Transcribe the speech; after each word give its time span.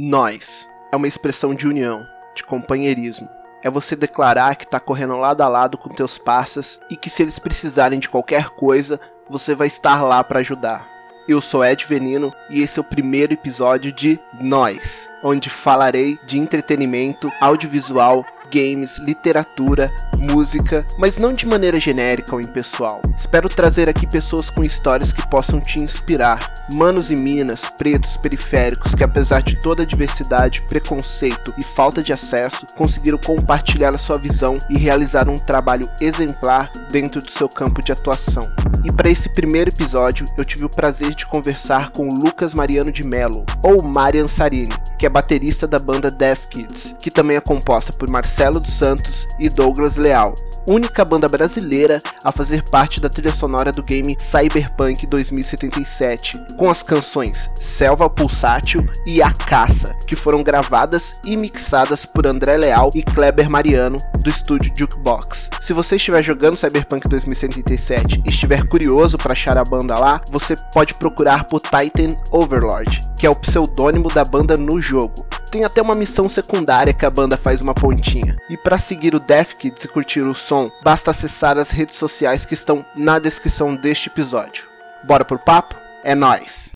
Nós 0.00 0.70
é 0.92 0.96
uma 0.96 1.08
expressão 1.08 1.52
de 1.52 1.66
união, 1.66 2.06
de 2.32 2.44
companheirismo. 2.44 3.28
É 3.64 3.68
você 3.68 3.96
declarar 3.96 4.54
que 4.54 4.64
tá 4.64 4.78
correndo 4.78 5.18
lado 5.18 5.40
a 5.40 5.48
lado 5.48 5.76
com 5.76 5.88
teus 5.88 6.16
parceiros 6.16 6.80
e 6.88 6.96
que 6.96 7.10
se 7.10 7.20
eles 7.20 7.40
precisarem 7.40 7.98
de 7.98 8.08
qualquer 8.08 8.50
coisa, 8.50 9.00
você 9.28 9.56
vai 9.56 9.66
estar 9.66 10.00
lá 10.02 10.22
para 10.22 10.38
ajudar. 10.38 10.88
Eu 11.26 11.40
sou 11.40 11.64
Ed 11.64 11.84
Venino 11.84 12.32
e 12.48 12.62
esse 12.62 12.78
é 12.78 12.80
o 12.80 12.84
primeiro 12.84 13.32
episódio 13.32 13.90
de 13.90 14.20
Nós, 14.40 15.08
onde 15.20 15.50
falarei 15.50 16.16
de 16.24 16.38
entretenimento 16.38 17.28
audiovisual 17.40 18.24
games, 18.50 18.98
literatura, 18.98 19.90
música, 20.18 20.86
mas 20.98 21.16
não 21.16 21.32
de 21.32 21.46
maneira 21.46 21.80
genérica 21.80 22.34
ou 22.34 22.40
impessoal. 22.40 23.00
Espero 23.16 23.48
trazer 23.48 23.88
aqui 23.88 24.06
pessoas 24.06 24.50
com 24.50 24.64
histórias 24.64 25.12
que 25.12 25.26
possam 25.28 25.60
te 25.60 25.78
inspirar, 25.78 26.52
manos 26.72 27.10
e 27.10 27.16
minas, 27.16 27.68
pretos, 27.70 28.16
periféricos 28.16 28.94
que 28.94 29.04
apesar 29.04 29.42
de 29.42 29.60
toda 29.60 29.82
a 29.82 29.86
diversidade, 29.86 30.62
preconceito 30.62 31.54
e 31.56 31.62
falta 31.62 32.02
de 32.02 32.12
acesso, 32.12 32.66
conseguiram 32.76 33.18
compartilhar 33.18 33.94
a 33.94 33.98
sua 33.98 34.18
visão 34.18 34.58
e 34.68 34.78
realizar 34.78 35.28
um 35.28 35.36
trabalho 35.36 35.88
exemplar 36.00 36.70
dentro 36.90 37.20
do 37.20 37.30
seu 37.30 37.48
campo 37.48 37.82
de 37.82 37.92
atuação. 37.92 38.42
E 38.84 38.92
para 38.92 39.10
esse 39.10 39.28
primeiro 39.28 39.70
episódio, 39.70 40.24
eu 40.36 40.44
tive 40.44 40.64
o 40.64 40.70
prazer 40.70 41.14
de 41.14 41.26
conversar 41.26 41.90
com 41.90 42.08
Lucas 42.08 42.54
Mariano 42.54 42.92
de 42.92 43.04
Mello, 43.04 43.44
ou 43.62 43.82
Marian 43.82 44.28
Sarini, 44.28 44.74
que 44.98 45.06
é 45.06 45.08
baterista 45.08 45.66
da 45.66 45.78
banda 45.78 46.10
Death 46.10 46.48
Kids, 46.48 46.96
que 47.00 47.10
também 47.10 47.36
é 47.36 47.40
composta 47.40 47.92
por 47.92 48.10
Marcelo 48.10 48.58
dos 48.58 48.72
Santos 48.72 49.26
e 49.38 49.48
Douglas 49.48 49.96
Leal, 49.96 50.34
única 50.68 51.04
banda 51.04 51.28
brasileira 51.28 52.00
a 52.22 52.30
fazer 52.30 52.62
parte 52.64 53.00
da 53.00 53.08
trilha 53.08 53.32
sonora 53.32 53.72
do 53.72 53.82
game 53.82 54.16
Cyberpunk 54.20 55.06
2077, 55.06 56.38
com 56.56 56.70
as 56.70 56.82
canções 56.82 57.50
Selva 57.54 58.10
Pulsátil 58.10 58.86
e 59.06 59.22
A 59.22 59.32
Caça, 59.32 59.94
que 60.06 60.14
foram 60.14 60.42
gravadas 60.42 61.18
e 61.24 61.36
mixadas 61.36 62.04
por 62.04 62.26
André 62.26 62.56
Leal 62.58 62.90
e 62.94 63.02
Kleber 63.02 63.48
Mariano, 63.48 63.98
do 64.20 64.28
estúdio 64.28 64.72
Jukebox. 64.76 65.48
Se 65.62 65.72
você 65.72 65.96
estiver 65.96 66.22
jogando 66.22 66.56
Cyberpunk 66.56 67.08
2077 67.08 68.22
e 68.24 68.28
estiver 68.28 68.66
curioso 68.66 69.16
para 69.16 69.32
achar 69.32 69.56
a 69.56 69.64
banda 69.64 69.98
lá, 69.98 70.20
você 70.30 70.54
pode 70.72 70.94
procurar 70.94 71.44
por 71.44 71.60
Titan 71.60 72.14
Overlord, 72.30 73.00
que 73.18 73.26
é 73.26 73.30
o 73.30 73.34
pseudônimo 73.34 74.12
da 74.12 74.24
banda 74.24 74.56
no 74.56 74.80
jogo. 74.80 75.26
Tem 75.50 75.64
até 75.64 75.80
uma 75.80 75.94
missão 75.94 76.28
secundária 76.28 76.92
que 76.92 77.06
a 77.06 77.10
banda 77.10 77.36
faz 77.36 77.62
uma 77.62 77.72
pontinha. 77.72 78.36
E 78.50 78.56
para 78.56 78.78
seguir 78.78 79.14
o 79.14 79.20
Death 79.20 79.54
Kids 79.58 79.82
e 79.82 79.88
curtir 79.88 80.20
o 80.20 80.34
som, 80.34 80.57
basta 80.82 81.10
acessar 81.10 81.58
as 81.58 81.70
redes 81.70 81.96
sociais 81.96 82.44
que 82.44 82.54
estão 82.54 82.84
na 82.96 83.18
descrição 83.18 83.76
deste 83.76 84.08
episódio. 84.08 84.66
Bora 85.04 85.24
pro 85.24 85.38
papo? 85.38 85.76
É 86.02 86.14
nós. 86.14 86.70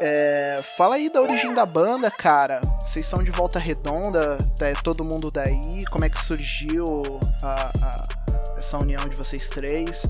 É, 0.00 0.60
fala 0.76 0.96
aí 0.96 1.10
da 1.10 1.22
origem 1.22 1.54
da 1.54 1.64
banda, 1.64 2.10
cara. 2.10 2.60
Vocês 2.80 3.06
são 3.06 3.22
de 3.22 3.30
Volta 3.30 3.58
Redonda, 3.58 4.36
é 4.60 4.72
todo 4.82 5.04
mundo 5.04 5.30
daí. 5.30 5.84
Como 5.90 6.04
é 6.04 6.08
que 6.08 6.18
surgiu 6.18 7.02
a, 7.42 7.70
a, 7.82 8.58
essa 8.58 8.78
união 8.78 9.08
de 9.08 9.16
vocês 9.16 9.48
três? 9.48 10.02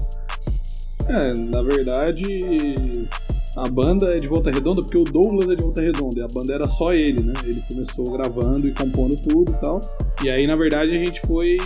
É, 1.08 1.32
na 1.34 1.62
verdade, 1.62 3.08
a 3.56 3.68
banda 3.68 4.14
é 4.14 4.16
de 4.16 4.26
Volta 4.26 4.50
Redonda 4.50 4.82
porque 4.82 4.98
o 4.98 5.04
Douglas 5.04 5.48
é 5.50 5.54
de 5.54 5.62
Volta 5.62 5.80
Redonda 5.80 6.20
e 6.20 6.22
a 6.22 6.26
banda 6.26 6.54
era 6.54 6.64
só 6.66 6.92
ele, 6.92 7.22
né? 7.22 7.32
Ele 7.44 7.62
começou 7.68 8.04
gravando 8.12 8.68
e 8.68 8.72
compondo 8.74 9.16
tudo 9.16 9.50
e 9.52 9.60
tal. 9.60 9.80
E 10.24 10.28
aí, 10.30 10.46
na 10.46 10.56
verdade, 10.56 10.94
a 10.94 10.98
gente 11.04 11.20
foi 11.26 11.56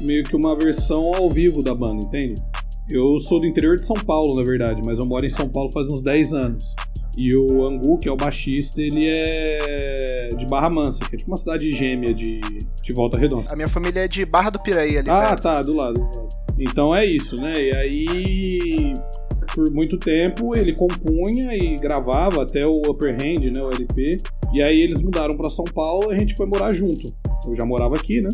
meio 0.00 0.22
que 0.24 0.36
uma 0.36 0.56
versão 0.56 1.10
ao 1.14 1.30
vivo 1.30 1.62
da 1.62 1.74
banda, 1.74 2.04
entende? 2.04 2.34
Eu 2.90 3.18
sou 3.18 3.40
do 3.40 3.46
interior 3.46 3.76
de 3.76 3.86
São 3.86 3.96
Paulo, 3.96 4.36
na 4.36 4.42
verdade, 4.42 4.80
mas 4.84 4.98
eu 4.98 5.06
moro 5.06 5.24
em 5.24 5.30
São 5.30 5.48
Paulo 5.48 5.70
faz 5.72 5.90
uns 5.90 6.00
10 6.02 6.34
anos. 6.34 6.74
E 7.16 7.34
o 7.34 7.66
Angu, 7.66 7.98
que 7.98 8.08
é 8.08 8.12
o 8.12 8.16
baixista, 8.16 8.80
ele 8.80 9.06
é 9.10 10.28
de 10.38 10.46
Barra 10.46 10.70
Mansa, 10.70 11.00
que 11.04 11.16
é 11.16 11.18
tipo 11.18 11.30
uma 11.30 11.36
cidade 11.36 11.70
gêmea 11.72 12.14
de, 12.14 12.38
de 12.40 12.92
Volta 12.94 13.18
Redonda. 13.18 13.50
A 13.50 13.56
minha 13.56 13.66
família 13.68 14.00
é 14.04 14.08
de 14.08 14.24
Barra 14.24 14.50
do 14.50 14.60
Piraí 14.60 14.96
ali 14.96 15.10
Ah, 15.10 15.22
perto. 15.30 15.42
tá, 15.42 15.62
do 15.62 15.74
lado, 15.74 15.94
do 15.94 16.00
lado. 16.04 16.28
Então 16.58 16.94
é 16.94 17.04
isso, 17.04 17.34
né? 17.40 17.52
E 17.56 17.74
aí, 17.76 18.92
por 19.58 19.72
muito 19.72 19.98
tempo, 19.98 20.56
ele 20.56 20.72
compunha 20.72 21.52
e 21.52 21.74
gravava 21.74 22.44
até 22.44 22.64
o 22.64 22.80
Upper 22.88 23.14
Hand, 23.14 23.50
né? 23.52 23.60
O 23.60 23.70
LP. 23.70 24.18
E 24.54 24.62
aí 24.62 24.76
eles 24.76 25.02
mudaram 25.02 25.36
para 25.36 25.48
São 25.48 25.64
Paulo 25.64 26.12
e 26.12 26.14
a 26.14 26.18
gente 26.18 26.36
foi 26.36 26.46
morar 26.46 26.70
junto. 26.70 27.12
Eu 27.44 27.56
já 27.56 27.64
morava 27.64 27.96
aqui, 27.96 28.20
né? 28.20 28.28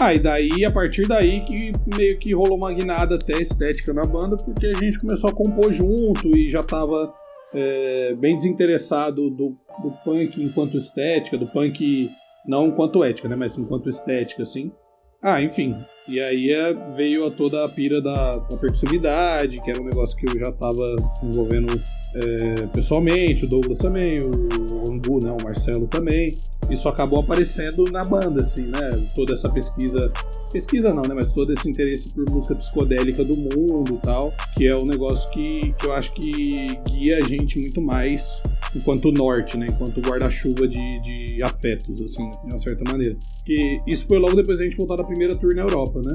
Ah, 0.00 0.14
e 0.14 0.18
daí, 0.18 0.64
a 0.64 0.72
partir 0.72 1.06
daí, 1.06 1.36
que 1.44 1.72
meio 1.94 2.18
que 2.18 2.34
rolou 2.34 2.56
uma 2.56 2.72
guinada 2.72 3.16
até 3.16 3.38
estética 3.38 3.92
na 3.92 4.00
banda, 4.00 4.34
porque 4.42 4.64
a 4.64 4.72
gente 4.72 4.98
começou 4.98 5.28
a 5.28 5.34
compor 5.34 5.74
junto 5.74 6.34
e 6.34 6.50
já 6.50 6.62
tava 6.62 7.12
é, 7.52 8.14
bem 8.14 8.34
desinteressado 8.34 9.28
do, 9.28 9.54
do 9.82 9.90
punk 10.02 10.42
enquanto 10.42 10.78
estética, 10.78 11.36
do 11.36 11.46
punk 11.48 12.08
não 12.48 12.68
enquanto 12.68 13.04
ética, 13.04 13.28
né? 13.28 13.36
Mas 13.36 13.58
enquanto 13.58 13.90
estética, 13.90 14.42
assim. 14.42 14.72
Ah, 15.22 15.40
enfim. 15.40 15.76
E 16.08 16.20
aí 16.20 16.50
é, 16.50 16.74
veio 16.94 17.26
a 17.26 17.30
toda 17.30 17.64
a 17.64 17.68
pira 17.68 18.02
da, 18.02 18.36
da 18.36 18.56
percussividade, 18.56 19.62
que 19.62 19.70
era 19.70 19.80
um 19.80 19.84
negócio 19.84 20.16
que 20.16 20.28
eu 20.28 20.38
já 20.38 20.50
estava 20.50 20.96
envolvendo 21.22 21.80
é, 22.14 22.66
pessoalmente, 22.66 23.44
o 23.44 23.48
Douglas 23.48 23.78
também, 23.78 24.20
o 24.20 24.90
Angu, 24.90 25.24
né, 25.24 25.34
o 25.40 25.44
Marcelo 25.44 25.86
também. 25.86 26.34
Isso 26.70 26.88
acabou 26.88 27.20
aparecendo 27.20 27.84
na 27.90 28.04
banda, 28.04 28.42
assim, 28.42 28.62
né? 28.62 28.90
Toda 29.14 29.32
essa 29.32 29.48
pesquisa. 29.48 30.10
Pesquisa 30.52 30.92
não, 30.94 31.02
né? 31.02 31.14
Mas 31.14 31.32
todo 31.32 31.52
esse 31.52 31.68
interesse 31.68 32.14
por 32.14 32.24
música 32.30 32.54
psicodélica 32.54 33.24
do 33.24 33.36
mundo 33.36 33.94
e 33.94 33.98
tal, 33.98 34.32
que 34.56 34.66
é 34.66 34.76
um 34.76 34.84
negócio 34.84 35.28
que, 35.32 35.72
que 35.72 35.86
eu 35.86 35.92
acho 35.92 36.12
que 36.12 36.66
guia 36.88 37.18
a 37.18 37.20
gente 37.20 37.58
muito 37.58 37.80
mais 37.82 38.42
enquanto 38.74 39.10
norte, 39.12 39.58
né? 39.58 39.66
Enquanto 39.68 40.00
guarda-chuva 40.00 40.68
de, 40.68 41.00
de 41.00 41.42
afetos, 41.42 42.00
assim, 42.00 42.30
de 42.30 42.54
uma 42.54 42.58
certa 42.58 42.90
maneira. 42.90 43.16
Que 43.44 43.72
isso 43.86 44.06
foi 44.06 44.18
logo 44.18 44.36
depois 44.36 44.58
da 44.58 44.64
gente 44.64 44.76
voltar 44.76 44.96
da 44.96 45.04
primeira 45.04 45.36
tour 45.36 45.54
na 45.54 45.62
Europa, 45.62 46.00
né? 46.04 46.14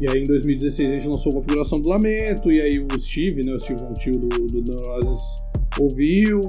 E 0.00 0.08
aí 0.08 0.20
em 0.20 0.24
2016 0.24 0.92
a 0.92 0.94
gente 0.94 1.08
lançou 1.08 1.30
a 1.30 1.34
configuração 1.34 1.78
do 1.78 1.90
Lamento, 1.90 2.50
e 2.50 2.58
aí 2.58 2.80
o 2.80 2.98
Steve, 2.98 3.42
né? 3.44 3.52
O 3.52 3.60
Steve, 3.60 3.82
o 3.84 3.92
tio 3.92 4.12
do, 4.12 4.28
do 4.28 4.62
Neuroses, 4.62 5.44
ouviu, 5.78 6.40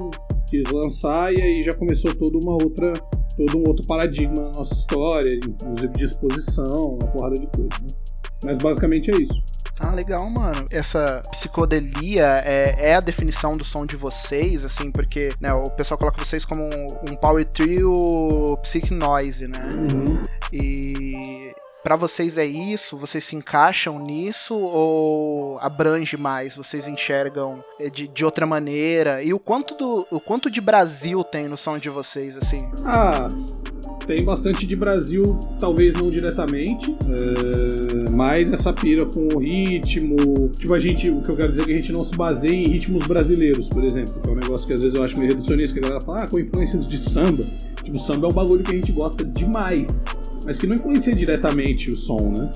quis 0.48 0.66
lançar, 0.70 1.34
e 1.34 1.42
aí 1.42 1.62
já 1.62 1.74
começou 1.74 2.14
toda 2.14 2.38
uma 2.38 2.54
outra. 2.54 2.92
Todo 3.34 3.56
um 3.56 3.62
outro 3.66 3.86
paradigma 3.86 4.34
na 4.34 4.50
nossa 4.50 4.74
história, 4.74 5.34
inclusive 5.34 5.92
de 5.94 6.04
exposição, 6.04 6.98
uma 7.00 7.10
porrada 7.12 7.34
de 7.34 7.46
coisa, 7.46 7.70
né? 7.80 7.86
Mas 8.44 8.58
basicamente 8.58 9.10
é 9.10 9.22
isso. 9.22 9.42
Ah, 9.80 9.94
legal, 9.94 10.28
mano. 10.28 10.66
Essa 10.70 11.22
psicodelia 11.30 12.26
é, 12.44 12.90
é, 12.90 12.94
a 12.94 13.00
definição 13.00 13.56
do 13.56 13.64
som 13.64 13.86
de 13.86 13.96
vocês, 13.96 14.66
assim, 14.66 14.92
porque 14.92 15.30
né, 15.40 15.52
o 15.54 15.70
pessoal 15.70 15.96
coloca 15.96 16.22
vocês 16.22 16.44
como 16.44 16.62
um, 16.62 16.86
um 17.10 17.16
power 17.16 17.42
trio 17.46 18.56
psych 18.62 18.92
noise, 18.92 19.48
né? 19.48 19.70
Uhum. 19.74 20.20
E 20.52 21.52
para 21.82 21.96
vocês 21.96 22.38
é 22.38 22.46
isso? 22.46 22.96
Vocês 22.96 23.24
se 23.24 23.36
encaixam 23.36 23.98
nisso 23.98 24.54
ou 24.54 25.58
abrange 25.60 26.16
mais? 26.16 26.56
Vocês 26.56 26.86
enxergam 26.86 27.62
de, 27.92 28.08
de 28.08 28.24
outra 28.24 28.46
maneira? 28.46 29.22
E 29.22 29.34
o 29.34 29.38
quanto, 29.38 29.74
do, 29.74 30.06
o 30.10 30.20
quanto 30.20 30.50
de 30.50 30.60
Brasil 30.60 31.24
tem 31.24 31.48
no 31.48 31.56
som 31.56 31.78
de 31.78 31.90
vocês, 31.90 32.36
assim? 32.36 32.70
Ah, 32.84 33.28
tem 34.06 34.24
bastante 34.24 34.66
de 34.66 34.76
Brasil, 34.76 35.22
talvez 35.58 35.94
não 35.94 36.10
diretamente, 36.10 36.90
é, 36.90 38.10
mas 38.10 38.52
essa 38.52 38.72
pira 38.72 39.06
com 39.06 39.28
o 39.34 39.38
ritmo. 39.38 40.50
Tipo, 40.56 40.74
a 40.74 40.78
gente, 40.78 41.10
o 41.10 41.20
que 41.20 41.30
eu 41.30 41.36
quero 41.36 41.50
dizer 41.50 41.62
é 41.62 41.66
que 41.66 41.72
a 41.72 41.76
gente 41.76 41.92
não 41.92 42.04
se 42.04 42.16
baseia 42.16 42.54
em 42.54 42.68
ritmos 42.68 43.06
brasileiros, 43.06 43.68
por 43.68 43.84
exemplo, 43.84 44.20
que 44.20 44.28
é 44.28 44.32
um 44.32 44.36
negócio 44.36 44.66
que 44.66 44.72
às 44.72 44.82
vezes 44.82 44.96
eu 44.96 45.02
acho 45.02 45.16
meio 45.18 45.30
reducionista, 45.30 45.78
que 45.78 45.84
a 45.84 45.88
galera 45.88 46.04
fala, 46.04 46.22
ah, 46.22 46.26
com 46.26 46.38
influências 46.38 46.86
de 46.86 46.98
samba. 46.98 47.44
Tipo, 47.82 47.98
samba 47.98 48.26
é 48.26 48.30
um 48.30 48.34
bagulho 48.34 48.62
que 48.62 48.70
a 48.70 48.74
gente 48.74 48.92
gosta 48.92 49.24
demais, 49.24 50.04
mas 50.44 50.58
que 50.58 50.66
não 50.66 50.74
influencia 50.74 51.14
diretamente 51.14 51.90
o 51.90 51.96
som, 51.96 52.32
né? 52.32 52.50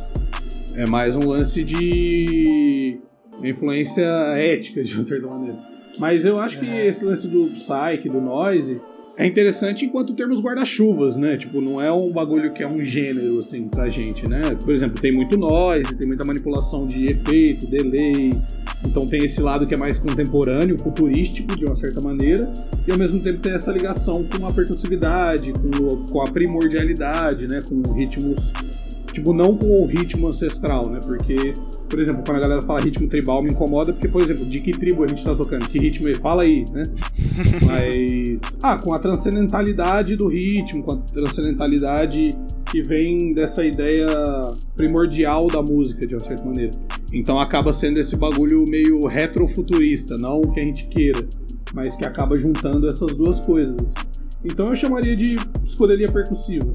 É 0.74 0.86
mais 0.86 1.16
um 1.16 1.26
lance 1.26 1.64
de 1.64 2.98
influência 3.42 4.04
ética, 4.36 4.82
de 4.82 4.94
uma 4.94 5.04
certa 5.04 5.26
maneira. 5.26 5.58
Mas 5.98 6.26
eu 6.26 6.38
acho 6.38 6.60
que 6.60 6.66
esse 6.66 7.04
lance 7.04 7.28
do 7.28 7.50
psyche, 7.52 8.08
do 8.08 8.20
noise, 8.20 8.80
é 9.16 9.26
interessante 9.26 9.86
enquanto 9.86 10.14
termos 10.14 10.40
guarda-chuvas, 10.40 11.16
né? 11.16 11.38
Tipo, 11.38 11.60
não 11.60 11.80
é 11.80 11.90
um 11.90 12.12
bagulho 12.12 12.52
que 12.52 12.62
é 12.62 12.68
um 12.68 12.84
gênero, 12.84 13.38
assim, 13.38 13.66
pra 13.66 13.88
gente, 13.88 14.28
né? 14.28 14.42
Por 14.62 14.74
exemplo, 14.74 15.00
tem 15.00 15.10
muito 15.10 15.38
noise, 15.38 15.96
tem 15.96 16.06
muita 16.06 16.24
manipulação 16.24 16.86
de 16.86 17.06
efeito, 17.06 17.66
delay. 17.66 18.30
Então 18.86 19.06
tem 19.06 19.24
esse 19.24 19.40
lado 19.40 19.66
que 19.66 19.74
é 19.74 19.76
mais 19.76 19.98
contemporâneo, 19.98 20.78
futurístico, 20.78 21.56
de 21.56 21.64
uma 21.64 21.74
certa 21.74 22.00
maneira. 22.02 22.52
E 22.86 22.92
ao 22.92 22.98
mesmo 22.98 23.18
tempo 23.20 23.38
tem 23.38 23.54
essa 23.54 23.72
ligação 23.72 24.22
com 24.24 24.46
a 24.46 24.52
percussividade, 24.52 25.50
com, 25.52 26.04
com 26.12 26.20
a 26.20 26.30
primordialidade, 26.30 27.46
né? 27.46 27.62
Com 27.66 27.80
ritmos 27.94 28.52
tipo, 29.16 29.32
não 29.32 29.56
com 29.56 29.82
o 29.82 29.86
ritmo 29.86 30.28
ancestral, 30.28 30.90
né? 30.90 31.00
Porque, 31.04 31.54
por 31.88 31.98
exemplo, 31.98 32.22
quando 32.24 32.36
a 32.36 32.40
galera 32.40 32.62
fala 32.62 32.80
ritmo 32.80 33.08
tribal 33.08 33.42
me 33.42 33.50
incomoda, 33.50 33.92
porque, 33.92 34.08
por 34.08 34.22
exemplo, 34.22 34.44
de 34.44 34.60
que 34.60 34.72
tribo 34.72 35.04
a 35.04 35.06
gente 35.06 35.24
tá 35.24 35.34
tocando? 35.34 35.66
Que 35.68 35.78
ritmo 35.78 36.06
ele 36.06 36.18
fala 36.18 36.42
aí, 36.42 36.64
né? 36.70 36.82
Mas. 37.64 38.58
Ah, 38.62 38.76
com 38.78 38.92
a 38.92 38.98
transcendentalidade 38.98 40.16
do 40.16 40.28
ritmo, 40.28 40.82
com 40.82 40.92
a 40.92 40.96
transcendentalidade 40.98 42.30
que 42.70 42.82
vem 42.82 43.32
dessa 43.32 43.64
ideia 43.64 44.06
primordial 44.76 45.46
da 45.46 45.62
música, 45.62 46.06
de 46.06 46.14
uma 46.14 46.20
certa 46.20 46.44
maneira. 46.44 46.72
Então 47.12 47.38
acaba 47.40 47.72
sendo 47.72 47.98
esse 47.98 48.16
bagulho 48.16 48.64
meio 48.68 49.06
retrofuturista, 49.06 50.18
não 50.18 50.40
o 50.40 50.52
que 50.52 50.60
a 50.60 50.62
gente 50.62 50.88
queira, 50.88 51.26
mas 51.72 51.96
que 51.96 52.04
acaba 52.04 52.36
juntando 52.36 52.86
essas 52.86 53.16
duas 53.16 53.40
coisas. 53.40 53.94
Então 54.44 54.66
eu 54.66 54.76
chamaria 54.76 55.16
de 55.16 55.36
psicodelia 55.62 56.08
percussiva. 56.08 56.74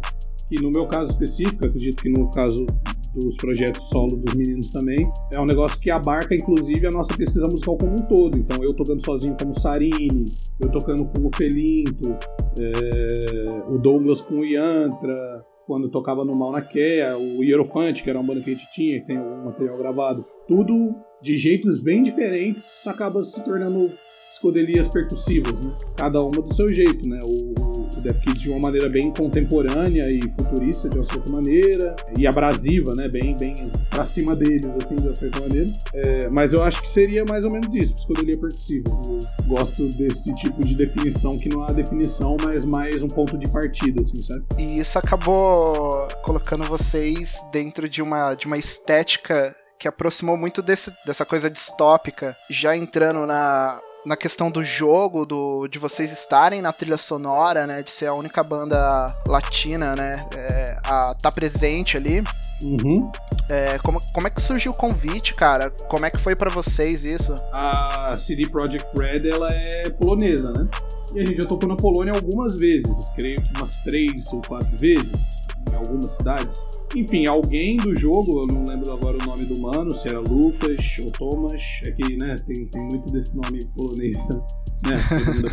E 0.52 0.62
no 0.62 0.70
meu 0.70 0.88
caso 0.88 1.12
específico, 1.12 1.66
acredito 1.66 2.04
que 2.04 2.10
no 2.10 2.30
caso 2.32 2.66
dos 3.14 3.36
projetos 3.38 3.90
solo 3.90 4.16
dos 4.16 4.34
meninos 4.34 4.72
também, 4.72 5.10
é 5.34 5.40
um 5.40 5.46
negócio 5.46 5.80
que 5.80 5.92
abarca 5.92 6.34
inclusive 6.34 6.88
a 6.88 6.92
nossa 6.92 7.16
pesquisa 7.16 7.46
musical 7.46 7.78
como 7.78 7.94
um 7.94 8.08
todo. 8.08 8.38
Então 8.38 8.64
eu 8.64 8.74
tocando 8.74 9.04
sozinho 9.04 9.36
como 9.40 9.54
Sarini, 9.54 10.26
eu 10.62 10.72
tocando 10.72 11.06
com 11.06 11.28
o 11.28 11.32
Felinto, 11.36 12.16
é, 12.60 13.64
o 13.70 13.78
Douglas 13.78 14.22
com 14.22 14.40
o 14.40 14.46
Yantra, 14.46 15.46
quando 15.66 15.90
tocava 15.90 16.26
no 16.26 16.36
Mal 16.36 16.52
na 16.52 16.62
Quea, 16.62 17.18
o 17.18 17.44
Hierofante, 17.44 18.04
que 18.04 18.10
era 18.10 18.20
uma 18.20 18.28
banda 18.28 18.44
que 18.44 18.52
a 18.52 18.54
gente 18.54 18.72
tinha, 18.72 19.00
que 19.00 19.08
tem 19.08 19.18
algum 19.18 19.46
material 19.46 19.78
gravado. 19.78 20.26
Tudo 20.48 20.96
de 21.22 21.38
jeitos 21.38 21.82
bem 21.82 22.04
diferentes 22.04 22.86
acaba 22.88 23.24
se 23.24 23.44
tornando 23.44 23.92
psicodelias 24.28 24.88
percussivas, 24.88 25.66
né? 25.66 25.78
Cada 25.96 26.22
uma 26.22 26.42
do 26.42 26.54
seu 26.54 26.68
jeito, 26.70 27.08
né? 27.08 27.20
O, 27.24 27.54
o 28.02 28.04
Death 28.04 28.20
Kids 28.22 28.42
de 28.42 28.50
uma 28.50 28.60
maneira 28.60 28.90
bem 28.90 29.12
contemporânea 29.12 30.08
e 30.12 30.22
futurista 30.32 30.90
de 30.90 30.98
uma 30.98 31.04
certa 31.04 31.32
maneira 31.32 31.96
e 32.18 32.26
abrasiva, 32.28 32.94
né? 32.96 33.08
Bem, 33.08 33.38
bem 33.38 33.56
pra 33.90 34.04
cima 34.04 34.36
deles, 34.36 34.66
assim, 34.82 34.96
de 34.96 35.08
uma 35.08 35.16
certa 35.16 35.40
maneira. 35.40 35.72
É, 35.94 36.30
mas 36.30 36.54
eu 36.54 36.64
acho 36.64 36.82
que 36.82 36.90
seria 36.90 37.24
mais 37.24 37.46
ou 37.46 37.52
menos 37.52 37.74
isso, 37.76 37.96
psicodelia 37.96 38.38
percussiva. 38.38 38.90
Eu 38.90 39.46
gosto 39.48 39.88
desse 39.90 40.34
tipo 40.36 40.62
de 40.66 40.76
definição 40.76 41.38
que 41.38 41.50
não 41.50 41.64
há 41.64 41.72
definição, 41.72 42.36
mas 42.44 42.66
mais 42.66 43.04
um 43.04 43.08
ponto 43.08 43.38
de 43.38 43.48
partida, 43.50 44.02
assim, 44.02 44.22
sabe? 44.22 44.44
E 44.58 44.80
isso 44.80 44.98
acabou 44.98 46.08
colocando 46.24 46.64
vocês 46.64 47.36
dentro 47.52 47.88
de 47.88 48.02
uma, 48.02 48.34
de 48.34 48.48
uma 48.48 48.58
estética 48.58 49.56
que 49.78 49.88
aproximou 49.88 50.38
muito 50.38 50.62
desse, 50.62 50.94
dessa 51.06 51.26
coisa 51.26 51.50
distópica, 51.50 52.38
já 52.50 52.78
entrando 52.78 53.26
na 53.26 53.82
na 54.06 54.18
questão 54.18 54.50
do 54.50 54.64
jogo, 54.64 55.26
do, 55.26 55.68
de 55.68 55.78
vocês 55.78 56.12
estarem 56.12 56.62
na 56.62 56.74
trilha 56.74 56.98
sonora, 56.98 57.68
né? 57.68 57.84
De 57.84 57.90
ser 57.90 58.08
a 58.08 58.14
única 58.14 58.44
banda 58.44 59.08
latina, 59.28 59.96
né? 59.96 60.28
É, 60.36 60.78
a 60.84 61.16
tá 61.16 61.32
presente 61.32 61.98
ali. 61.98 62.24
Uhum. 62.64 63.12
É, 63.50 63.78
como, 63.80 64.00
como 64.14 64.28
é 64.28 64.30
que 64.30 64.42
surgiu 64.42 64.72
o 64.72 64.76
convite, 64.76 65.34
cara? 65.34 65.70
Como 65.90 66.06
é 66.06 66.10
que 66.10 66.18
foi 66.18 66.36
para 66.36 66.50
vocês 66.50 67.06
isso? 67.06 67.36
A 67.54 68.16
CD 68.18 68.48
Projekt 68.50 68.88
Red, 68.98 69.28
ela 69.30 69.52
é 69.52 69.90
polonesa, 69.90 70.52
né? 70.54 70.68
E 71.14 71.20
a 71.20 71.26
gente 71.26 71.38
já 71.38 71.46
tocou 71.46 71.68
na 71.68 71.76
Polônia 71.76 72.14
algumas 72.14 72.58
vezes, 72.58 73.10
creio 73.16 73.42
que 73.42 73.58
umas 73.58 73.80
três 73.80 74.32
ou 74.32 74.42
quatro 74.42 74.78
vezes, 74.78 75.41
em 75.70 75.76
algumas 75.76 76.12
cidades. 76.12 76.62
Enfim, 76.96 77.28
alguém 77.28 77.78
do 77.78 77.96
jogo, 77.96 78.42
eu 78.42 78.48
não 78.48 78.66
lembro 78.66 78.92
agora 78.92 79.18
o 79.22 79.26
nome 79.26 79.46
do 79.46 79.60
mano, 79.62 79.96
se 79.96 80.10
era 80.10 80.20
Lucas 80.20 81.00
ou 81.04 81.12
Thomas, 81.12 81.62
é 81.86 81.92
que, 81.92 82.18
né, 82.18 82.36
tem, 82.46 82.66
tem 82.68 82.82
muito 82.84 83.12
desse 83.12 83.38
nome 83.38 83.60
polonês, 83.76 84.18
né? 84.30 84.42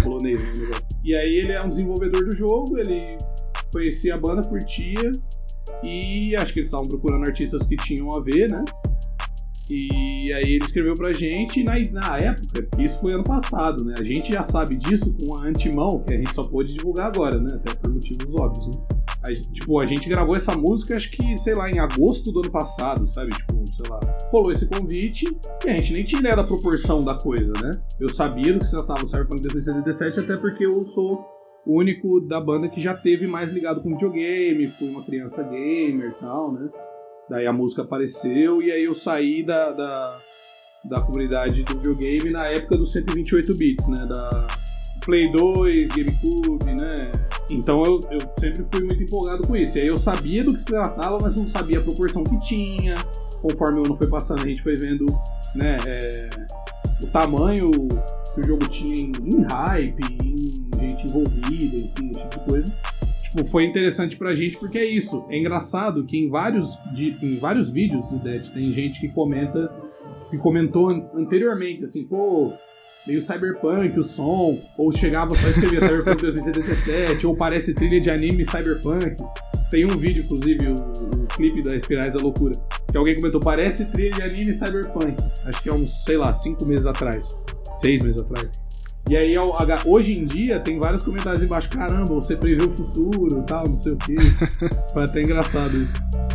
Polonês, 0.03 0.41
né? 0.41 0.71
E 1.05 1.17
aí 1.17 1.41
ele 1.45 1.53
é 1.53 1.61
um 1.65 1.69
desenvolvedor 1.69 2.25
do 2.25 2.37
jogo, 2.37 2.79
ele 2.79 3.01
conhecia 3.73 4.15
a 4.15 4.19
banda, 4.19 4.43
curtia, 4.49 5.13
e 5.85 6.35
acho 6.37 6.53
que 6.53 6.61
eles 6.61 6.69
estavam 6.69 6.89
procurando 6.89 7.29
artistas 7.29 7.67
que 7.67 7.77
tinham 7.77 8.11
a 8.17 8.21
ver, 8.21 8.51
né? 8.51 8.65
E 9.70 10.32
aí 10.32 10.55
ele 10.55 10.65
escreveu 10.65 10.94
pra 10.94 11.12
gente, 11.12 11.61
e 11.61 11.65
na, 11.65 11.75
na 11.93 12.17
época, 12.17 12.67
isso 12.79 13.00
foi 13.00 13.12
ano 13.12 13.25
passado, 13.25 13.85
né? 13.85 13.94
A 13.99 14.03
gente 14.03 14.32
já 14.32 14.43
sabe 14.43 14.76
disso 14.76 15.15
com 15.19 15.37
a 15.37 15.47
antemão, 15.47 16.03
que 16.06 16.15
a 16.15 16.17
gente 16.17 16.35
só 16.35 16.43
pôde 16.43 16.75
divulgar 16.75 17.09
agora, 17.09 17.38
né? 17.38 17.49
Até 17.55 17.75
por 17.75 17.93
motivos 17.93 18.35
óbvios, 18.41 18.67
né? 18.67 18.99
A, 19.26 19.32
tipo, 19.53 19.82
a 19.82 19.87
gente 19.87 20.09
gravou 20.09 20.37
essa 20.37 20.56
música, 20.56 20.97
acho 20.97 21.11
que, 21.11 21.37
sei 21.37 21.55
lá, 21.55 21.69
em 21.69 21.79
agosto 21.79 22.32
do 22.32 22.41
ano 22.41 22.50
passado, 22.50 23.06
sabe? 23.06 23.31
Tipo, 23.31 23.65
sei 23.67 23.91
lá. 23.91 24.00
Rolou 24.32 24.53
esse 24.53 24.69
convite 24.69 25.26
e 25.65 25.69
a 25.69 25.76
gente 25.76 25.93
nem 25.93 26.05
tinha 26.05 26.21
ideia 26.21 26.37
da 26.37 26.44
proporção 26.44 27.00
da 27.00 27.19
coisa, 27.19 27.53
né? 27.62 27.71
Eu 28.00 28.09
sabia 28.09 28.53
do 28.53 28.61
que 28.61 28.64
se 28.64 28.71
tratava 28.71 29.05
o 29.05 29.09
Cyberpunk 29.09 29.43
2077, 29.43 30.21
até 30.21 30.37
porque 30.37 30.64
eu 30.64 30.85
sou 30.85 31.26
o 31.67 31.79
único 31.79 32.21
da 32.21 32.41
banda 32.41 32.69
que 32.69 32.81
já 32.81 32.94
teve 32.94 33.26
mais 33.26 33.53
ligado 33.53 33.82
com 33.82 33.91
videogame, 33.91 34.69
fui 34.79 34.88
uma 34.88 35.05
criança 35.05 35.43
gamer 35.43 36.11
e 36.11 36.21
tal, 36.21 36.53
né? 36.53 36.71
Daí 37.29 37.47
a 37.47 37.53
música 37.53 37.83
apareceu 37.83 38.63
e 38.63 38.73
aí 38.73 38.85
eu 38.85 38.95
saí 38.95 39.45
da, 39.45 39.73
da, 39.73 40.19
da 40.85 41.01
comunidade 41.03 41.63
do 41.63 41.75
videogame 41.75 42.31
na 42.31 42.47
época 42.47 42.77
dos 42.77 42.93
128 42.93 43.57
bits, 43.57 43.89
né? 43.89 44.07
Da 44.07 44.47
Play 45.05 45.31
2, 45.33 45.89
GameCube, 45.89 46.65
né? 46.65 46.95
Então 47.51 47.83
eu, 47.85 48.01
eu 48.11 48.21
sempre 48.39 48.67
fui 48.73 48.85
muito 48.85 49.03
empolgado 49.03 49.47
com 49.47 49.57
isso. 49.57 49.77
E 49.79 49.83
aí 49.83 49.87
eu 49.87 49.97
sabia 49.97 50.43
do 50.45 50.55
que 50.55 50.61
se 50.61 50.67
tratava, 50.67 51.19
mas 51.21 51.37
não 51.37 51.49
sabia 51.49 51.79
a 51.79 51.83
proporção 51.83 52.25
que 52.25 52.41
tinha. 52.41 52.95
Conforme 53.43 53.81
o 53.81 53.85
ano 53.85 53.97
foi 53.97 54.09
passando, 54.09 54.43
a 54.43 54.47
gente 54.47 54.63
foi 54.63 54.73
vendo 54.73 55.07
né, 55.55 55.77
é, 55.87 56.29
o 57.03 57.07
tamanho 57.09 57.67
que 58.35 58.41
o 58.41 58.45
jogo 58.45 58.69
tinha 58.69 58.95
em, 58.95 59.13
em 59.25 59.47
hype, 59.51 60.03
em 60.25 60.69
gente 60.79 61.07
envolvida, 61.07 61.77
enfim, 61.77 62.11
esse 62.11 62.21
tipo 62.21 62.39
de 62.39 62.47
coisa. 62.47 62.75
Tipo, 63.31 63.45
foi 63.45 63.65
interessante 63.65 64.17
pra 64.17 64.35
gente 64.35 64.57
porque 64.57 64.79
é 64.79 64.85
isso. 64.85 65.27
É 65.29 65.39
engraçado 65.39 66.05
que 66.05 66.17
em 66.17 66.29
vários, 66.29 66.79
de, 66.95 67.17
em 67.23 67.39
vários 67.39 67.71
vídeos 67.71 68.09
do 68.09 68.19
Dead 68.19 68.47
tem 68.53 68.73
gente 68.73 69.01
que 69.01 69.09
comenta, 69.09 69.71
que 70.31 70.39
comentou 70.39 70.89
anteriormente, 71.15 71.85
assim, 71.85 72.05
pô, 72.05 72.53
meio 73.07 73.21
cyberpunk 73.21 73.99
o 73.99 74.03
som, 74.03 74.59
ou 74.77 74.93
chegava 74.93 75.35
só 75.35 75.49
escrever 75.49 75.81
Cyberpunk 75.85 76.23
2077, 76.23 77.27
ou 77.27 77.37
parece 77.37 77.75
trilha 77.75 78.01
de 78.01 78.11
anime 78.11 78.45
cyberpunk. 78.45 79.17
Tem 79.71 79.85
um 79.85 79.99
vídeo, 79.99 80.23
inclusive, 80.25 80.67
o, 80.67 81.23
o 81.23 81.27
clipe 81.27 81.63
da 81.63 81.77
Espirais 81.77 82.15
da 82.15 82.21
Loucura, 82.21 82.55
que 82.91 82.97
alguém 82.97 83.15
comentou, 83.15 83.41
parece 83.41 83.91
trilha 83.93 84.11
de 84.11 84.23
anime 84.23 84.55
cyberpunk. 84.55 85.15
Acho 85.45 85.63
que 85.63 85.69
é 85.69 85.75
uns, 85.75 86.05
sei 86.05 86.17
lá, 86.17 86.33
cinco 86.33 86.65
meses 86.65 86.87
atrás. 86.87 87.37
Seis 87.77 88.03
meses 88.03 88.21
atrás. 88.21 88.51
E 89.09 89.17
aí, 89.17 89.35
hoje 89.87 90.19
em 90.19 90.27
dia, 90.27 90.61
tem 90.61 90.79
vários 90.79 91.03
comentários 91.03 91.43
embaixo, 91.43 91.71
caramba, 91.71 92.15
você 92.15 92.37
prevê 92.37 92.63
o 92.65 92.77
futuro 92.77 93.43
tal, 93.47 93.65
não 93.67 93.77
sei 93.77 93.93
o 93.93 93.97
quê. 93.97 94.17
Foi 94.93 95.05
até 95.05 95.23
engraçado. 95.23 95.89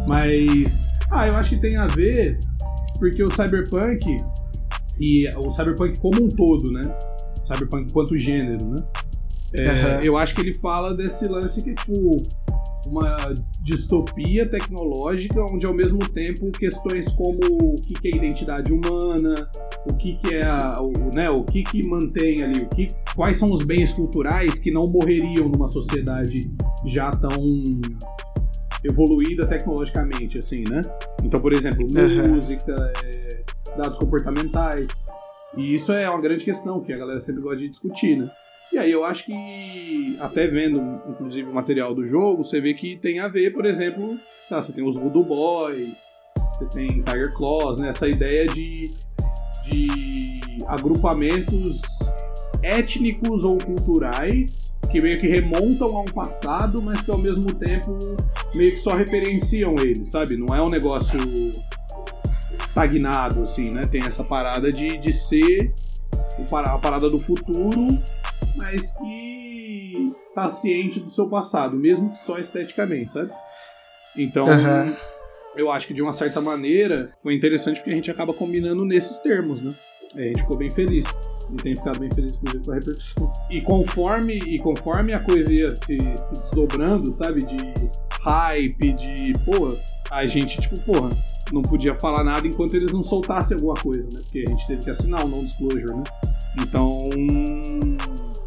Mas, 0.08 0.88
ah, 1.12 1.28
eu 1.28 1.34
acho 1.36 1.52
que 1.52 1.62
tem 1.62 1.78
a 1.78 1.86
ver, 1.86 2.40
porque 3.00 3.24
o 3.24 3.30
cyberpunk, 3.30 4.18
e 5.00 5.24
o 5.46 5.52
cyberpunk 5.52 6.00
como 6.00 6.24
um 6.24 6.28
todo, 6.28 6.72
né? 6.72 6.82
Cyberpunk 7.46 7.94
quanto 7.94 8.18
gênero, 8.18 8.66
né? 8.66 8.76
É, 9.56 9.70
uhum. 9.70 10.00
Eu 10.04 10.18
acho 10.18 10.34
que 10.34 10.42
ele 10.42 10.54
fala 10.56 10.96
desse 10.96 11.28
lance 11.28 11.64
que 11.64 11.70
é 11.70 11.74
tipo 11.76 11.94
uma 12.88 13.16
distopia 13.62 14.50
tecnológica, 14.50 15.42
onde 15.52 15.66
ao 15.66 15.74
mesmo 15.74 16.00
tempo 16.00 16.52
questões 16.52 17.08
como 17.12 17.38
o 17.38 17.76
que, 17.76 17.94
que 17.94 18.08
é 18.08 18.18
identidade 18.18 18.74
humana, 18.74 19.34
o 19.90 19.96
que, 19.96 20.16
que 20.16 20.36
é 20.36 20.46
a, 20.46 20.82
o, 20.82 20.92
né, 21.14 21.30
o 21.30 21.44
que, 21.44 21.64
que 21.64 21.88
mantém 21.88 22.42
ali, 22.42 22.62
o 22.62 22.70
que, 22.70 22.88
quais 23.16 23.38
são 23.38 23.52
os 23.52 23.64
bens 23.64 23.92
culturais 23.94 24.58
que 24.60 24.72
não 24.72 24.84
morreriam 24.84 25.50
numa 25.50 25.68
sociedade 25.68 26.52
já 26.86 27.10
tão 27.12 27.46
evoluída 28.84 29.48
tecnologicamente, 29.48 30.38
assim, 30.38 30.64
né? 30.70 30.82
Então, 31.24 31.42
por 31.42 31.54
exemplo, 31.54 31.88
uhum. 31.90 32.36
música, 32.36 32.76
é, 33.04 33.44
dados 33.78 33.98
comportamentais. 33.98 34.88
E 35.56 35.74
isso 35.74 35.94
é 35.94 36.10
uma 36.10 36.20
grande 36.20 36.44
questão 36.44 36.82
que 36.82 36.92
a 36.92 36.98
galera 36.98 37.20
sempre 37.20 37.42
gosta 37.42 37.60
de 37.60 37.70
discutir, 37.70 38.18
né? 38.18 38.30
E 38.72 38.78
aí 38.78 38.92
eu 38.92 39.06
acho 39.06 39.28
que, 39.28 40.18
até 40.20 40.48
vendo, 40.48 40.82
inclusive, 41.08 41.48
o 41.48 41.54
material 41.54 41.94
do 41.94 42.04
jogo, 42.06 42.44
você 42.44 42.60
vê 42.60 42.74
que 42.74 42.98
tem 42.98 43.20
a 43.20 43.28
ver, 43.28 43.54
por 43.54 43.66
exemplo, 43.66 44.18
tá, 44.50 44.62
você 44.62 44.74
tem 44.74 44.84
os 44.84 44.96
Voodoo 44.96 45.24
Boys, 45.24 45.96
você 46.36 46.66
tem 46.70 47.04
Tiger 47.04 47.34
Claws, 47.34 47.80
né? 47.80 47.90
Essa 47.90 48.08
ideia 48.08 48.46
de, 48.48 48.82
de 49.66 50.40
agrupamentos 50.68 51.82
étnicos 52.62 53.44
ou 53.44 53.58
culturais 53.58 54.74
que 54.92 55.02
meio 55.02 55.18
que 55.18 55.28
remontam 55.28 55.88
a 55.98 56.02
um 56.02 56.06
passado, 56.06 56.82
mas 56.82 57.02
que 57.02 57.10
ao 57.10 57.18
mesmo 57.18 57.52
tempo 57.56 57.98
meio 58.56 58.72
que 58.72 58.78
só 58.78 58.96
referenciam 58.96 59.74
ele, 59.80 60.06
sabe? 60.06 60.38
Não 60.38 60.56
é 60.56 60.62
um 60.62 60.70
negócio 60.70 61.20
estagnado, 62.64 63.44
assim, 63.44 63.72
né? 63.72 63.88
Tem 63.88 64.02
essa 64.06 64.24
parada 64.24 64.72
de, 64.72 64.98
de 64.98 65.12
ser 65.12 65.74
a 66.52 66.78
parada 66.78 67.10
do 67.10 67.18
futuro, 67.18 67.88
mas 68.56 68.94
que 68.94 70.12
tá 70.36 70.50
ciente 70.50 71.00
do 71.00 71.10
seu 71.10 71.28
passado, 71.28 71.76
mesmo 71.76 72.12
que 72.12 72.20
só 72.20 72.38
esteticamente, 72.38 73.14
sabe? 73.14 73.32
Então, 74.16 74.46
uhum. 74.46 74.96
Eu 75.56 75.72
acho 75.72 75.88
que 75.88 75.94
de 75.94 76.02
uma 76.02 76.12
certa 76.12 76.42
maneira 76.42 77.12
foi 77.22 77.36
interessante 77.36 77.78
porque 77.78 77.92
a 77.92 77.96
gente 77.96 78.12
acaba 78.12 78.34
combinando 78.34 78.84
nesses 78.86 79.20
termos, 79.20 79.62
né? 79.62 79.74
a 80.16 80.22
gente 80.22 80.42
ficou 80.42 80.58
bem 80.58 80.70
feliz. 80.70 81.06
E 81.52 81.56
tem 81.58 81.76
ficado 81.76 82.00
bem 82.00 82.10
feliz 82.12 82.38
com 82.38 82.72
a 82.72 82.76
repercussão. 82.76 83.34
E 83.52 83.62
conforme, 83.62 84.38
e 84.38 84.58
conforme 84.60 85.14
a 85.14 85.20
coisa 85.20 85.52
ia 85.52 85.72
se, 85.72 85.98
se 85.98 86.34
desdobrando, 86.34 87.14
sabe? 87.14 87.40
De 87.46 87.74
hype, 88.22 88.94
de. 88.94 89.34
Pô, 89.44 89.78
a 90.10 90.26
gente, 90.26 90.60
tipo, 90.62 90.80
porra, 90.82 91.10
não 91.52 91.62
podia 91.62 91.96
falar 91.96 92.24
nada 92.24 92.48
enquanto 92.48 92.76
eles 92.76 92.92
não 92.92 93.04
soltassem 93.04 93.56
alguma 93.56 93.76
coisa, 93.76 94.08
né? 94.14 94.20
Porque 94.24 94.44
a 94.48 94.50
gente 94.50 94.68
teve 94.68 94.84
que 94.84 94.90
assinar 94.90 95.26
o 95.26 95.28
non-disclosure, 95.28 95.94
né? 95.94 96.04
Então, 96.62 96.98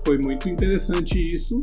foi 0.04 0.18
muito 0.18 0.48
interessante 0.48 1.24
isso, 1.24 1.60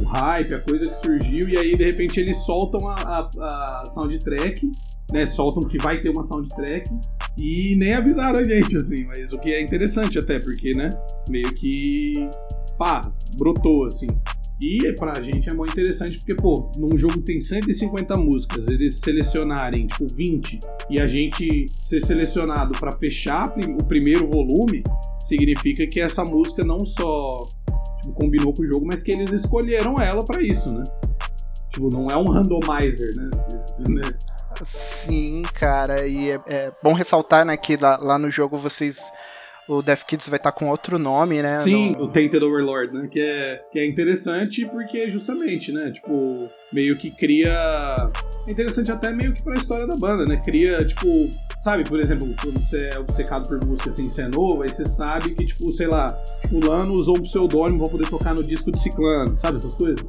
o 0.00 0.04
hype, 0.04 0.54
a 0.54 0.60
coisa 0.60 0.84
que 0.84 0.96
surgiu, 0.96 1.48
e 1.48 1.58
aí 1.58 1.72
de 1.72 1.84
repente 1.84 2.20
eles 2.20 2.36
soltam 2.44 2.88
a, 2.88 2.94
a, 2.94 3.80
a 3.80 3.84
soundtrack 3.86 4.70
né, 5.12 5.26
soltam 5.26 5.68
que 5.68 5.78
vai 5.78 5.96
ter 5.96 6.10
uma 6.10 6.22
soundtrack 6.22 6.90
e 7.38 7.76
nem 7.76 7.92
avisaram 7.92 8.38
a 8.38 8.44
gente, 8.44 8.76
assim, 8.76 9.04
mas 9.04 9.32
o 9.32 9.38
que 9.38 9.52
é 9.52 9.60
interessante 9.60 10.18
até, 10.18 10.38
porque, 10.38 10.72
né, 10.72 10.90
meio 11.28 11.52
que, 11.54 12.14
pá, 12.78 13.00
brotou, 13.38 13.84
assim. 13.84 14.06
E 14.58 14.90
pra 14.94 15.20
gente 15.20 15.50
é 15.50 15.54
muito 15.54 15.72
interessante 15.72 16.16
porque, 16.16 16.34
pô, 16.34 16.70
num 16.78 16.96
jogo 16.96 17.20
tem 17.20 17.38
150 17.40 18.16
músicas, 18.16 18.68
eles 18.68 19.00
selecionarem, 19.00 19.86
tipo, 19.86 20.06
20 20.14 20.60
e 20.88 20.98
a 20.98 21.06
gente 21.06 21.66
ser 21.68 22.00
selecionado 22.00 22.72
para 22.78 22.90
fechar 22.92 23.54
o 23.78 23.84
primeiro 23.84 24.26
volume, 24.26 24.82
significa 25.20 25.86
que 25.86 26.00
essa 26.00 26.24
música 26.24 26.64
não 26.64 26.78
só 26.86 27.30
combinou 28.14 28.52
com 28.52 28.62
o 28.62 28.66
jogo, 28.66 28.86
mas 28.86 29.02
que 29.02 29.12
eles 29.12 29.32
escolheram 29.32 29.96
ela 30.00 30.24
para 30.24 30.42
isso, 30.42 30.72
né? 30.72 30.82
Tipo, 31.70 31.90
não 31.90 32.06
é 32.08 32.16
um 32.16 32.24
randomizer, 32.24 33.14
né? 33.16 34.00
Sim, 34.64 35.42
cara, 35.54 36.06
e 36.06 36.30
é, 36.30 36.40
é 36.46 36.72
bom 36.82 36.94
ressaltar, 36.94 37.44
né, 37.44 37.56
que 37.56 37.76
lá, 37.76 37.98
lá 37.98 38.18
no 38.18 38.30
jogo 38.30 38.58
vocês 38.58 39.02
o 39.68 39.82
Death 39.82 40.04
Kids 40.04 40.28
vai 40.28 40.38
estar 40.38 40.52
tá 40.52 40.58
com 40.58 40.68
outro 40.68 40.98
nome, 40.98 41.42
né? 41.42 41.58
Sim, 41.58 41.92
no... 41.92 42.04
o 42.04 42.08
Tainted 42.08 42.42
Overlord, 42.44 42.94
né? 42.94 43.08
Que 43.10 43.20
é, 43.20 43.62
que 43.72 43.78
é 43.78 43.86
interessante 43.86 44.64
porque 44.66 45.10
justamente, 45.10 45.72
né? 45.72 45.90
Tipo, 45.90 46.48
meio 46.72 46.96
que 46.96 47.10
cria. 47.10 47.50
É 48.46 48.52
interessante 48.52 48.92
até 48.92 49.12
meio 49.12 49.34
que 49.34 49.42
pra 49.42 49.54
história 49.54 49.86
da 49.86 49.96
banda, 49.96 50.24
né? 50.24 50.40
Cria, 50.44 50.84
tipo, 50.84 51.28
sabe, 51.60 51.82
por 51.88 51.98
exemplo, 51.98 52.32
quando 52.40 52.58
você 52.58 52.90
é 52.92 52.98
obcecado 52.98 53.48
por 53.48 53.66
música 53.66 53.90
assim, 53.90 54.08
você 54.08 54.22
é 54.22 54.28
novo, 54.28 54.62
aí 54.62 54.68
você 54.68 54.84
sabe 54.84 55.34
que, 55.34 55.44
tipo, 55.44 55.70
sei 55.72 55.88
lá, 55.88 56.16
fulano 56.48 56.94
usou 56.94 57.18
um 57.18 57.22
pseudônimo 57.22 57.80
pra 57.80 57.88
poder 57.88 58.08
tocar 58.08 58.34
no 58.34 58.42
disco 58.42 58.70
de 58.70 58.80
ciclano, 58.80 59.38
sabe 59.38 59.56
essas 59.56 59.74
coisas? 59.74 60.04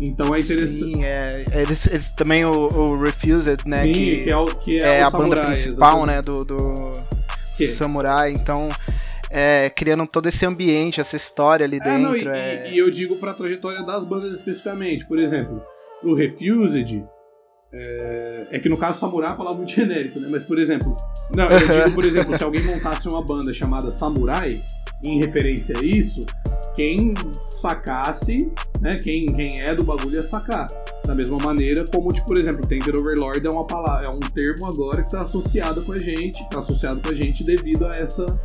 Então 0.00 0.34
é 0.34 0.40
interessante. 0.40 0.94
Sim, 0.94 1.04
é, 1.04 1.44
eles, 1.52 1.86
eles 1.86 2.08
também 2.10 2.44
o, 2.44 2.50
o, 2.50 3.00
Refused, 3.00 3.60
né? 3.66 3.82
Sim, 3.82 3.92
que, 3.92 4.24
que 4.24 4.30
é, 4.30 4.36
o, 4.36 4.44
que 4.46 4.78
é, 4.78 4.98
é 4.98 5.02
a 5.02 5.10
samurai, 5.10 5.30
banda 5.30 5.46
principal, 5.52 6.04
exatamente. 6.04 6.16
né? 6.16 6.22
Do, 6.22 6.44
do 6.44 7.13
Samurai. 7.68 8.32
Então 8.32 8.68
é, 9.30 9.68
criando 9.68 10.06
todo 10.06 10.28
esse 10.28 10.46
ambiente, 10.46 11.00
essa 11.00 11.16
história 11.16 11.66
ali 11.66 11.78
é, 11.78 11.80
dentro. 11.80 12.02
Não, 12.02 12.16
e, 12.16 12.28
é... 12.28 12.70
e, 12.72 12.78
eu 12.78 12.88
digo 12.88 13.16
pra 13.16 13.34
trajetória 13.34 13.82
das 13.82 14.04
bandas 14.04 14.32
especificamente. 14.32 15.04
Por 15.06 15.18
exemplo, 15.18 15.60
o 16.04 16.14
Refused. 16.14 17.04
É, 17.76 18.42
é 18.52 18.58
que 18.60 18.68
no 18.68 18.78
caso 18.78 19.00
Samurai 19.00 19.30
é 19.30 19.32
uma 19.32 19.36
palavra 19.36 19.58
muito 19.58 19.72
genérica, 19.72 20.20
né? 20.20 20.28
Mas, 20.30 20.44
por 20.44 20.60
exemplo, 20.60 20.96
não, 21.34 21.48
eu 21.48 21.66
digo, 21.66 21.92
por 21.92 22.04
exemplo, 22.04 22.38
se 22.38 22.44
alguém 22.44 22.62
montasse 22.62 23.08
uma 23.08 23.20
banda 23.20 23.52
chamada 23.52 23.90
Samurai, 23.90 24.62
em 25.04 25.18
referência 25.18 25.76
a 25.76 25.84
isso, 25.84 26.24
quem 26.76 27.12
sacasse, 27.48 28.52
né? 28.80 29.00
Quem, 29.02 29.26
quem 29.26 29.60
é 29.60 29.74
do 29.74 29.82
bagulho 29.82 30.14
ia 30.14 30.22
sacar. 30.22 30.68
Da 31.06 31.14
mesma 31.14 31.36
maneira 31.38 31.84
como, 31.92 32.12
tipo, 32.12 32.26
por 32.26 32.36
exemplo, 32.36 32.66
Tender 32.66 32.94
Overlord 32.96 33.46
é 33.46 33.50
uma 33.50 33.66
palavra, 33.66 34.06
é 34.06 34.08
um 34.08 34.20
termo 34.20 34.66
agora 34.66 34.98
que 34.98 35.06
está 35.06 35.20
associado 35.20 35.84
com 35.84 35.92
a 35.92 35.98
gente, 35.98 36.42
está 36.42 36.58
associado 36.58 37.00
com 37.00 37.10
a 37.10 37.14
gente 37.14 37.44
devido 37.44 37.86
a 37.86 37.94
essa 37.96 38.40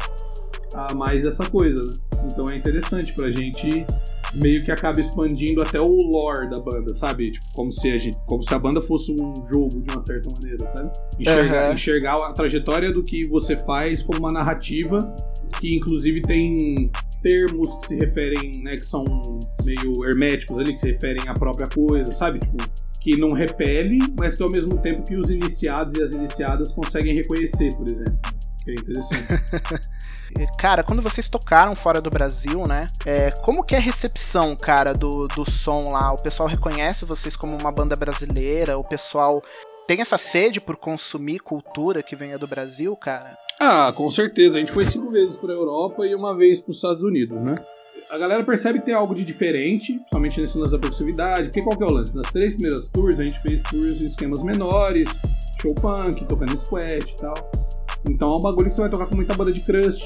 a 0.74 0.94
mais 0.94 1.25
essa 1.25 1.50
coisa, 1.50 1.84
né? 1.84 2.30
Então 2.32 2.46
é 2.50 2.56
interessante 2.56 3.13
pra 3.13 3.32
gente 3.32 3.86
meio 4.36 4.63
que 4.63 4.72
acaba 4.72 5.00
expandindo 5.00 5.62
até 5.62 5.80
o 5.80 5.88
lore 5.88 6.50
da 6.50 6.60
banda, 6.60 6.94
sabe? 6.94 7.32
Tipo, 7.32 7.46
como 7.54 7.72
se 7.72 7.89
a 7.92 7.98
gente, 7.98 8.18
como 8.25 8.44
se 8.44 8.54
a 8.54 8.60
banda 8.60 8.82
fosse 8.82 9.12
um 9.12 9.34
jogo 9.48 9.82
de 9.82 9.92
uma 9.92 10.01
certa 10.01 10.30
maneira, 10.36 10.70
sabe? 10.70 10.92
Enxergar, 11.20 11.68
uhum. 11.68 11.74
enxergar 11.74 12.16
a 12.16 12.34
trajetória 12.34 12.94
do 12.94 13.04
que 13.04 13.28
você 13.28 13.58
faz 13.58 14.04
como 14.04 14.20
uma 14.20 14.32
narrativa 14.32 15.00
que 15.60 15.75
inclusive 15.75 16.22
tem 16.22 16.92
termos 17.21 17.69
que 17.75 17.88
se 17.88 17.95
referem, 17.97 18.51
né, 18.63 18.71
que 18.71 18.85
são 18.85 19.03
meio 19.63 20.05
herméticos 20.05 20.57
ali, 20.57 20.73
que 20.73 20.79
se 20.79 20.91
referem 20.91 21.27
à 21.27 21.33
própria 21.33 21.67
coisa, 21.67 22.13
sabe? 22.13 22.39
Tipo, 22.39 22.57
que 22.99 23.17
não 23.17 23.29
repele, 23.29 23.99
mas 24.19 24.35
que 24.35 24.43
ao 24.43 24.49
mesmo 24.49 24.77
tempo 24.77 25.03
que 25.03 25.15
os 25.15 25.29
iniciados 25.29 25.95
e 25.95 26.03
as 26.03 26.11
iniciadas 26.11 26.73
conseguem 26.73 27.15
reconhecer, 27.15 27.73
por 27.75 27.88
exemplo. 27.88 28.19
Que 28.63 28.71
é 28.71 28.73
interessante. 28.73 29.27
cara, 30.59 30.83
quando 30.83 31.01
vocês 31.01 31.29
tocaram 31.29 31.75
fora 31.75 32.01
do 32.01 32.09
Brasil, 32.09 32.67
né? 32.67 32.88
É, 33.05 33.31
como 33.31 33.63
que 33.63 33.73
é 33.73 33.77
a 33.77 33.81
recepção, 33.81 34.55
cara, 34.55 34.93
do, 34.93 35.27
do 35.27 35.49
som 35.49 35.91
lá? 35.91 36.11
O 36.11 36.21
pessoal 36.21 36.47
reconhece 36.47 37.05
vocês 37.05 37.35
como 37.35 37.57
uma 37.57 37.71
banda 37.71 37.95
brasileira? 37.95 38.77
O 38.77 38.83
pessoal 38.83 39.41
tem 39.89 40.01
essa 40.01 40.19
sede 40.19 40.62
por 40.62 40.75
consumir 40.75 41.39
cultura 41.39 42.03
que 42.03 42.15
venha 42.15 42.38
do 42.38 42.46
Brasil, 42.46 42.96
cara? 42.96 43.36
Ah, 43.60 43.91
com 43.91 44.08
certeza. 44.08 44.58
A 44.58 44.60
gente 44.60 44.72
foi 44.72 44.86
cinco 44.86 45.10
vezes 45.10 45.36
para 45.36 45.51
Europa 45.51 46.05
e 46.05 46.13
uma 46.13 46.38
vez 46.38 46.62
para 46.62 46.69
os 46.69 46.75
Estados 46.75 47.03
Unidos, 47.03 47.41
né? 47.41 47.55
A 48.08 48.15
galera 48.15 48.43
percebe 48.43 48.77
que 48.77 48.86
tem 48.86 48.93
algo 48.93 49.15
de 49.15 49.25
diferente, 49.25 50.00
somente 50.13 50.39
nesse 50.39 50.55
lance 50.60 50.74
da 50.74 50.77
percussividade. 50.77 51.46
Porque 51.46 51.63
qual 51.63 51.75
que 51.75 51.84
é 51.84 51.88
o 51.88 51.91
lance? 51.91 52.15
Nas 52.15 52.31
três 52.31 52.53
primeiras 52.53 52.88
tours, 52.89 53.17
a 53.17 53.24
gente 53.24 53.41
fez 53.41 53.63
tours 53.63 54.03
em 54.03 54.05
esquemas 54.05 54.43
menores, 54.43 55.10
show 55.60 55.74
punk, 55.74 56.24
tocando 56.27 56.55
squat 56.55 57.03
e 57.03 57.15
tal. 57.15 57.34
Então 58.08 58.31
é 58.31 58.38
um 58.38 58.41
bagulho 58.41 58.69
que 58.69 58.75
você 58.75 58.81
vai 58.81 58.91
tocar 58.91 59.08
com 59.08 59.15
muita 59.15 59.34
banda 59.34 59.51
de 59.51 59.62
crust, 59.62 60.05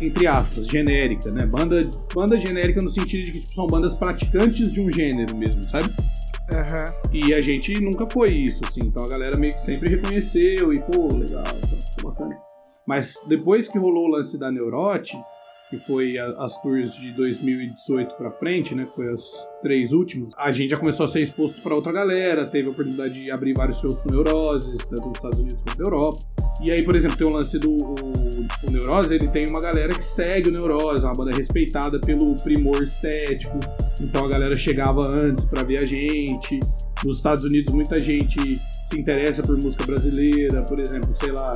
entre 0.00 0.28
aspas, 0.28 0.68
genérica, 0.68 1.32
né? 1.32 1.44
Banda, 1.44 1.90
banda 2.14 2.38
genérica 2.38 2.80
no 2.80 2.88
sentido 2.88 3.24
de 3.24 3.32
que 3.32 3.40
tipo, 3.40 3.52
são 3.52 3.66
bandas 3.66 3.96
praticantes 3.96 4.72
de 4.72 4.80
um 4.80 4.92
gênero 4.92 5.36
mesmo, 5.36 5.68
sabe? 5.68 5.92
Uhum. 6.50 7.10
E 7.12 7.32
a 7.32 7.40
gente 7.40 7.80
nunca 7.80 8.08
foi 8.08 8.30
isso, 8.30 8.60
assim. 8.66 8.80
Então 8.84 9.04
a 9.04 9.08
galera 9.08 9.36
meio 9.36 9.54
que 9.54 9.62
sempre 9.62 9.88
reconheceu 9.88 10.72
e, 10.72 10.80
pô, 10.80 11.08
legal, 11.14 11.42
tá, 11.44 12.02
bacana. 12.02 12.36
Mas 12.86 13.16
depois 13.28 13.68
que 13.68 13.78
rolou 13.78 14.06
o 14.06 14.10
lance 14.10 14.38
da 14.38 14.50
Neurote, 14.50 15.16
que 15.70 15.78
foi 15.78 16.18
a, 16.18 16.26
as 16.42 16.60
tours 16.60 16.94
de 16.96 17.12
2018 17.12 18.14
para 18.16 18.30
frente, 18.32 18.74
né, 18.74 18.84
que 18.84 18.94
foi 18.94 19.10
as 19.10 19.22
três 19.62 19.92
últimas, 19.92 20.32
a 20.36 20.52
gente 20.52 20.70
já 20.70 20.78
começou 20.78 21.06
a 21.06 21.08
ser 21.08 21.22
exposto 21.22 21.60
para 21.62 21.74
outra 21.74 21.92
galera, 21.92 22.46
teve 22.46 22.68
a 22.68 22.70
oportunidade 22.70 23.14
de 23.14 23.30
abrir 23.30 23.54
vários 23.54 23.80
shows 23.80 24.00
com 24.02 24.10
Neuroses, 24.10 24.86
tanto 24.86 25.08
nos 25.08 25.16
Estados 25.16 25.38
Unidos 25.38 25.62
quanto 25.62 25.78
na 25.78 25.84
Europa. 25.84 26.43
E 26.62 26.70
aí, 26.70 26.82
por 26.82 26.94
exemplo, 26.94 27.16
tem 27.16 27.26
o 27.26 27.30
lance 27.30 27.58
do 27.58 27.70
o, 27.70 27.94
o 28.66 28.70
Neurose, 28.70 29.14
ele 29.14 29.28
tem 29.28 29.46
uma 29.46 29.60
galera 29.60 29.94
que 29.94 30.04
segue 30.04 30.48
o 30.48 30.52
Neurose, 30.52 31.04
uma 31.04 31.14
banda 31.14 31.36
respeitada 31.36 31.98
pelo 31.98 32.36
primor 32.36 32.82
estético. 32.82 33.58
Então 34.00 34.24
a 34.24 34.28
galera 34.28 34.54
chegava 34.56 35.06
antes 35.08 35.44
para 35.44 35.62
ver 35.62 35.78
a 35.78 35.84
gente. 35.84 36.58
Nos 37.04 37.18
Estados 37.18 37.44
Unidos, 37.44 37.74
muita 37.74 38.00
gente 38.00 38.54
se 38.84 38.98
interessa 38.98 39.42
por 39.42 39.56
música 39.58 39.84
brasileira, 39.84 40.62
por 40.62 40.78
exemplo, 40.78 41.14
sei 41.16 41.32
lá, 41.32 41.52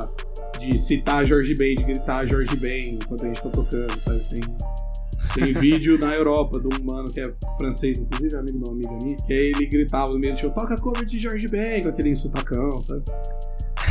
de 0.59 0.77
citar 0.77 1.25
Jorge 1.25 1.55
Ben, 1.55 1.75
de 1.75 1.83
gritar 1.83 2.27
Jorge 2.27 2.55
Ben 2.55 2.95
enquanto 2.95 3.23
a 3.23 3.27
gente 3.27 3.41
tá 3.41 3.49
tocando, 3.49 3.99
sabe? 4.05 4.19
Tem, 4.29 4.41
tem 5.33 5.53
vídeo 5.59 5.97
na 5.97 6.13
Europa 6.13 6.59
de 6.59 6.67
um 6.67 6.83
mano 6.83 7.09
que 7.11 7.21
é 7.21 7.33
francês, 7.57 7.97
inclusive 7.97 8.35
amigo 8.35 8.59
de 8.59 8.63
uma 8.63 8.73
amiga 8.73 8.97
minha, 9.03 9.15
que 9.25 9.33
aí 9.33 9.51
ele 9.55 9.65
gritava 9.67 10.11
no 10.11 10.19
meio 10.19 10.33
do 10.33 10.39
show, 10.39 10.51
toca 10.51 10.75
cover 10.75 11.05
de 11.05 11.17
Jorge 11.17 11.45
Ben, 11.47 11.81
com 11.81 11.89
aquele 11.89 12.15
sotacão, 12.15 12.71
sabe? 12.81 13.03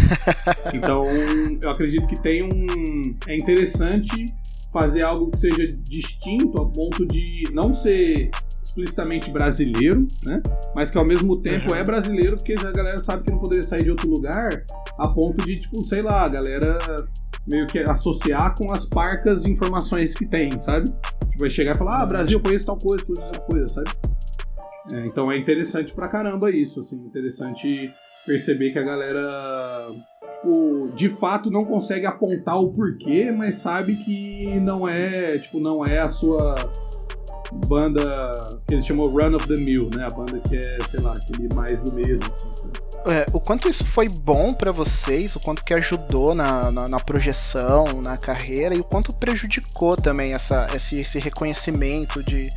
então, 0.74 1.06
eu 1.62 1.70
acredito 1.70 2.06
que 2.06 2.20
tem 2.20 2.42
um. 2.42 3.16
É 3.26 3.36
interessante 3.36 4.26
fazer 4.72 5.02
algo 5.02 5.30
que 5.30 5.38
seja 5.38 5.66
distinto 5.66 6.60
a 6.60 6.66
ponto 6.66 7.06
de 7.06 7.50
não 7.52 7.72
ser 7.72 8.30
explicitamente 8.62 9.30
brasileiro, 9.30 10.06
né? 10.24 10.42
Mas 10.74 10.90
que 10.90 10.98
ao 10.98 11.04
mesmo 11.04 11.40
tempo 11.40 11.70
uhum. 11.70 11.74
é 11.74 11.82
brasileiro, 11.82 12.36
porque 12.36 12.52
a 12.52 12.70
galera 12.70 12.98
sabe 12.98 13.24
que 13.24 13.30
não 13.30 13.38
poderia 13.38 13.62
sair 13.62 13.84
de 13.84 13.90
outro 13.90 14.08
lugar, 14.08 14.64
a 14.98 15.08
ponto 15.08 15.44
de, 15.44 15.54
tipo, 15.54 15.80
sei 15.82 16.02
lá, 16.02 16.24
a 16.24 16.28
galera 16.28 16.78
meio 17.50 17.66
que 17.66 17.78
associar 17.78 18.54
com 18.54 18.72
as 18.72 18.86
parcas 18.86 19.46
informações 19.46 20.14
que 20.14 20.26
tem, 20.26 20.56
sabe? 20.58 20.90
Tipo, 20.90 21.38
vai 21.38 21.50
chegar 21.50 21.74
e 21.74 21.78
falar, 21.78 22.02
ah, 22.02 22.06
Brasil, 22.06 22.38
conheço 22.40 22.66
tal 22.66 22.76
coisa, 22.76 23.04
conheço 23.04 23.32
tal 23.32 23.42
coisa, 23.42 23.68
sabe? 23.68 23.90
É, 24.90 25.06
então 25.06 25.30
é 25.32 25.38
interessante 25.38 25.94
pra 25.94 26.08
caramba 26.08 26.50
isso, 26.50 26.80
assim, 26.80 26.96
interessante 26.96 27.90
perceber 28.28 28.70
que 28.70 28.78
a 28.78 28.82
galera 28.82 29.90
tipo, 30.38 30.92
de 30.94 31.08
fato 31.08 31.50
não 31.50 31.64
consegue 31.64 32.06
apontar 32.06 32.60
o 32.60 32.72
porquê, 32.72 33.32
mas 33.32 33.56
sabe 33.56 33.96
que 34.04 34.60
não 34.60 34.88
é, 34.88 35.38
tipo, 35.38 35.58
não 35.58 35.84
é 35.84 35.98
a 36.00 36.10
sua 36.10 36.54
banda 37.66 38.30
que 38.66 38.74
eles 38.74 38.86
chamam 38.86 39.10
Run 39.10 39.34
of 39.34 39.48
the 39.48 39.56
Mill, 39.56 39.88
né? 39.96 40.06
A 40.10 40.14
banda 40.14 40.38
que 40.40 40.56
é, 40.56 40.78
sei 40.90 41.00
lá, 41.00 41.14
aquele 41.14 41.48
mais 41.54 41.82
do 41.82 41.92
mesmo. 41.92 42.20
Assim, 42.34 42.48
é, 43.06 43.24
o 43.32 43.40
quanto 43.40 43.68
isso 43.68 43.86
foi 43.86 44.08
bom 44.08 44.52
para 44.52 44.70
vocês, 44.70 45.34
o 45.34 45.40
quanto 45.40 45.64
que 45.64 45.72
ajudou 45.72 46.34
na, 46.34 46.70
na, 46.70 46.88
na, 46.88 47.00
projeção, 47.00 48.02
na 48.02 48.18
carreira, 48.18 48.74
e 48.74 48.80
o 48.80 48.84
quanto 48.84 49.14
prejudicou 49.14 49.96
também 49.96 50.34
essa, 50.34 50.66
esse, 50.74 50.98
esse 50.98 51.18
reconhecimento 51.18 52.22
de, 52.22 52.50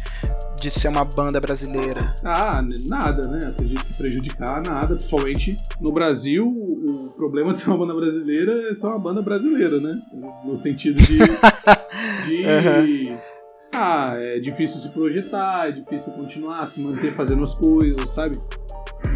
de 0.61 0.71
ser 0.71 0.87
uma 0.87 1.03
banda 1.03 1.41
brasileira? 1.41 2.15
Ah, 2.23 2.63
nada, 2.87 3.27
né? 3.27 3.47
Acredito 3.47 3.83
que 3.85 3.97
prejudicar 3.97 4.61
nada, 4.63 4.95
principalmente 4.95 5.57
no 5.79 5.91
Brasil, 5.91 6.47
o 6.47 7.11
problema 7.15 7.51
de 7.53 7.59
ser 7.59 7.69
uma 7.69 7.79
banda 7.79 7.93
brasileira 7.93 8.69
é 8.69 8.75
ser 8.75 8.87
uma 8.87 8.99
banda 8.99 9.21
brasileira, 9.21 9.79
né? 9.79 9.99
No 10.45 10.55
sentido 10.55 11.01
de. 11.01 11.17
de... 12.27 13.09
Uhum 13.09 13.31
ah, 13.73 14.15
é 14.17 14.39
difícil 14.39 14.79
se 14.79 14.89
projetar, 14.89 15.69
é 15.69 15.71
difícil 15.71 16.11
continuar, 16.13 16.67
se 16.67 16.81
manter 16.81 17.15
fazendo 17.15 17.41
as 17.43 17.55
coisas, 17.55 18.09
sabe? 18.09 18.37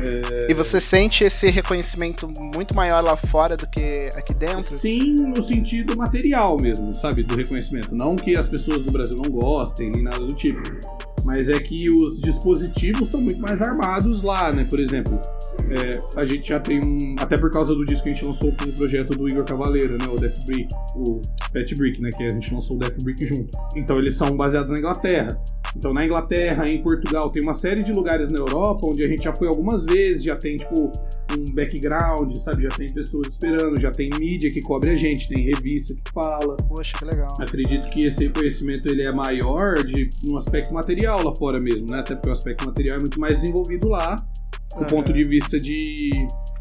É... 0.01 0.49
E 0.49 0.53
você 0.53 0.79
sente 0.79 1.23
esse 1.23 1.49
reconhecimento 1.49 2.27
muito 2.55 2.73
maior 2.73 3.03
lá 3.03 3.17
fora 3.17 3.57
do 3.57 3.67
que 3.67 4.09
aqui 4.15 4.33
dentro? 4.33 4.63
Sim, 4.63 5.15
no 5.15 5.43
sentido 5.43 5.95
material 5.97 6.57
mesmo, 6.59 6.93
sabe? 6.93 7.23
Do 7.23 7.35
reconhecimento. 7.35 7.93
Não 7.93 8.15
que 8.15 8.35
as 8.35 8.47
pessoas 8.47 8.83
do 8.83 8.91
Brasil 8.91 9.17
não 9.17 9.29
gostem, 9.29 9.91
nem 9.91 10.03
nada 10.03 10.19
do 10.19 10.33
tipo. 10.33 10.61
Mas 11.25 11.49
é 11.49 11.59
que 11.59 11.89
os 11.89 12.21
dispositivos 12.21 13.01
estão 13.01 13.19
muito 13.19 13.41
mais 13.41 13.61
armados 13.61 14.21
lá, 14.21 14.51
né? 14.53 14.63
Por 14.69 14.79
exemplo, 14.79 15.13
é, 15.69 16.19
a 16.19 16.25
gente 16.25 16.49
já 16.49 16.59
tem 16.59 16.79
um. 16.83 17.15
Até 17.19 17.37
por 17.37 17.49
causa 17.51 17.73
do 17.73 17.83
disco 17.83 18.03
que 18.03 18.11
a 18.11 18.13
gente 18.13 18.25
lançou 18.25 18.51
com 18.51 18.65
o 18.65 18.73
projeto 18.73 19.17
do 19.17 19.27
Igor 19.27 19.43
Cavaleiro, 19.43 19.97
né? 19.97 20.05
O 20.07 20.15
Death 20.15 20.45
Brick, 20.45 20.67
o 20.95 21.19
Pet 21.51 21.75
Brick, 21.75 22.01
né? 22.01 22.09
Que 22.15 22.23
a 22.23 22.29
gente 22.29 22.53
lançou 22.53 22.77
o 22.77 22.79
Death 22.79 23.03
Brick 23.03 23.25
junto. 23.25 23.49
Então 23.75 23.97
eles 23.97 24.15
são 24.15 24.37
baseados 24.37 24.71
na 24.71 24.77
Inglaterra. 24.77 25.35
Então, 25.77 25.93
na 25.93 26.05
Inglaterra, 26.05 26.67
em 26.67 26.81
Portugal, 26.81 27.29
tem 27.29 27.43
uma 27.43 27.53
série 27.53 27.83
de 27.83 27.91
lugares 27.91 28.31
na 28.31 28.39
Europa 28.39 28.87
onde 28.87 29.03
a 29.03 29.07
gente 29.07 29.23
já 29.23 29.35
foi 29.35 29.47
algumas 29.47 29.83
vezes, 29.83 30.23
já 30.23 30.35
tem, 30.35 30.55
tipo, 30.55 30.89
um 31.37 31.53
background, 31.53 32.33
sabe? 32.37 32.63
Já 32.63 32.69
tem 32.69 32.87
pessoas 32.93 33.27
esperando, 33.27 33.79
já 33.79 33.91
tem 33.91 34.09
mídia 34.17 34.49
que 34.51 34.61
cobre 34.61 34.91
a 34.91 34.95
gente, 34.95 35.27
tem 35.27 35.43
revista 35.43 35.93
que 35.93 36.11
fala. 36.13 36.55
Poxa, 36.67 36.97
que 36.97 37.05
legal. 37.05 37.27
Acredito 37.41 37.89
que 37.89 38.05
esse 38.05 38.29
conhecimento 38.29 38.87
ele 38.87 39.03
é 39.03 39.11
maior 39.11 39.75
de, 39.83 40.09
no 40.23 40.37
aspecto 40.37 40.73
material 40.73 41.14
lá 41.23 41.33
fora 41.35 41.59
mesmo, 41.59 41.87
né? 41.89 41.99
Até 41.99 42.15
porque 42.15 42.29
o 42.29 42.31
aspecto 42.31 42.65
material 42.65 42.97
é 42.97 42.99
muito 42.99 43.19
mais 43.19 43.35
desenvolvido 43.35 43.87
lá, 43.89 44.15
do 44.75 44.81
uhum. 44.81 44.87
ponto 44.87 45.13
de 45.13 45.23
vista 45.23 45.59
de 45.59 46.09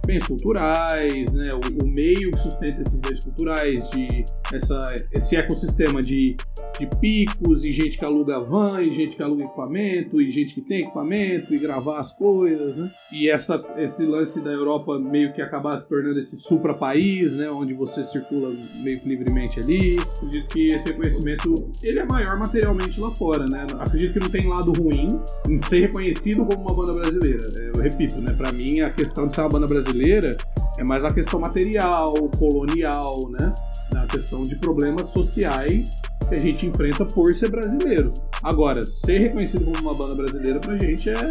bens 0.05 0.27
culturais, 0.27 1.35
né? 1.35 1.55
O, 1.55 1.85
o, 1.85 1.89
meio 1.89 2.31
que 2.31 2.39
sustenta 2.39 2.83
esses 2.83 3.01
bens 3.01 3.25
culturais, 3.25 3.91
de 3.91 4.25
essa, 4.53 5.07
esse 5.13 5.37
ecossistema 5.37 6.03
de, 6.03 6.37
de 6.79 6.87
picos, 7.01 7.65
e 7.65 7.73
gente 7.73 7.99
que 7.99 8.05
aluga 8.05 8.41
van, 8.41 8.83
e 8.83 8.95
gente 8.95 9.17
que 9.17 9.23
aluga 9.23 9.45
equipamento, 9.45 10.21
e 10.21 10.31
gente 10.31 10.55
que 10.55 10.61
tem 10.61 10.83
equipamento, 10.83 11.55
e 11.55 11.59
gravar 11.59 11.99
as 11.99 12.13
coisas, 12.13 12.77
né? 12.77 12.91
E 13.13 13.29
essa, 13.29 13.65
esse 13.79 14.05
lance 14.05 14.43
da 14.43 14.51
Europa 14.51 14.99
meio 14.99 15.33
que 15.33 15.41
acabar 15.41 15.79
se 15.79 15.89
tornando 15.89 16.19
esse 16.19 16.37
supra-país, 16.37 17.37
né? 17.37 17.51
Onde 17.51 17.73
você 17.73 18.05
circula 18.05 18.51
meio 18.83 19.01
que 19.01 19.09
livremente 19.09 19.61
ali. 19.61 19.97
Acredito 19.99 20.49
que 20.49 20.67
esse 20.73 20.89
reconhecimento, 20.89 21.55
ele 21.83 22.01
é 22.01 22.05
maior 22.05 22.39
materialmente 22.39 23.01
lá 23.01 23.15
fora, 23.15 23.45
né? 23.47 23.65
Acredito 23.79 24.15
que 24.15 24.21
não 24.21 24.31
tem 24.31 24.47
lado 24.49 24.73
ruim 24.81 25.21
em 25.49 25.61
ser 25.63 25.81
reconhecido 25.81 26.45
como 26.45 26.63
uma 26.63 26.75
banda 26.75 26.93
brasileira. 26.93 27.43
Eu 27.75 27.81
repito, 27.81 28.17
né? 28.21 28.33
Pra 28.33 28.53
mim, 28.53 28.81
a 28.81 28.91
questão 28.91 29.27
de 29.27 29.35
ser 29.35 29.41
uma 29.41 29.49
banda 29.49 29.67
brasileira 29.67 29.94
brasileira 29.95 30.37
é 30.77 30.83
mais 30.83 31.05
a 31.05 31.15
questão 31.15 31.39
material, 31.39 32.13
colonial, 32.37 33.31
né? 33.31 33.55
A 33.97 34.07
questão 34.07 34.43
de 34.43 34.57
problemas 34.57 35.11
sociais 35.11 36.01
que 36.29 36.35
a 36.35 36.39
gente 36.39 36.67
enfrenta 36.67 37.05
por 37.05 37.33
ser 37.35 37.49
brasileiro. 37.49 38.13
Agora, 38.43 38.85
ser 38.85 39.21
reconhecido 39.21 39.65
como 39.65 39.79
uma 39.79 39.97
banda 39.97 40.15
brasileira 40.15 40.59
pra 40.59 40.77
gente 40.79 41.09
é 41.09 41.31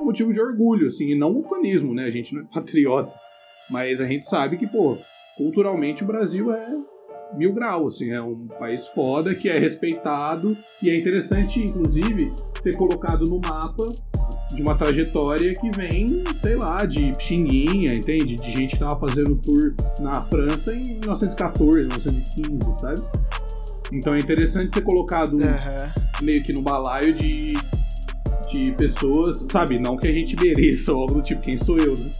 um 0.00 0.06
motivo 0.06 0.32
de 0.32 0.40
orgulho, 0.40 0.86
assim, 0.86 1.10
e 1.10 1.18
não 1.18 1.38
ufanismo, 1.38 1.94
né? 1.94 2.04
A 2.04 2.10
gente 2.10 2.34
não 2.34 2.42
é 2.42 2.44
patriota. 2.52 3.12
Mas 3.68 4.00
a 4.00 4.06
gente 4.06 4.24
sabe 4.24 4.56
que, 4.56 4.66
pô, 4.66 4.96
culturalmente 5.36 6.02
o 6.02 6.06
Brasil 6.06 6.52
é 6.52 6.68
mil 7.36 7.52
graus, 7.52 7.96
assim, 7.96 8.10
é 8.10 8.20
um 8.20 8.48
país 8.58 8.88
foda 8.88 9.34
que 9.34 9.48
é 9.48 9.58
respeitado 9.58 10.56
e 10.82 10.88
é 10.88 10.98
interessante, 10.98 11.62
inclusive, 11.62 12.32
ser 12.60 12.76
colocado 12.76 13.26
no 13.26 13.40
mapa 13.40 13.84
de 14.54 14.62
uma 14.62 14.76
trajetória 14.76 15.52
que 15.54 15.70
vem, 15.76 16.24
sei 16.38 16.56
lá, 16.56 16.84
de 16.84 17.12
Xinguinha, 17.20 17.94
entende? 17.94 18.36
De 18.36 18.50
gente 18.50 18.74
que 18.74 18.78
tava 18.78 18.98
fazendo 18.98 19.36
tour 19.36 19.74
na 20.00 20.22
França 20.22 20.74
em 20.74 20.98
1914, 20.98 21.88
1915, 21.88 22.80
sabe? 22.80 23.00
Então 23.92 24.14
é 24.14 24.18
interessante 24.18 24.72
ser 24.72 24.82
colocado 24.82 25.34
uhum. 25.34 26.22
meio 26.22 26.42
que 26.42 26.52
no 26.52 26.62
balaio 26.62 27.12
de, 27.12 27.54
de 28.50 28.72
pessoas, 28.72 29.44
sabe? 29.50 29.78
Não 29.78 29.96
que 29.96 30.08
a 30.08 30.12
gente 30.12 30.36
mereça 30.36 30.92
algo 30.92 31.14
do 31.14 31.22
tipo, 31.22 31.40
quem 31.40 31.56
sou 31.56 31.78
eu, 31.78 31.94
né? 31.94 32.10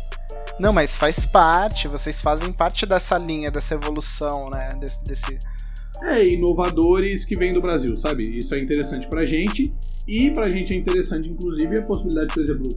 Não, 0.58 0.72
mas 0.72 0.96
faz 0.96 1.24
parte, 1.24 1.88
vocês 1.88 2.20
fazem 2.20 2.52
parte 2.52 2.84
dessa 2.84 3.16
linha, 3.16 3.50
dessa 3.50 3.74
evolução, 3.74 4.50
né? 4.50 4.68
Desse, 4.78 5.02
desse 5.04 5.38
é, 6.02 6.26
inovadores 6.26 7.24
que 7.24 7.34
vêm 7.34 7.52
do 7.52 7.60
Brasil, 7.60 7.96
sabe? 7.96 8.22
Isso 8.36 8.54
é 8.54 8.58
interessante 8.58 9.06
pra 9.06 9.24
gente. 9.24 9.72
E 10.10 10.28
pra 10.32 10.50
gente 10.50 10.74
é 10.74 10.76
interessante, 10.76 11.30
inclusive, 11.30 11.78
a 11.78 11.84
possibilidade, 11.84 12.34
por 12.34 12.42
exemplo, 12.42 12.68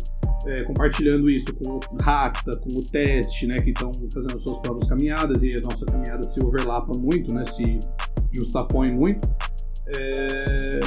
é, 0.46 0.63
compartilhando 0.66 1.25
isso 1.34 1.52
com 1.56 1.78
o 1.78 1.80
Racta, 2.00 2.52
com 2.60 2.70
o 2.78 2.84
Teste, 2.92 3.48
né? 3.48 3.56
Que 3.56 3.72
estão 3.72 3.92
fazendo 4.13 4.40
suas 4.40 4.60
próprias 4.60 4.88
caminhadas 4.88 5.42
e 5.42 5.50
a 5.50 5.62
nossa 5.68 5.84
caminhada 5.84 6.22
se 6.22 6.40
overlapa 6.46 6.96
muito, 6.96 7.34
né? 7.34 7.44
Se 7.46 7.80
justapõe 8.32 8.92
muito. 8.92 9.28
É, 9.98 10.80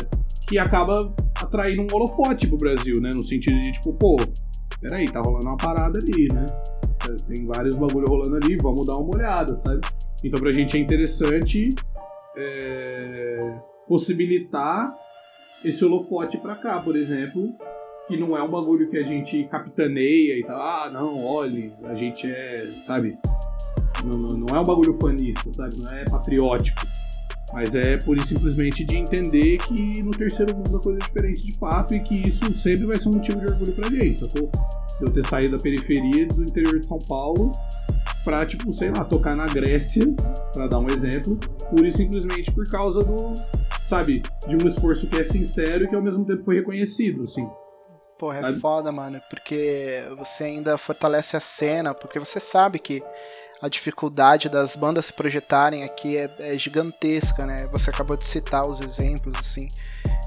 que 0.49 0.57
acaba 0.57 1.12
atraindo 1.43 1.83
um 1.83 1.97
holofote 1.97 2.47
pro 2.47 2.56
Brasil, 2.59 3.00
né? 3.00 3.11
No 3.13 3.25
sentido 3.25 3.59
de, 3.59 3.73
tipo, 3.73 3.93
pô, 3.95 4.17
peraí, 4.80 5.06
tá 5.06 5.21
rolando 5.21 5.49
uma 5.49 5.56
parada 5.56 5.99
ali, 5.99 6.28
né? 6.32 6.47
Tem 7.26 7.45
vários 7.45 7.75
bagulho 7.75 8.06
rolando 8.09 8.37
ali, 8.37 8.56
vamos 8.63 8.87
dar 8.87 8.95
uma 8.95 9.17
olhada, 9.17 9.56
sabe? 9.56 9.80
Então 10.23 10.41
pra 10.41 10.52
gente 10.52 10.76
é 10.76 10.80
interessante 10.80 11.75
é, 12.37 13.59
possibilitar 13.89 14.95
esse 15.64 15.84
holofote 15.84 16.38
para 16.38 16.54
cá, 16.56 16.80
por 16.80 16.97
exemplo, 16.97 17.54
que 18.06 18.16
não 18.16 18.36
é 18.36 18.42
um 18.42 18.50
bagulho 18.50 18.88
que 18.88 18.97
a 18.97 19.02
gente 19.02 19.45
capitaneia 19.50 20.38
e 20.38 20.45
tal. 20.45 20.60
Ah, 20.60 20.90
não, 20.92 21.25
olhe, 21.25 21.73
a 21.84 21.95
gente 21.95 22.26
é, 22.26 22.76
sabe? 22.80 23.19
Não, 24.04 24.19
não, 24.19 24.38
não 24.38 24.56
é 24.56 24.60
um 24.60 24.64
bagulho 24.64 24.97
fanista, 25.00 25.52
sabe? 25.52 25.75
Não 25.78 25.90
é 25.90 26.04
patriótico. 26.04 26.86
Mas 27.52 27.75
é 27.75 27.97
por 27.97 28.19
simplesmente 28.21 28.84
de 28.84 28.97
entender 28.97 29.56
que 29.58 30.02
no 30.02 30.10
terceiro 30.10 30.54
mundo 30.54 30.76
a 30.76 30.82
coisa 30.82 30.99
é 31.00 31.06
diferente 31.06 31.45
de 31.45 31.58
fato 31.58 31.95
e 31.95 32.00
que 32.00 32.28
isso 32.28 32.56
sempre 32.58 32.86
vai 32.86 32.99
ser 32.99 33.08
um 33.08 33.12
motivo 33.12 33.38
de 33.38 33.52
orgulho 33.52 33.73
pra 33.73 33.88
gente, 33.88 34.21
sacou? 34.21 34.50
Eu 35.00 35.12
ter 35.12 35.25
saído 35.25 35.56
da 35.56 35.62
periferia 35.62 36.26
do 36.26 36.42
interior 36.42 36.80
de 36.80 36.86
São 36.86 36.99
Paulo 37.08 37.52
pra, 38.25 38.45
tipo, 38.45 38.73
sei 38.73 38.90
lá, 38.90 39.04
tocar 39.04 39.36
na 39.36 39.47
Grécia, 39.47 40.04
para 40.52 40.66
dar 40.66 40.80
um 40.80 40.86
exemplo, 40.86 41.38
pura 41.71 41.86
e 41.86 41.92
simplesmente 41.92 42.50
por 42.50 42.69
causa 42.69 42.99
do, 43.00 43.32
sabe, 43.86 44.22
de 44.46 44.56
um 44.56 44.68
esforço 44.68 45.08
que 45.08 45.20
é 45.20 45.25
sincero 45.25 45.84
e 45.84 45.88
que 45.88 45.94
ao 45.94 46.02
mesmo 46.02 46.25
tempo 46.25 46.44
foi 46.44 46.56
reconhecido, 46.56 47.22
assim. 47.22 47.49
Porra, 48.18 48.38
é 48.38 48.42
sabe? 48.42 48.60
foda, 48.60 48.90
mano, 48.90 49.20
porque 49.28 50.04
você 50.16 50.44
ainda 50.44 50.78
fortalece 50.78 51.36
a 51.36 51.40
cena, 51.40 51.94
porque 51.94 52.18
você 52.18 52.40
sabe 52.40 52.78
que 52.78 53.02
a 53.60 53.68
dificuldade 53.68 54.49
das 54.49 54.76
bandas 54.76 55.06
se 55.06 55.12
projetarem 55.12 55.84
aqui 55.84 56.16
é, 56.16 56.30
é 56.38 56.58
gigantesca, 56.58 57.46
né? 57.46 57.66
Você 57.72 57.90
acabou 57.90 58.16
de 58.16 58.26
citar 58.26 58.68
os 58.68 58.80
exemplos, 58.80 59.34
assim. 59.38 59.66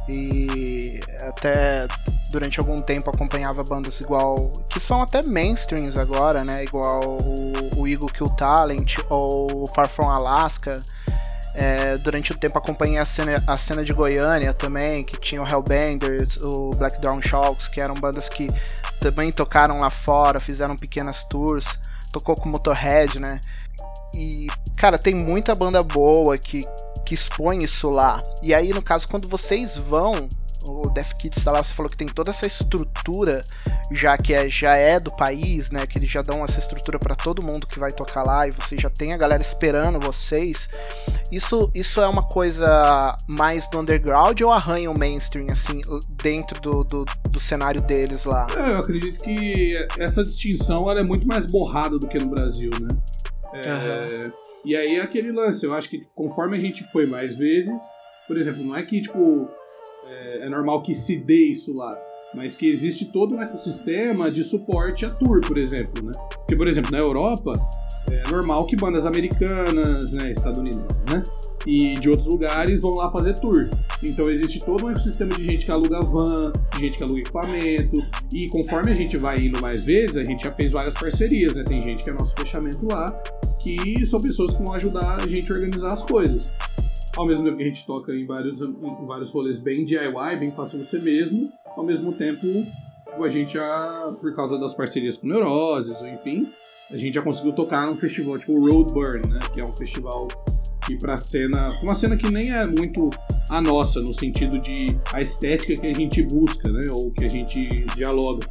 E 0.08 1.00
até 1.22 1.88
durante 2.32 2.60
algum 2.60 2.82
tempo 2.82 3.10
acompanhava 3.10 3.64
bandas 3.64 4.00
igual. 4.00 4.36
que 4.68 4.80
são 4.80 5.02
até 5.02 5.22
mainstreams 5.22 5.98
agora, 5.98 6.44
né? 6.44 6.64
Igual 6.64 7.18
o, 7.22 7.82
o 7.82 7.88
Eagle 7.88 8.10
Kill 8.10 8.30
Talent 8.36 8.98
ou 9.10 9.68
Far 9.76 9.88
From 9.88 10.10
Alaska. 10.10 10.82
É, 11.56 11.98
durante 11.98 12.32
o 12.32 12.38
tempo 12.38 12.58
acompanhei 12.58 12.98
a 12.98 13.06
cena, 13.06 13.44
a 13.48 13.58
cena 13.58 13.84
de 13.84 13.92
Goiânia 13.92 14.54
também, 14.54 15.04
que 15.04 15.20
tinha 15.20 15.42
o 15.42 15.48
Hellbenders, 15.48 16.38
o 16.38 16.70
Black 16.72 17.02
Dawn 17.02 17.22
Sharks, 17.22 17.68
que 17.68 17.82
eram 17.82 17.96
bandas 17.96 18.30
que 18.30 18.48
também 19.00 19.32
tocaram 19.32 19.80
lá 19.80 19.90
fora, 19.90 20.40
fizeram 20.40 20.76
pequenas 20.76 21.24
tours, 21.24 21.66
tocou 22.12 22.36
com 22.36 22.50
Motorhead, 22.50 23.20
né? 23.20 23.42
E, 24.14 24.48
cara, 24.76 24.98
tem 24.98 25.14
muita 25.14 25.56
banda 25.56 25.82
boa 25.82 26.38
que, 26.38 26.66
que 27.06 27.14
expõe 27.14 27.64
isso 27.64 27.90
lá. 27.90 28.22
E 28.42 28.54
aí, 28.54 28.70
no 28.70 28.82
caso, 28.82 29.08
quando 29.08 29.28
vocês 29.30 29.76
vão, 29.76 30.28
o 30.64 30.90
Death 30.90 31.14
Kids 31.18 31.44
tá 31.44 31.52
lá, 31.52 31.64
você 31.64 31.74
falou 31.74 31.90
que 31.90 31.98
tem 31.98 32.08
toda 32.08 32.32
essa 32.32 32.46
estrutura, 32.46 33.44
já 33.92 34.18
que 34.18 34.34
é, 34.34 34.50
já 34.50 34.76
é 34.76 35.00
do 35.00 35.12
país, 35.12 35.72
né? 35.72 35.86
Que 35.88 35.98
eles 35.98 36.10
já 36.10 36.22
dão 36.22 36.44
essa 36.44 36.60
estrutura 36.60 37.00
para 37.00 37.16
todo 37.16 37.42
mundo 37.42 37.68
que 37.68 37.80
vai 37.80 37.92
tocar 37.92 38.24
lá 38.24 38.48
e 38.48 38.52
você 38.52 38.78
já 38.78 38.90
tem 38.90 39.14
a 39.14 39.18
galera 39.18 39.42
esperando 39.42 40.00
vocês. 40.00 40.70
Isso, 41.32 41.72
isso 41.74 42.02
é 42.02 42.08
uma 42.08 42.24
coisa 42.24 43.18
mais 43.28 43.68
do 43.68 43.80
underground 43.80 44.40
ou 44.42 44.52
arranha 44.52 44.90
o 44.90 44.98
mainstream, 44.98 45.48
assim, 45.52 45.82
dentro 46.22 46.60
do, 46.62 46.84
do, 46.84 47.06
do 47.30 47.40
cenário 47.40 47.82
deles 47.82 48.26
lá? 48.26 48.48
É, 48.58 48.72
eu 48.72 48.78
acredito 48.78 49.24
que 49.24 49.74
essa 49.98 50.24
distinção 50.24 50.90
ela 50.90 51.00
é 51.00 51.04
muito 51.04 51.28
mais 51.28 51.46
borrada 51.46 51.98
do 51.98 52.08
que 52.08 52.18
no 52.18 52.28
Brasil, 52.28 52.70
né? 52.80 52.90
É, 53.54 54.26
uhum. 54.26 54.32
E 54.66 54.76
aí 54.76 54.98
é 54.98 55.02
aquele 55.02 55.32
lance, 55.32 55.66
eu 55.66 55.74
acho 55.74 55.90
que 55.90 56.06
conforme 56.14 56.58
a 56.58 56.60
gente 56.60 56.84
foi 56.92 57.06
mais 57.06 57.36
vezes, 57.36 57.82
por 58.28 58.38
exemplo, 58.38 58.64
não 58.64 58.76
é 58.76 58.84
que 58.84 59.02
tipo 59.02 59.50
é, 60.06 60.46
é 60.46 60.50
normal 60.50 60.82
que 60.82 60.94
se 60.94 61.18
dê 61.18 61.50
isso 61.50 61.76
lá, 61.76 61.98
mas 62.34 62.56
que 62.56 62.68
existe 62.68 63.06
todo 63.06 63.36
um 63.36 63.42
ecossistema 63.42 64.32
de 64.32 64.44
suporte 64.44 65.06
a 65.06 65.10
tour, 65.10 65.42
por 65.42 65.58
exemplo, 65.58 66.04
né? 66.04 66.12
Porque, 66.36 66.56
por 66.56 66.68
exemplo, 66.68 66.92
na 66.92 67.00
Europa 67.00 67.54
é 68.12 68.30
normal 68.30 68.66
que 68.66 68.76
bandas 68.76 69.06
americanas, 69.06 70.12
né, 70.14 70.32
estadunidenses, 70.32 71.04
né, 71.12 71.22
e 71.66 71.94
de 71.96 72.10
outros 72.10 72.28
lugares 72.28 72.80
vão 72.80 72.96
lá 72.96 73.12
fazer 73.12 73.34
tour. 73.36 73.70
Então 74.02 74.30
existe 74.30 74.60
todo 74.60 74.86
um 74.86 74.90
ecossistema 74.90 75.32
de 75.36 75.48
gente 75.48 75.66
que 75.66 75.72
aluga 75.72 76.00
van, 76.00 76.54
de 76.76 76.82
gente 76.82 76.98
que 76.98 77.04
aluga 77.04 77.20
equipamento, 77.20 77.98
e 78.34 78.48
conforme 78.48 78.92
a 78.92 78.96
gente 78.96 79.18
vai 79.18 79.40
indo 79.40 79.60
mais 79.62 79.84
vezes, 79.84 80.18
a 80.18 80.24
gente 80.24 80.44
já 80.44 80.52
fez 80.52 80.72
várias 80.72 80.94
parcerias, 80.94 81.56
né? 81.56 81.64
Tem 81.64 81.84
gente 81.84 82.04
que 82.04 82.10
é 82.10 82.14
nosso 82.14 82.34
fechamento 82.36 82.88
lá, 82.90 83.12
que 83.62 84.06
são 84.06 84.22
pessoas 84.22 84.56
que 84.56 84.64
vão 84.64 84.74
ajudar 84.74 85.22
a 85.22 85.28
gente 85.28 85.52
a 85.52 85.56
organizar 85.56 85.92
as 85.92 86.04
coisas. 86.04 86.50
Ao 87.20 87.26
mesmo 87.26 87.44
tempo 87.44 87.58
que 87.58 87.64
a 87.64 87.66
gente 87.66 87.86
toca 87.86 88.16
em 88.16 88.26
vários, 88.26 88.62
em 88.62 89.06
vários 89.06 89.30
rolês 89.34 89.60
bem 89.60 89.84
DIY, 89.84 90.40
bem 90.40 90.52
fácil 90.52 90.80
você 90.80 90.98
mesmo, 91.00 91.52
ao 91.76 91.84
mesmo 91.84 92.14
tempo 92.14 92.48
a 93.22 93.28
gente 93.28 93.56
já, 93.56 94.16
por 94.22 94.34
causa 94.34 94.58
das 94.58 94.74
parcerias 94.74 95.18
com 95.18 95.28
Neuroses, 95.28 96.02
enfim, 96.02 96.48
a 96.90 96.96
gente 96.96 97.16
já 97.16 97.22
conseguiu 97.22 97.52
tocar 97.52 97.86
num 97.88 97.98
festival 97.98 98.40
tipo 98.40 98.58
Roadburn, 98.58 99.28
né? 99.28 99.40
Que 99.54 99.62
é 99.62 99.66
um 99.66 99.76
festival 99.76 100.30
que 100.88 100.98
pra 100.98 101.18
cena. 101.18 101.68
Uma 101.84 101.94
cena 101.94 102.16
que 102.16 102.32
nem 102.32 102.54
é 102.54 102.66
muito 102.66 103.10
a 103.50 103.60
nossa, 103.60 104.00
no 104.00 104.14
sentido 104.14 104.58
de 104.58 104.98
a 105.12 105.20
estética 105.20 105.76
que 105.76 105.88
a 105.88 105.94
gente 105.94 106.24
busca, 106.24 106.72
né? 106.72 106.88
Ou 106.90 107.12
que 107.12 107.26
a 107.26 107.30
gente 107.30 107.84
dialoga. 107.98 108.48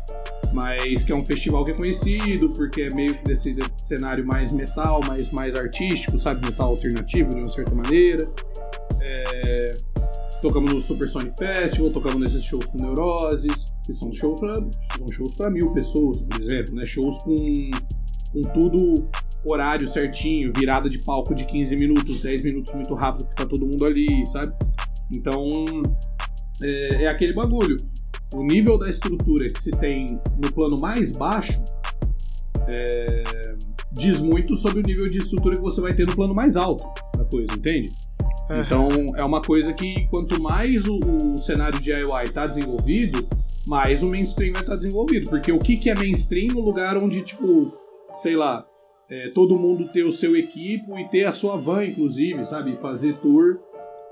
Mas 0.53 1.05
que 1.05 1.13
é 1.13 1.15
um 1.15 1.25
festival 1.25 1.65
que 1.65 1.73
é 1.73 1.75
conhecido, 1.75 2.51
porque 2.51 2.83
é 2.83 2.95
meio 2.95 3.15
que 3.15 3.25
desse 3.25 3.57
cenário 3.85 4.27
mais 4.27 4.53
metal, 4.53 5.01
mais, 5.07 5.31
mais 5.31 5.55
artístico, 5.55 6.19
sabe? 6.19 6.47
Metal 6.47 6.71
alternativo, 6.71 7.31
de 7.31 7.37
uma 7.37 7.49
certa 7.49 7.75
maneira. 7.75 8.29
É... 9.03 9.77
Tocamos 10.41 10.73
no 10.73 10.81
Super 10.81 11.09
Sonic 11.09 11.37
Festival, 11.37 11.91
tocamos 11.91 12.21
nesses 12.21 12.45
shows 12.45 12.65
com 12.67 12.79
Neuroses, 12.81 13.75
que 13.85 13.93
são 13.93 14.13
shows 14.13 14.41
para 14.41 14.55
são 14.55 15.09
shows 15.13 15.35
para 15.35 15.51
mil 15.51 15.73
pessoas, 15.73 16.19
por 16.19 16.41
exemplo, 16.41 16.75
né? 16.77 16.85
Shows 16.85 17.19
com, 17.25 17.37
com 18.33 18.41
tudo 18.61 19.09
horário 19.45 19.91
certinho, 19.91 20.53
virada 20.57 20.89
de 20.89 20.99
palco 20.99 21.35
de 21.35 21.45
15 21.45 21.77
minutos, 21.77 22.23
10 22.23 22.43
minutos 22.43 22.75
muito 22.75 22.95
rápido, 22.95 23.27
porque 23.27 23.43
tá 23.43 23.49
todo 23.49 23.67
mundo 23.67 23.85
ali, 23.85 24.25
sabe? 24.27 24.55
Então, 25.15 25.47
é, 26.63 27.05
é 27.05 27.11
aquele 27.11 27.33
bagulho. 27.33 27.77
O 28.35 28.43
nível 28.43 28.79
da 28.79 28.89
estrutura 28.89 29.49
que 29.49 29.61
se 29.61 29.71
tem 29.73 30.07
no 30.43 30.53
plano 30.53 30.77
mais 30.81 31.17
baixo 31.17 31.63
é, 32.67 33.23
diz 33.93 34.21
muito 34.21 34.57
sobre 34.57 34.81
o 34.81 34.83
nível 34.83 35.07
de 35.07 35.19
estrutura 35.19 35.57
que 35.57 35.63
você 35.63 35.81
vai 35.81 35.95
ter 35.95 36.07
no 36.07 36.15
plano 36.15 36.35
mais 36.35 36.57
alto 36.57 36.85
da 37.17 37.25
coisa, 37.25 37.53
entende? 37.55 37.89
Então 38.51 38.89
é 39.17 39.25
uma 39.25 39.43
coisa 39.43 39.73
que 39.73 40.07
quanto 40.09 40.41
mais 40.41 40.87
o, 40.87 40.99
o 40.99 41.39
cenário 41.39 41.79
DIY 41.81 42.25
está 42.25 42.47
desenvolvido, 42.47 43.27
mais 43.67 44.03
o 44.03 44.09
mainstream 44.09 44.53
vai 44.53 44.63
estar 44.63 44.73
tá 44.73 44.79
desenvolvido. 44.79 45.29
Porque 45.29 45.53
o 45.53 45.59
que, 45.59 45.77
que 45.77 45.91
é 45.91 45.95
mainstream 45.95 46.55
no 46.55 46.61
lugar 46.61 46.97
onde, 46.97 47.23
tipo, 47.23 47.73
sei 48.17 48.35
lá, 48.37 48.67
é, 49.11 49.31
todo 49.35 49.59
mundo 49.59 49.89
ter 49.93 50.05
o 50.05 50.13
seu 50.13 50.35
equipo 50.37 50.99
e 50.99 51.09
ter 51.09 51.25
a 51.25 51.33
sua 51.33 51.57
van, 51.57 51.85
inclusive, 51.85 52.45
sabe? 52.45 52.77
Fazer 52.81 53.19
tour 53.19 53.59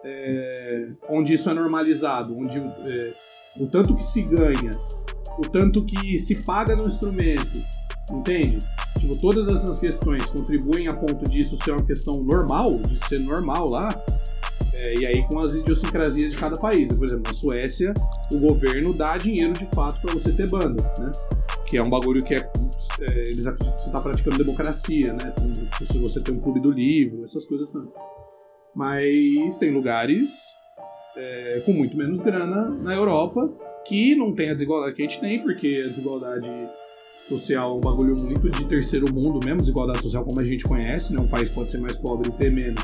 é, 0.05 0.89
onde 1.09 1.33
isso 1.33 1.49
é 1.49 1.55
normalizado, 1.55 2.37
onde 2.37 2.59
é, 2.59 3.15
o 3.59 3.67
tanto 3.67 3.97
que 3.97 4.05
se 4.05 4.23
ganha, 4.23 4.71
o 5.39 5.43
tanto 5.43 5.85
que 5.85 6.19
se 6.19 6.43
paga 6.45 6.75
no 6.77 6.87
instrumento, 6.87 7.63
entende? 8.13 8.59
Tipo, 8.99 9.19
todas 9.19 9.49
essas 9.49 9.79
questões 9.79 10.25
contribuem 10.27 10.89
a 10.89 10.95
ponto 10.95 11.29
disso 11.29 11.57
ser 11.63 11.73
uma 11.73 11.85
questão 11.85 12.23
normal, 12.23 12.79
de 12.79 13.07
ser 13.07 13.23
normal 13.23 13.69
lá, 13.69 13.89
é, 14.73 15.01
e 15.01 15.07
aí 15.07 15.23
com 15.27 15.41
as 15.41 15.55
idiosincrasias 15.55 16.33
de 16.33 16.39
cada 16.39 16.59
país. 16.59 16.93
Por 16.93 17.05
exemplo, 17.05 17.25
na 17.27 17.33
Suécia, 17.33 17.93
o 18.33 18.39
governo 18.39 18.93
dá 18.93 19.17
dinheiro 19.17 19.53
de 19.53 19.67
fato 19.75 20.01
para 20.01 20.15
você 20.15 20.33
ter 20.33 20.49
banda, 20.49 20.83
né? 20.99 21.11
Que 21.67 21.77
é 21.77 21.83
um 21.83 21.91
bagulho 21.91 22.23
que 22.25 22.35
é, 22.35 22.39
é 23.01 23.21
eles 23.23 23.47
acreditam 23.47 23.77
que 23.77 23.83
você 23.83 23.89
está 23.89 24.01
praticando 24.01 24.39
democracia, 24.39 25.13
né? 25.13 25.35
Se 25.83 25.99
você 25.99 26.21
tem 26.21 26.35
um 26.35 26.41
clube 26.41 26.61
do 26.61 26.71
livro, 26.71 27.25
essas 27.25 27.45
coisas 27.45 27.69
também. 27.71 27.91
Mas 28.75 29.57
tem 29.59 29.73
lugares 29.73 30.31
é, 31.17 31.63
com 31.65 31.73
muito 31.73 31.97
menos 31.97 32.21
grana 32.21 32.69
na 32.69 32.95
Europa 32.95 33.51
que 33.87 34.15
não 34.15 34.35
tem 34.35 34.51
a 34.51 34.55
desigualdade 34.55 34.95
que 34.95 35.03
a 35.03 35.09
gente 35.09 35.21
tem, 35.21 35.43
porque 35.43 35.85
a 35.87 35.89
desigualdade 35.89 36.49
social 37.25 37.75
é 37.75 37.77
um 37.77 37.81
bagulho 37.81 38.17
muito 38.21 38.51
de 38.51 38.65
terceiro 38.67 39.13
mundo 39.13 39.41
mesmo, 39.45 39.59
desigualdade 39.59 40.03
social 40.03 40.25
como 40.25 40.41
a 40.41 40.45
gente 40.45 40.65
conhece, 40.65 41.15
né? 41.15 41.21
Um 41.21 41.29
país 41.29 41.51
pode 41.51 41.73
ser 41.73 41.79
mais 41.79 41.97
pobre 41.97 42.29
e 42.29 42.33
ter 42.33 42.51
menos, 42.51 42.83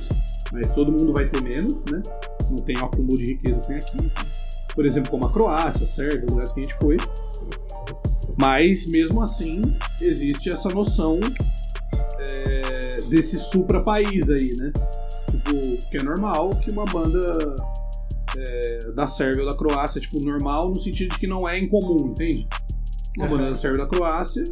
mas 0.52 0.74
todo 0.74 0.92
mundo 0.92 1.12
vai 1.12 1.28
ter 1.28 1.42
menos, 1.42 1.84
né? 1.86 2.02
Não 2.50 2.58
tem 2.58 2.76
o 2.78 2.84
acúmulo 2.84 3.16
de 3.16 3.26
riqueza 3.34 3.60
que 3.60 3.66
tem 3.68 3.76
aqui. 3.76 4.12
Por 4.74 4.86
exemplo, 4.86 5.10
como 5.10 5.26
a 5.26 5.32
Croácia, 5.32 5.86
Sérvia, 5.86 6.24
lugares 6.28 6.52
que 6.52 6.60
a 6.60 6.62
gente 6.62 6.74
foi. 6.76 6.96
Mas, 8.38 8.86
mesmo 8.90 9.22
assim, 9.22 9.62
existe 10.00 10.50
essa 10.50 10.68
noção 10.70 11.20
é, 12.18 12.96
desse 13.08 13.38
supra-país 13.38 14.30
aí, 14.30 14.54
né? 14.56 14.72
Tipo, 15.30 15.88
que 15.90 15.96
é 15.98 16.02
normal 16.02 16.50
que 16.50 16.70
uma 16.70 16.84
banda 16.84 17.54
é, 18.36 18.92
da 18.92 19.06
Sérvia 19.06 19.44
ou 19.44 19.50
da 19.50 19.56
Croácia, 19.56 20.00
tipo, 20.00 20.20
normal 20.20 20.70
no 20.70 20.80
sentido 20.80 21.12
de 21.12 21.18
que 21.18 21.26
não 21.26 21.48
é 21.48 21.58
incomum, 21.58 22.10
entende? 22.10 22.46
Uma 23.18 23.28
banda 23.28 23.50
da 23.50 23.56
Sérvia 23.56 23.82
ou 23.82 23.88
da 23.88 23.96
Croácia, 23.96 24.42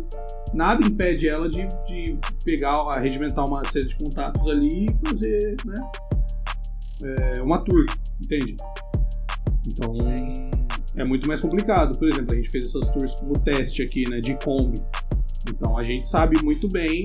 nada 0.53 0.87
impede 0.87 1.29
ela 1.29 1.49
de, 1.49 1.67
de 1.87 2.19
pegar, 2.45 2.75
arregimentar 2.95 3.45
uma 3.49 3.65
série 3.65 3.89
de 3.89 3.97
contatos 3.97 4.43
ali 4.49 4.87
e 4.87 5.09
fazer, 5.09 5.57
né? 5.65 5.91
É, 7.03 7.43
uma 7.43 7.65
tour, 7.65 7.87
entende? 8.23 8.57
Então 9.67 9.97
é 10.97 11.05
muito 11.05 11.27
mais 11.27 11.41
complicado. 11.41 11.99
Por 11.99 12.09
exemplo, 12.09 12.33
a 12.33 12.37
gente 12.37 12.51
fez 12.51 12.67
essas 12.67 12.89
tours 12.91 13.15
como 13.15 13.33
teste 13.41 13.83
aqui, 13.83 14.09
né? 14.09 14.21
De 14.21 14.37
Kombi. 14.45 14.79
Então 15.49 15.79
a 15.79 15.83
gente 15.83 16.07
sabe 16.09 16.43
muito 16.43 16.69
bem 16.69 17.05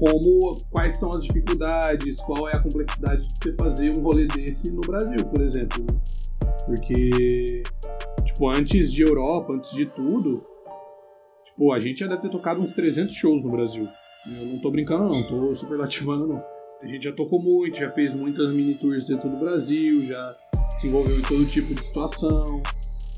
como 0.00 0.64
quais 0.70 0.98
são 0.98 1.10
as 1.10 1.24
dificuldades, 1.24 2.16
qual 2.22 2.48
é 2.48 2.56
a 2.56 2.62
complexidade 2.62 3.28
de 3.28 3.34
você 3.36 3.54
fazer 3.54 3.94
um 3.94 4.00
rolê 4.00 4.26
desse 4.26 4.72
no 4.72 4.80
Brasil, 4.80 5.18
por 5.26 5.42
exemplo. 5.42 5.78
Né? 5.78 6.00
Porque, 6.64 7.62
tipo, 8.24 8.48
antes 8.48 8.90
de 8.90 9.02
Europa, 9.02 9.52
antes 9.52 9.72
de 9.72 9.84
tudo, 9.84 10.42
tipo, 11.44 11.70
a 11.70 11.78
gente 11.78 12.00
já 12.00 12.06
deve 12.06 12.22
ter 12.22 12.30
tocado 12.30 12.62
uns 12.62 12.72
300 12.72 13.14
shows 13.14 13.44
no 13.44 13.50
Brasil. 13.50 13.86
Eu 14.26 14.46
não 14.46 14.58
tô 14.58 14.70
brincando 14.70 15.04
não, 15.04 15.22
tô 15.22 15.54
superlativando 15.54 16.26
não. 16.26 16.42
A 16.82 16.86
gente 16.86 17.04
já 17.04 17.12
tocou 17.12 17.42
muito, 17.42 17.78
já 17.78 17.90
fez 17.90 18.14
muitas 18.14 18.54
mini 18.54 18.74
tours 18.76 19.06
dentro 19.06 19.28
do 19.28 19.36
Brasil, 19.36 20.06
já 20.06 20.34
se 20.78 20.86
envolveu 20.86 21.18
em 21.18 21.22
todo 21.22 21.44
tipo 21.44 21.74
de 21.74 21.84
situação. 21.84 22.62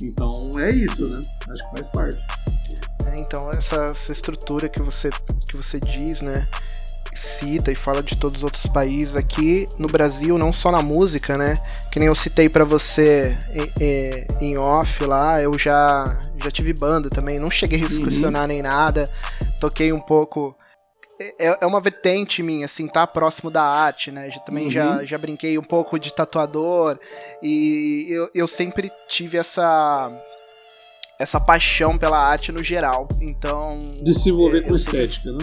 Então 0.03 0.51
é 0.59 0.75
isso, 0.75 1.09
né? 1.09 1.21
Acho 1.49 1.71
que 1.71 1.77
faz 1.77 1.89
parte. 1.91 2.42
É, 3.13 3.19
então 3.19 3.53
essa, 3.53 3.77
essa 3.87 4.13
estrutura 4.13 4.69
que 4.69 4.81
você, 4.81 5.11
que 5.49 5.57
você 5.57 5.79
diz, 5.79 6.21
né? 6.21 6.49
cita 7.15 7.71
e 7.71 7.75
fala 7.75 8.03
de 8.03 8.17
todos 8.17 8.39
os 8.39 8.45
outros 8.45 8.67
países 8.67 9.15
aqui 9.15 9.69
no 9.79 9.87
Brasil, 9.87 10.39
não 10.39 10.53
só 10.53 10.73
na 10.73 10.81
música, 10.81 11.37
né? 11.37 11.63
Que 11.93 11.99
nem 11.99 12.09
eu 12.09 12.15
citei 12.15 12.49
para 12.49 12.65
você 12.65 13.37
em, 13.79 14.47
em, 14.47 14.59
off 14.59 15.05
lá, 15.05 15.41
eu 15.41 15.57
já 15.59 16.05
já 16.43 16.51
tive 16.51 16.73
banda 16.73 17.09
também, 17.09 17.39
não 17.39 17.51
cheguei 17.51 17.83
a 17.83 17.87
excursionar 17.87 18.43
uhum. 18.43 18.49
nem 18.49 18.63
nada, 18.63 19.09
toquei 19.61 19.93
um 19.93 20.01
pouco 20.01 20.57
é, 21.39 21.59
é 21.61 21.67
uma 21.67 21.81
vertente 21.81 22.43
minha, 22.43 22.67
assim, 22.67 22.89
tá 22.89 23.07
próximo 23.07 23.51
da 23.51 23.63
arte, 23.63 24.11
né? 24.11 24.31
Já, 24.31 24.41
também 24.41 24.65
uhum. 24.65 24.71
já, 24.71 25.05
já 25.05 25.19
brinquei 25.19 25.57
um 25.59 25.63
pouco 25.63 25.99
de 25.99 26.13
tatuador 26.13 26.99
e 27.43 28.07
eu, 28.11 28.31
eu 28.35 28.49
sempre 28.49 28.91
tive 29.09 29.39
essa 29.39 30.11
essa 31.23 31.41
paixão 31.41 31.97
pela 31.97 32.19
arte 32.19 32.51
no 32.51 32.63
geral. 32.63 33.07
Então. 33.21 33.79
De 34.03 34.13
se 34.13 34.31
envolver 34.31 34.63
com 34.63 34.75
estética, 34.75 35.31
né? 35.31 35.39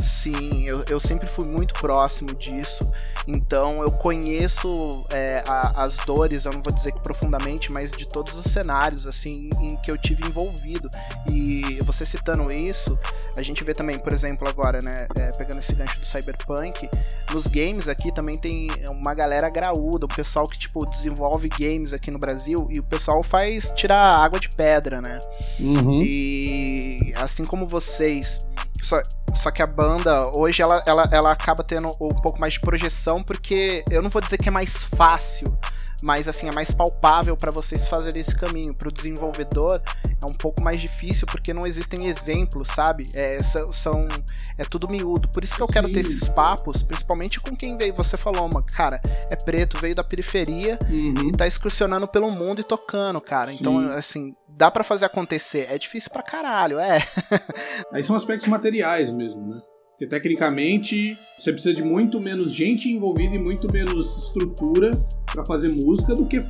Sim, 0.00 0.64
eu, 0.64 0.84
eu 0.88 1.00
sempre 1.00 1.28
fui 1.28 1.46
muito 1.46 1.74
próximo 1.74 2.34
disso. 2.34 2.84
Então 3.28 3.82
eu 3.82 3.90
conheço 3.90 5.04
é, 5.10 5.44
a, 5.46 5.84
as 5.84 5.96
dores, 5.98 6.46
eu 6.46 6.52
não 6.52 6.62
vou 6.62 6.72
dizer 6.72 6.92
que 6.92 7.00
profundamente, 7.00 7.70
mas 7.70 7.92
de 7.92 8.08
todos 8.08 8.34
os 8.34 8.50
cenários 8.50 9.06
assim 9.06 9.50
em 9.60 9.76
que 9.76 9.90
eu 9.90 9.98
tive 9.98 10.26
envolvido. 10.26 10.88
E 11.30 11.78
você 11.82 12.06
citando 12.06 12.50
isso, 12.50 12.98
a 13.36 13.42
gente 13.42 13.62
vê 13.62 13.74
também, 13.74 13.98
por 13.98 14.14
exemplo, 14.14 14.48
agora, 14.48 14.80
né, 14.80 15.06
é, 15.14 15.30
pegando 15.32 15.58
esse 15.58 15.74
gancho 15.74 16.00
do 16.00 16.06
cyberpunk, 16.06 16.88
nos 17.30 17.46
games 17.46 17.86
aqui 17.86 18.10
também 18.10 18.38
tem 18.38 18.68
uma 18.88 19.12
galera 19.12 19.50
graúda, 19.50 20.06
um 20.06 20.08
pessoal 20.08 20.48
que 20.48 20.58
tipo 20.58 20.86
desenvolve 20.86 21.50
games 21.50 21.92
aqui 21.92 22.10
no 22.10 22.18
Brasil 22.18 22.66
e 22.70 22.80
o 22.80 22.82
pessoal 22.82 23.22
faz 23.22 23.70
tirar 23.76 24.00
água 24.00 24.40
de 24.40 24.48
pedra, 24.48 25.02
né? 25.02 25.20
Uhum. 25.60 26.02
E 26.02 27.12
assim 27.14 27.44
como 27.44 27.66
vocês 27.66 28.38
só, 28.82 28.98
só 29.34 29.50
que 29.50 29.62
a 29.62 29.66
banda, 29.66 30.28
hoje, 30.36 30.62
ela, 30.62 30.82
ela, 30.86 31.08
ela 31.10 31.32
acaba 31.32 31.62
tendo 31.62 31.88
um 32.00 32.14
pouco 32.14 32.40
mais 32.40 32.54
de 32.54 32.60
projeção, 32.60 33.22
porque 33.22 33.84
eu 33.90 34.02
não 34.02 34.10
vou 34.10 34.22
dizer 34.22 34.38
que 34.38 34.48
é 34.48 34.52
mais 34.52 34.84
fácil, 34.84 35.56
mas 36.02 36.28
assim, 36.28 36.48
é 36.48 36.52
mais 36.52 36.70
palpável 36.70 37.36
para 37.36 37.50
vocês 37.50 37.88
fazerem 37.88 38.20
esse 38.20 38.34
caminho. 38.34 38.74
Para 38.74 38.88
o 38.88 38.92
desenvolvedor 38.92 39.82
é 40.22 40.26
um 40.26 40.32
pouco 40.32 40.62
mais 40.62 40.80
difícil 40.80 41.26
porque 41.26 41.52
não 41.52 41.66
existem 41.66 42.06
exemplos, 42.06 42.68
sabe? 42.68 43.04
É, 43.14 43.40
são, 43.42 44.08
é 44.56 44.64
tudo 44.64 44.88
miúdo. 44.88 45.28
Por 45.28 45.42
isso 45.42 45.56
que 45.56 45.62
eu 45.62 45.66
quero 45.66 45.88
Sim. 45.88 45.94
ter 45.94 46.00
esses 46.00 46.28
papos, 46.28 46.82
principalmente 46.82 47.40
com 47.40 47.56
quem 47.56 47.76
veio. 47.76 47.94
Você 47.94 48.16
falou, 48.16 48.46
uma 48.46 48.62
cara, 48.62 49.00
é 49.30 49.36
preto, 49.36 49.78
veio 49.80 49.94
da 49.94 50.04
periferia 50.04 50.78
uhum. 50.88 51.28
e 51.28 51.32
tá 51.32 51.46
excursionando 51.46 52.06
pelo 52.06 52.30
mundo 52.30 52.60
e 52.60 52.64
tocando, 52.64 53.20
cara. 53.20 53.52
Então, 53.52 53.72
Sim. 53.72 53.84
Então, 53.84 53.96
assim, 53.96 54.34
dá 54.48 54.70
para 54.70 54.84
fazer 54.84 55.04
acontecer. 55.04 55.66
É 55.70 55.78
difícil 55.78 56.10
pra 56.10 56.22
caralho, 56.22 56.78
é. 56.78 56.98
Aí 57.92 58.02
são 58.04 58.16
aspectos 58.16 58.48
materiais 58.48 59.10
mesmo, 59.10 59.54
né? 59.54 59.60
Porque 59.98 60.06
tecnicamente 60.06 61.18
você 61.36 61.52
precisa 61.52 61.74
de 61.74 61.82
muito 61.82 62.20
menos 62.20 62.52
gente 62.52 62.88
envolvida 62.88 63.34
e 63.34 63.38
muito 63.38 63.70
menos 63.72 64.26
estrutura 64.26 64.92
para 65.26 65.44
fazer 65.44 65.70
música 65.70 66.14
do 66.14 66.24
que 66.24 66.40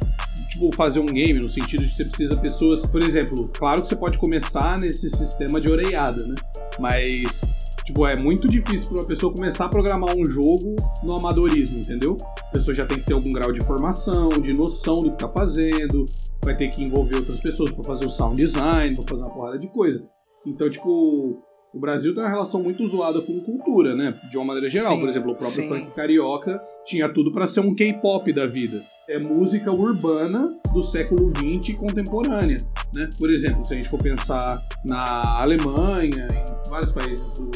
tipo 0.50 0.70
fazer 0.76 1.00
um 1.00 1.06
game 1.06 1.40
no 1.40 1.48
sentido 1.48 1.86
de 1.86 1.96
você 1.96 2.04
precisa 2.04 2.36
pessoas, 2.36 2.84
por 2.84 3.02
exemplo, 3.02 3.50
claro 3.56 3.80
que 3.80 3.88
você 3.88 3.96
pode 3.96 4.18
começar 4.18 4.78
nesse 4.78 5.08
sistema 5.08 5.58
de 5.62 5.70
oreiada, 5.70 6.26
né? 6.26 6.34
Mas 6.78 7.40
Tipo, 7.84 8.06
é 8.06 8.14
muito 8.14 8.46
difícil 8.46 8.90
para 8.90 8.98
uma 8.98 9.06
pessoa 9.06 9.32
começar 9.32 9.64
a 9.64 9.68
programar 9.70 10.14
um 10.14 10.22
jogo 10.22 10.76
no 11.02 11.16
amadorismo, 11.16 11.78
entendeu? 11.78 12.18
A 12.38 12.50
pessoa 12.50 12.76
já 12.76 12.84
tem 12.84 12.98
que 12.98 13.06
ter 13.06 13.14
algum 13.14 13.30
grau 13.30 13.50
de 13.50 13.64
formação, 13.64 14.28
de 14.28 14.52
noção 14.52 15.00
do 15.00 15.10
que 15.12 15.16
tá 15.16 15.28
fazendo, 15.30 16.04
vai 16.44 16.54
ter 16.54 16.68
que 16.68 16.84
envolver 16.84 17.16
outras 17.16 17.40
pessoas 17.40 17.70
para 17.70 17.82
fazer 17.84 18.04
o 18.04 18.10
sound 18.10 18.36
design, 18.36 18.94
para 18.94 19.04
fazer 19.08 19.22
uma 19.22 19.30
porrada 19.30 19.58
de 19.58 19.68
coisa. 19.68 20.06
Então, 20.44 20.68
tipo, 20.68 21.42
o 21.74 21.78
Brasil 21.78 22.14
tem 22.14 22.22
uma 22.22 22.28
relação 22.30 22.62
muito 22.62 22.86
zoada 22.86 23.20
com 23.20 23.40
cultura, 23.40 23.94
né? 23.94 24.14
De 24.30 24.36
uma 24.36 24.44
maneira 24.46 24.68
geral. 24.68 24.94
Sim, 24.94 25.00
Por 25.00 25.08
exemplo, 25.08 25.32
o 25.32 25.34
próprio 25.34 25.62
sim. 25.62 25.68
funk 25.68 25.90
carioca 25.94 26.60
tinha 26.86 27.08
tudo 27.08 27.30
para 27.32 27.46
ser 27.46 27.60
um 27.60 27.74
K-pop 27.74 28.32
da 28.32 28.46
vida. 28.46 28.82
é 29.08 29.18
música 29.18 29.70
urbana 29.72 30.54
do 30.72 30.82
século 30.82 31.32
XX 31.36 31.74
contemporânea. 31.76 32.58
Né? 32.94 33.08
Por 33.18 33.32
exemplo, 33.32 33.64
se 33.64 33.74
a 33.74 33.76
gente 33.76 33.88
for 33.88 34.02
pensar 34.02 34.62
na 34.84 35.40
Alemanha, 35.40 36.26
em 36.30 36.70
vários 36.70 36.92
países 36.92 37.38
do, 37.38 37.50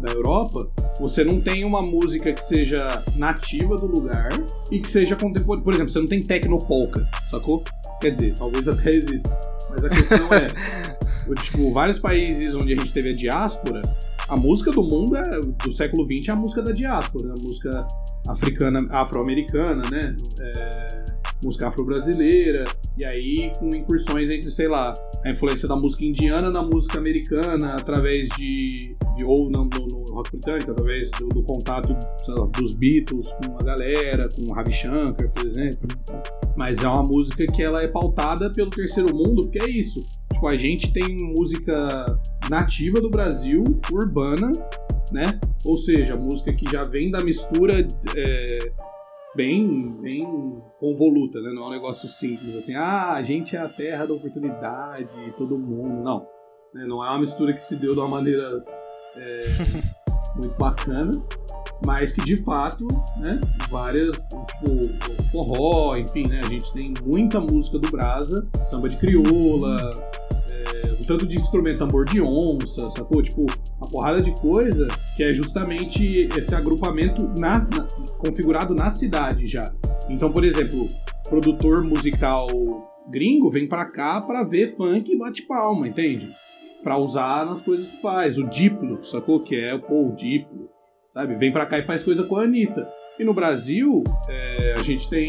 da 0.00 0.12
Europa, 0.12 0.68
você 1.00 1.24
não 1.24 1.40
tem 1.40 1.64
uma 1.64 1.82
música 1.82 2.32
que 2.32 2.42
seja 2.42 3.02
nativa 3.16 3.76
do 3.76 3.86
lugar 3.86 4.28
e 4.70 4.78
que 4.80 4.90
seja 4.90 5.16
contemporânea. 5.16 5.64
Por 5.64 5.74
exemplo, 5.74 5.90
você 5.92 5.98
não 5.98 6.06
tem 6.06 6.22
tecnopolka, 6.22 7.08
sacou? 7.24 7.62
Quer 8.00 8.10
dizer, 8.10 8.34
talvez 8.36 8.66
até 8.68 8.92
exista. 8.92 9.30
Mas 9.70 9.84
a 9.84 9.88
questão 9.88 10.28
é, 10.34 10.46
tipo, 11.42 11.70
vários 11.70 11.98
países 11.98 12.54
onde 12.54 12.72
a 12.72 12.76
gente 12.76 12.92
teve 12.92 13.10
a 13.10 13.12
diáspora, 13.12 13.80
a 14.28 14.36
música 14.36 14.70
do 14.70 14.82
mundo 14.82 15.16
é, 15.16 15.40
do 15.40 15.72
século 15.72 16.06
XX 16.06 16.28
é 16.28 16.32
a 16.32 16.36
música 16.36 16.62
da 16.62 16.72
diáspora, 16.72 17.28
a 17.28 17.42
música 17.42 17.86
africana, 18.28 18.86
afro-americana, 18.90 19.82
né? 19.90 20.16
É, 20.40 21.04
música 21.44 21.68
afro-brasileira, 21.68 22.64
e 22.96 23.04
aí 23.04 23.52
com 23.58 23.68
incursões 23.68 24.30
entre, 24.30 24.50
sei 24.50 24.66
lá, 24.66 24.94
a 25.24 25.28
influência 25.28 25.68
da 25.68 25.76
música 25.76 26.06
indiana 26.06 26.50
na 26.50 26.62
música 26.62 26.98
americana, 26.98 27.74
através 27.74 28.28
de. 28.38 28.96
de 29.16 29.24
ou 29.24 29.50
no, 29.50 29.64
no, 29.64 29.86
no, 29.86 30.14
rock 30.14 30.30
britânico, 30.30 30.70
através 30.70 31.10
do, 31.10 31.28
do 31.28 31.42
contato 31.42 31.96
lá, 32.28 32.46
dos 32.58 32.76
Beatles 32.76 33.28
com 33.44 33.56
a 33.60 33.64
galera, 33.64 34.28
com 34.34 34.50
o 34.50 34.54
Ravi 34.54 34.72
Shankar, 34.72 35.28
por 35.30 35.46
exemplo. 35.46 35.88
Mas 36.56 36.82
é 36.82 36.88
uma 36.88 37.02
música 37.02 37.44
que 37.46 37.62
ela 37.62 37.82
é 37.82 37.88
pautada 37.88 38.50
pelo 38.52 38.70
terceiro 38.70 39.14
mundo, 39.14 39.42
porque 39.42 39.62
é 39.62 39.70
isso. 39.70 40.00
Tipo, 40.34 40.48
a 40.48 40.56
gente 40.56 40.92
tem 40.92 41.16
música 41.36 42.04
nativa 42.50 43.00
do 43.00 43.08
Brasil, 43.08 43.62
urbana, 43.90 44.50
né? 45.12 45.38
Ou 45.64 45.76
seja, 45.76 46.18
música 46.18 46.52
que 46.52 46.70
já 46.70 46.82
vem 46.82 47.08
da 47.08 47.22
mistura 47.22 47.86
é, 48.16 48.58
bem, 49.36 49.96
bem 50.02 50.26
convoluta, 50.80 51.40
né? 51.40 51.52
Não 51.54 51.62
é 51.62 51.66
um 51.68 51.70
negócio 51.70 52.08
simples 52.08 52.56
assim, 52.56 52.74
ah, 52.74 53.12
a 53.12 53.22
gente 53.22 53.54
é 53.54 53.60
a 53.60 53.68
terra 53.68 54.06
da 54.06 54.14
oportunidade, 54.14 55.14
todo 55.36 55.56
mundo. 55.56 56.02
Não. 56.02 56.26
Né? 56.74 56.84
Não 56.84 57.04
é 57.04 57.08
uma 57.08 57.20
mistura 57.20 57.52
que 57.52 57.62
se 57.62 57.76
deu 57.76 57.94
de 57.94 58.00
uma 58.00 58.08
maneira 58.08 58.64
é, 59.16 59.44
muito 60.34 60.58
bacana, 60.58 61.12
mas 61.86 62.12
que 62.12 62.24
de 62.24 62.36
fato, 62.42 62.84
né? 63.18 63.40
Várias, 63.70 64.16
tipo, 64.16 65.30
forró, 65.30 65.96
enfim, 65.96 66.26
né? 66.26 66.40
A 66.42 66.48
gente 66.48 66.72
tem 66.74 66.92
muita 67.04 67.38
música 67.38 67.78
do 67.78 67.88
Brasa, 67.88 68.44
samba 68.68 68.88
de 68.88 68.96
crioula 68.96 69.76
tanto 71.06 71.26
de 71.26 71.36
instrumento 71.36 71.78
tambor 71.78 72.04
de 72.04 72.20
onça, 72.20 72.88
sacou? 72.90 73.22
Tipo, 73.22 73.46
uma 73.76 73.90
porrada 73.90 74.22
de 74.22 74.32
coisa 74.40 74.86
que 75.16 75.22
é 75.22 75.32
justamente 75.32 76.28
esse 76.36 76.54
agrupamento 76.54 77.28
na, 77.38 77.58
na, 77.60 77.86
configurado 78.18 78.74
na 78.74 78.90
cidade 78.90 79.46
já. 79.46 79.72
Então, 80.08 80.32
por 80.32 80.44
exemplo, 80.44 80.86
produtor 81.28 81.82
musical 81.84 82.46
gringo 83.10 83.50
vem 83.50 83.68
pra 83.68 83.86
cá 83.86 84.20
pra 84.20 84.44
ver 84.44 84.76
funk 84.76 85.12
e 85.12 85.18
bate 85.18 85.42
palma, 85.42 85.88
entende? 85.88 86.32
Pra 86.82 86.98
usar 86.98 87.46
nas 87.46 87.62
coisas 87.62 87.88
que 87.88 88.00
faz. 88.00 88.38
O 88.38 88.48
Diplo, 88.48 89.04
sacou? 89.04 89.40
Que 89.40 89.56
é 89.56 89.78
pô, 89.78 90.06
o 90.06 90.14
Diplo, 90.14 90.68
sabe? 91.12 91.34
Vem 91.36 91.52
pra 91.52 91.66
cá 91.66 91.78
e 91.78 91.82
faz 91.82 92.02
coisa 92.02 92.24
com 92.24 92.36
a 92.36 92.44
Anitta. 92.44 92.86
E 93.18 93.24
no 93.24 93.32
Brasil, 93.32 94.02
é, 94.28 94.74
a 94.76 94.82
gente 94.82 95.08
tem, 95.08 95.28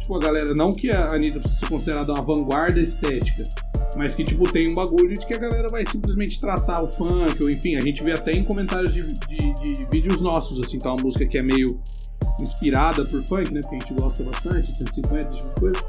tipo, 0.00 0.14
a 0.14 0.20
galera, 0.20 0.54
não 0.54 0.72
que 0.72 0.90
a 0.90 1.14
Anitta 1.14 1.40
precisa 1.40 1.60
ser 1.60 1.68
considerada 1.68 2.12
uma 2.12 2.22
vanguarda 2.22 2.80
estética, 2.80 3.42
mas 3.96 4.14
que, 4.14 4.24
tipo, 4.24 4.50
tem 4.50 4.68
um 4.70 4.74
bagulho 4.74 5.14
de 5.14 5.26
que 5.26 5.34
a 5.34 5.38
galera 5.38 5.68
vai 5.68 5.84
simplesmente 5.84 6.40
tratar 6.40 6.82
o 6.82 6.88
funk, 6.88 7.42
ou 7.42 7.50
enfim, 7.50 7.76
a 7.76 7.80
gente 7.80 8.02
vê 8.02 8.12
até 8.12 8.32
em 8.32 8.44
comentários 8.44 8.92
de, 8.92 9.02
de, 9.02 9.54
de 9.54 9.84
vídeos 9.90 10.20
nossos, 10.20 10.60
assim, 10.60 10.78
tá 10.78 10.92
uma 10.92 11.02
música 11.02 11.26
que 11.26 11.38
é 11.38 11.42
meio 11.42 11.80
inspirada 12.40 13.04
por 13.04 13.22
funk, 13.24 13.52
né? 13.52 13.60
Porque 13.60 13.76
a 13.76 13.78
gente 13.78 13.94
gosta 13.94 14.22
bastante, 14.22 14.76
150, 14.76 15.30
tipo 15.30 15.48
de 15.48 15.60
coisa. 15.60 15.84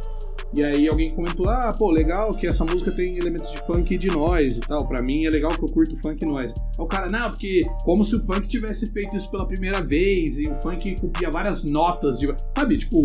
E 0.57 0.63
aí 0.63 0.87
alguém 0.87 1.11
comentou, 1.11 1.47
ah, 1.47 1.71
pô, 1.77 1.91
legal 1.91 2.31
que 2.31 2.47
essa 2.47 2.65
música 2.65 2.91
tem 2.91 3.17
elementos 3.17 3.51
de 3.51 3.59
funk 3.67 3.93
e 3.93 3.97
de 3.97 4.07
nós 4.07 4.57
e 4.57 4.61
tal. 4.61 4.87
Pra 4.87 4.99
mim 4.99 5.25
é 5.25 5.29
legal 5.29 5.51
que 5.51 5.63
eu 5.63 5.67
curto 5.67 5.95
funk 5.97 6.23
e 6.23 6.27
nós. 6.27 6.41
Aí 6.41 6.51
o 6.79 6.87
cara, 6.87 7.07
não, 7.07 7.29
porque 7.29 7.61
como 7.83 8.03
se 8.03 8.15
o 8.15 8.25
funk 8.25 8.47
tivesse 8.47 8.91
feito 8.91 9.15
isso 9.15 9.29
pela 9.29 9.45
primeira 9.45 9.81
vez 9.81 10.39
e 10.39 10.49
o 10.49 10.55
funk 10.55 10.95
cumpria 10.99 11.29
várias 11.29 11.63
notas 11.63 12.19
de... 12.19 12.33
Sabe, 12.55 12.77
tipo... 12.77 12.97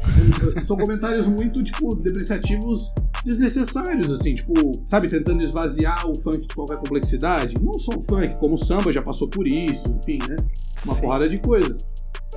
são 0.62 0.76
comentários 0.76 1.26
muito, 1.26 1.62
tipo, 1.62 1.96
depreciativos 1.96 2.92
desnecessários, 3.24 4.12
assim, 4.12 4.34
tipo, 4.34 4.52
sabe, 4.86 5.08
tentando 5.08 5.42
esvaziar 5.42 6.06
o 6.06 6.14
funk 6.20 6.46
de 6.46 6.54
qualquer 6.54 6.76
complexidade. 6.76 7.54
Não 7.60 7.72
só 7.78 7.96
o 7.96 8.02
funk, 8.02 8.36
como 8.38 8.54
o 8.54 8.58
samba 8.58 8.92
já 8.92 9.02
passou 9.02 9.28
por 9.28 9.46
isso, 9.46 9.98
enfim, 9.98 10.18
né? 10.28 10.36
Uma 10.84 10.94
Sim. 10.94 11.00
porrada 11.00 11.26
de 11.26 11.38
coisa. 11.38 11.74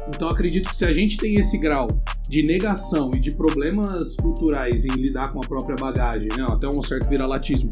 Então 0.07 0.29
acredito 0.29 0.69
que 0.69 0.77
se 0.77 0.85
a 0.85 0.93
gente 0.93 1.17
tem 1.17 1.35
esse 1.35 1.57
grau 1.57 1.87
de 2.29 2.45
negação 2.45 3.11
e 3.13 3.19
de 3.19 3.35
problemas 3.35 4.15
culturais 4.15 4.85
em 4.85 4.93
lidar 4.93 5.33
com 5.33 5.39
a 5.39 5.47
própria 5.47 5.75
bagagem, 5.75 6.29
né, 6.37 6.45
até 6.49 6.69
um 6.69 6.81
certo 6.81 7.09
viralatismo, 7.09 7.69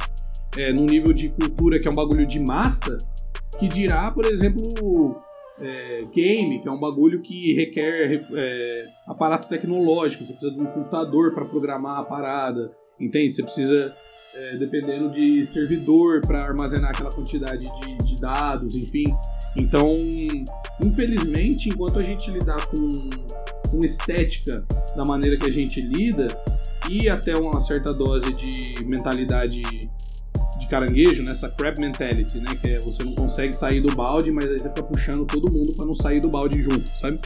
é, 0.57 0.73
num 0.73 0.85
nível 0.85 1.13
de 1.13 1.29
cultura 1.29 1.79
que 1.79 1.87
é 1.87 1.91
um 1.91 1.95
bagulho 1.95 2.25
de 2.25 2.39
massa, 2.39 2.97
que 3.59 3.67
dirá, 3.67 4.11
por 4.11 4.25
exemplo, 4.25 5.15
é, 5.59 6.03
game, 6.13 6.61
que 6.61 6.67
é 6.67 6.71
um 6.71 6.79
bagulho 6.79 7.21
que 7.21 7.53
requer 7.53 8.21
é, 8.33 8.85
aparato 9.07 9.47
tecnológico, 9.47 10.25
você 10.25 10.33
precisa 10.33 10.53
de 10.53 10.61
um 10.61 10.65
computador 10.65 11.33
para 11.33 11.45
programar 11.45 11.99
a 11.99 12.03
parada, 12.03 12.71
entende? 12.99 13.33
Você 13.33 13.43
precisa, 13.43 13.93
é, 14.33 14.57
dependendo 14.57 15.11
de 15.11 15.45
servidor 15.45 16.21
para 16.21 16.39
armazenar 16.39 16.91
aquela 16.91 17.11
quantidade 17.11 17.63
de, 17.63 17.97
de 17.97 18.21
dados, 18.21 18.75
enfim. 18.75 19.05
Então, 19.57 19.91
infelizmente, 20.83 21.69
enquanto 21.69 21.99
a 21.99 22.03
gente 22.03 22.29
lidar 22.31 22.65
com, 22.67 22.91
com 23.69 23.83
estética 23.83 24.65
da 24.95 25.05
maneira 25.05 25.37
que 25.37 25.49
a 25.49 25.51
gente 25.51 25.81
lida 25.81 26.27
e 26.89 27.09
até 27.09 27.37
uma 27.37 27.59
certa 27.61 27.93
dose 27.93 28.33
de 28.33 28.75
mentalidade 28.85 29.61
de 29.61 30.67
caranguejo, 30.67 31.23
né? 31.23 31.33
crab 31.57 31.79
mentality, 31.79 32.39
né? 32.39 32.55
Que 32.61 32.71
é 32.71 32.79
você 32.79 33.03
não 33.03 33.13
consegue 33.15 33.53
sair 33.53 33.81
do 33.81 33.95
balde, 33.95 34.31
mas 34.31 34.45
aí 34.45 34.59
você 34.59 34.69
fica 34.69 34.83
puxando 34.83 35.25
todo 35.25 35.51
mundo 35.51 35.73
para 35.75 35.85
não 35.85 35.93
sair 35.93 36.19
do 36.19 36.29
balde 36.29 36.61
junto, 36.61 36.97
sabe? 36.97 37.19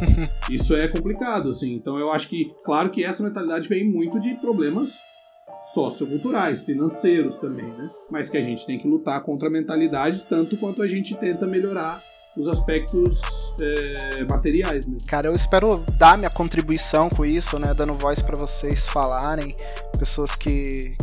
Isso 0.50 0.74
é 0.74 0.88
complicado, 0.88 1.50
assim. 1.50 1.74
Então 1.74 1.98
eu 1.98 2.10
acho 2.10 2.28
que, 2.28 2.52
claro 2.64 2.90
que 2.90 3.04
essa 3.04 3.22
mentalidade 3.22 3.68
vem 3.68 3.84
muito 3.84 4.18
de 4.20 4.34
problemas 4.36 4.98
socioculturais, 5.72 6.64
financeiros 6.64 7.38
também, 7.38 7.66
né? 7.66 7.90
Mas 8.10 8.30
que 8.30 8.36
a 8.36 8.40
gente 8.40 8.66
tem 8.66 8.78
que 8.78 8.88
lutar 8.88 9.22
contra 9.22 9.48
a 9.48 9.50
mentalidade 9.50 10.24
tanto 10.28 10.56
quanto 10.56 10.82
a 10.82 10.88
gente 10.88 11.16
tenta 11.16 11.46
melhorar 11.46 12.02
os 12.36 12.46
aspectos 12.48 13.20
é, 13.60 14.24
materiais 14.24 14.86
mesmo. 14.86 15.08
Cara, 15.08 15.28
eu 15.28 15.34
espero 15.34 15.82
dar 15.98 16.18
minha 16.18 16.30
contribuição 16.30 17.08
com 17.08 17.24
isso, 17.24 17.58
né? 17.58 17.72
Dando 17.72 17.94
voz 17.94 18.20
para 18.20 18.36
vocês 18.36 18.86
falarem, 18.86 19.56
pessoas 19.98 20.34
que, 20.34 20.94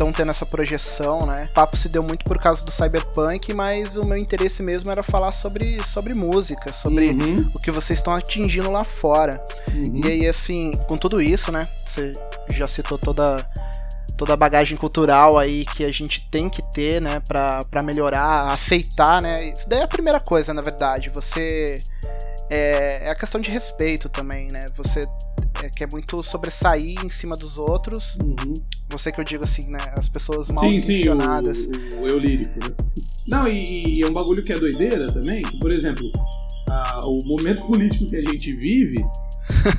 estão 0.00 0.12
tendo 0.12 0.30
essa 0.30 0.46
projeção, 0.46 1.26
né? 1.26 1.48
O 1.50 1.54
papo 1.54 1.76
se 1.76 1.88
deu 1.88 2.02
muito 2.02 2.24
por 2.24 2.38
causa 2.38 2.64
do 2.64 2.70
cyberpunk, 2.70 3.52
mas 3.52 3.96
o 3.96 4.04
meu 4.04 4.16
interesse 4.16 4.62
mesmo 4.62 4.90
era 4.90 5.02
falar 5.02 5.32
sobre, 5.32 5.82
sobre 5.84 6.14
música, 6.14 6.72
sobre 6.72 7.10
uhum. 7.10 7.50
o 7.54 7.58
que 7.60 7.70
vocês 7.70 7.98
estão 7.98 8.14
atingindo 8.14 8.70
lá 8.70 8.82
fora. 8.82 9.44
Uhum. 9.74 10.00
E 10.02 10.08
aí, 10.08 10.26
assim, 10.26 10.72
com 10.88 10.96
tudo 10.96 11.20
isso, 11.20 11.52
né? 11.52 11.68
Você 11.84 12.14
já 12.50 12.66
citou 12.66 12.96
toda 12.96 13.46
toda 14.20 14.34
a 14.34 14.36
bagagem 14.36 14.76
cultural 14.76 15.38
aí 15.38 15.64
que 15.64 15.82
a 15.82 15.90
gente 15.90 16.26
tem 16.26 16.50
que 16.50 16.60
ter, 16.74 17.00
né, 17.00 17.22
para 17.26 17.82
melhorar, 17.82 18.52
aceitar, 18.52 19.22
né? 19.22 19.48
Isso 19.48 19.66
daí 19.66 19.80
é 19.80 19.82
a 19.84 19.88
primeira 19.88 20.20
coisa, 20.20 20.52
na 20.52 20.60
verdade. 20.60 21.08
Você 21.08 21.82
é, 22.50 23.06
é 23.06 23.10
a 23.10 23.14
questão 23.14 23.40
de 23.40 23.48
respeito 23.48 24.10
também, 24.10 24.52
né? 24.52 24.66
Você 24.76 25.08
é, 25.62 25.70
quer 25.70 25.90
muito 25.90 26.22
sobressair 26.22 27.02
em 27.02 27.08
cima 27.08 27.34
dos 27.34 27.56
outros. 27.56 28.18
Uhum. 28.22 28.52
Você 28.90 29.10
que 29.10 29.22
eu 29.22 29.24
digo 29.24 29.42
assim, 29.42 29.66
né? 29.70 29.78
As 29.96 30.06
pessoas 30.06 30.50
mal 30.50 30.64
sim, 30.64 30.74
intencionadas. 30.76 31.56
Sim, 31.56 31.70
o, 31.96 32.02
o, 32.02 32.06
eu 32.06 32.18
lírico, 32.18 32.52
né? 32.62 32.74
Não, 33.26 33.48
e, 33.48 34.00
e, 34.00 34.02
é 34.02 34.06
um 34.06 34.12
bagulho 34.12 34.44
que 34.44 34.52
é 34.52 34.58
doideira 34.58 35.06
também. 35.06 35.40
Por 35.62 35.72
exemplo, 35.72 36.12
a, 36.68 37.00
o 37.06 37.24
momento 37.24 37.62
político 37.62 38.04
que 38.04 38.16
a 38.16 38.30
gente 38.30 38.52
vive 38.52 39.02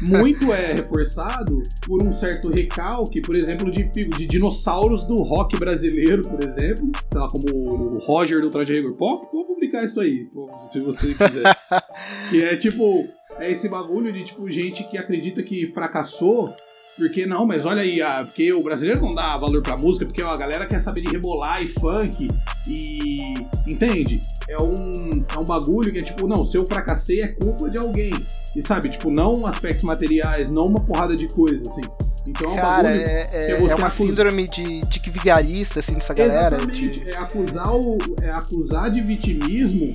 muito 0.02 0.52
é 0.54 0.74
reforçado 0.74 1.62
por 1.86 2.04
um 2.04 2.12
certo 2.12 2.50
recalque, 2.50 3.22
por 3.22 3.36
exemplo, 3.36 3.72
de, 3.72 3.84
de 3.84 4.26
dinossauros 4.26 5.06
do 5.06 5.16
rock 5.16 5.58
brasileiro, 5.58 6.22
por 6.22 6.40
exemplo. 6.48 6.92
Sei 7.12 7.22
lá, 7.22 7.28
como 7.28 7.96
o 7.96 7.98
Roger 8.00 8.42
do 8.42 8.50
Traje 8.50 8.74
Rigor. 8.74 8.94
Pode, 8.94 9.32
pode 9.32 9.48
publicar 9.48 9.84
isso 9.84 10.02
aí, 10.02 10.28
se 10.70 10.80
você 10.80 11.14
quiser. 11.14 11.44
que 12.30 12.44
é 12.44 12.56
tipo, 12.56 13.08
é 13.38 13.52
esse 13.52 13.70
bagulho 13.70 14.12
de 14.12 14.24
tipo 14.24 14.50
gente 14.50 14.84
que 14.90 14.98
acredita 14.98 15.42
que 15.44 15.68
fracassou 15.74 16.54
porque 16.98 17.26
não, 17.26 17.48
mas 17.48 17.66
olha 17.66 17.82
aí, 17.82 18.02
ah, 18.02 18.24
porque 18.26 18.52
o 18.54 18.62
brasileiro 18.62 19.02
não 19.02 19.16
dá 19.16 19.38
valor 19.38 19.64
pra 19.64 19.78
música, 19.78 20.06
porque 20.06 20.22
ó, 20.22 20.30
a 20.30 20.38
galera 20.38 20.68
quer 20.68 20.80
saber 20.80 21.02
de 21.02 21.12
rebolar 21.12 21.64
e 21.64 21.68
funk 21.68 22.28
e. 22.68 23.34
Entende? 23.66 24.22
É 24.48 24.62
um, 24.62 25.11
é 25.36 25.40
um 25.40 25.46
bagulho 25.46 25.92
que 25.92 25.98
é 26.00 26.02
tipo, 26.02 26.28
não, 26.28 26.44
se 26.46 26.58
eu 26.58 26.66
fracassei 26.68 27.22
é 27.22 27.28
culpa 27.30 27.70
de 27.70 27.78
alguém. 27.78 28.12
E 28.56 28.62
sabe, 28.62 28.90
tipo, 28.90 29.10
não 29.10 29.46
aspectos 29.46 29.84
materiais, 29.84 30.50
não 30.50 30.68
uma 30.68 30.82
porrada 30.84 31.16
de 31.16 31.28
coisas, 31.28 31.66
assim. 31.68 31.82
Então 32.28 32.52
é 32.52 32.54
um 32.54 32.56
bagulho. 32.56 32.88
é, 33.02 33.22
é, 33.22 33.46
que 33.48 33.52
é 33.54 33.56
você 33.60 33.74
é 33.74 33.76
uma 33.78 33.88
acus- 33.88 34.08
síndrome 34.10 34.48
de, 34.50 34.82
de 34.82 35.00
que 35.00 35.10
vigarista, 35.10 35.80
assim, 35.80 35.94
dessa 35.96 36.14
galera. 36.14 36.58
Exatamente. 36.58 37.00
de- 37.00 37.10
É, 37.10 37.18
acusar 37.18 37.74
o, 37.76 37.98
é 38.22 38.30
acusar 38.30 38.92
de 38.92 39.02
vitimismo 39.02 39.92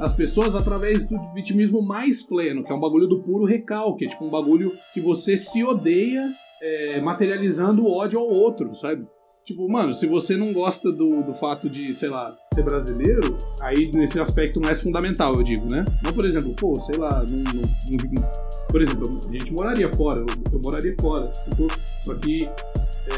as 0.00 0.12
pessoas 0.14 0.54
através 0.56 1.06
do 1.08 1.16
vitimismo 1.32 1.80
mais 1.80 2.22
pleno, 2.22 2.64
que 2.64 2.72
é 2.72 2.74
um 2.74 2.80
bagulho 2.80 3.06
do 3.06 3.22
puro 3.22 3.44
recalque. 3.44 4.04
É 4.04 4.08
tipo 4.08 4.24
um 4.24 4.30
bagulho 4.30 4.72
que 4.92 5.00
você 5.00 5.36
se 5.36 5.62
odeia 5.64 6.28
é, 6.62 7.00
materializando 7.00 7.82
o 7.84 7.90
ódio 7.90 8.18
ao 8.18 8.28
outro, 8.28 8.74
sabe? 8.76 9.06
Tipo, 9.50 9.68
mano, 9.68 9.92
se 9.92 10.06
você 10.06 10.36
não 10.36 10.52
gosta 10.52 10.92
do, 10.92 11.24
do 11.24 11.34
fato 11.34 11.68
de, 11.68 11.92
sei 11.92 12.08
lá, 12.08 12.36
ser 12.54 12.62
brasileiro, 12.62 13.36
aí 13.60 13.90
nesse 13.92 14.20
aspecto 14.20 14.60
mais 14.60 14.80
fundamental, 14.80 15.34
eu 15.34 15.42
digo, 15.42 15.68
né? 15.68 15.84
Não, 16.04 16.12
por 16.12 16.24
exemplo, 16.24 16.54
pô, 16.54 16.80
sei 16.80 16.96
lá, 16.96 17.08
não, 17.28 17.38
não- 17.38 17.54
não- 17.54 18.22
por 18.70 18.80
exemplo, 18.80 19.18
a 19.28 19.32
gente 19.32 19.52
moraria 19.52 19.92
fora, 19.92 20.20
eu, 20.20 20.26
eu 20.52 20.60
moraria 20.62 20.94
fora, 21.00 21.32
sacou? 21.34 21.66
Só 22.04 22.14
que 22.14 22.48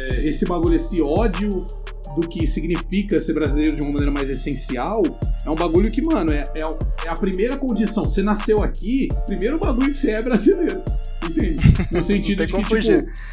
é, 0.01 0.25
esse 0.25 0.47
bagulho, 0.47 0.75
esse 0.77 1.03
ódio 1.03 1.66
do 2.14 2.29
que 2.29 2.46
significa 2.46 3.20
ser 3.20 3.33
brasileiro 3.33 3.77
de 3.77 3.83
uma 3.83 3.92
maneira 3.92 4.12
mais 4.12 4.31
essencial, 4.31 5.03
é 5.44 5.51
um 5.51 5.55
bagulho 5.55 5.90
que, 5.90 6.03
mano, 6.03 6.33
é, 6.33 6.44
é, 6.55 6.61
é 7.07 7.09
a 7.09 7.14
primeira 7.14 7.57
condição. 7.57 8.05
Você 8.05 8.22
nasceu 8.22 8.62
aqui, 8.62 9.09
primeiro 9.27 9.59
bagulho 9.59 9.90
que 9.90 9.96
você 9.96 10.11
é 10.11 10.22
brasileiro. 10.22 10.83
Entende? 11.25 11.57
No 11.90 12.03
sentido 12.03 12.44
de 12.44 12.53
que, 12.53 12.62
tipo, 12.62 12.77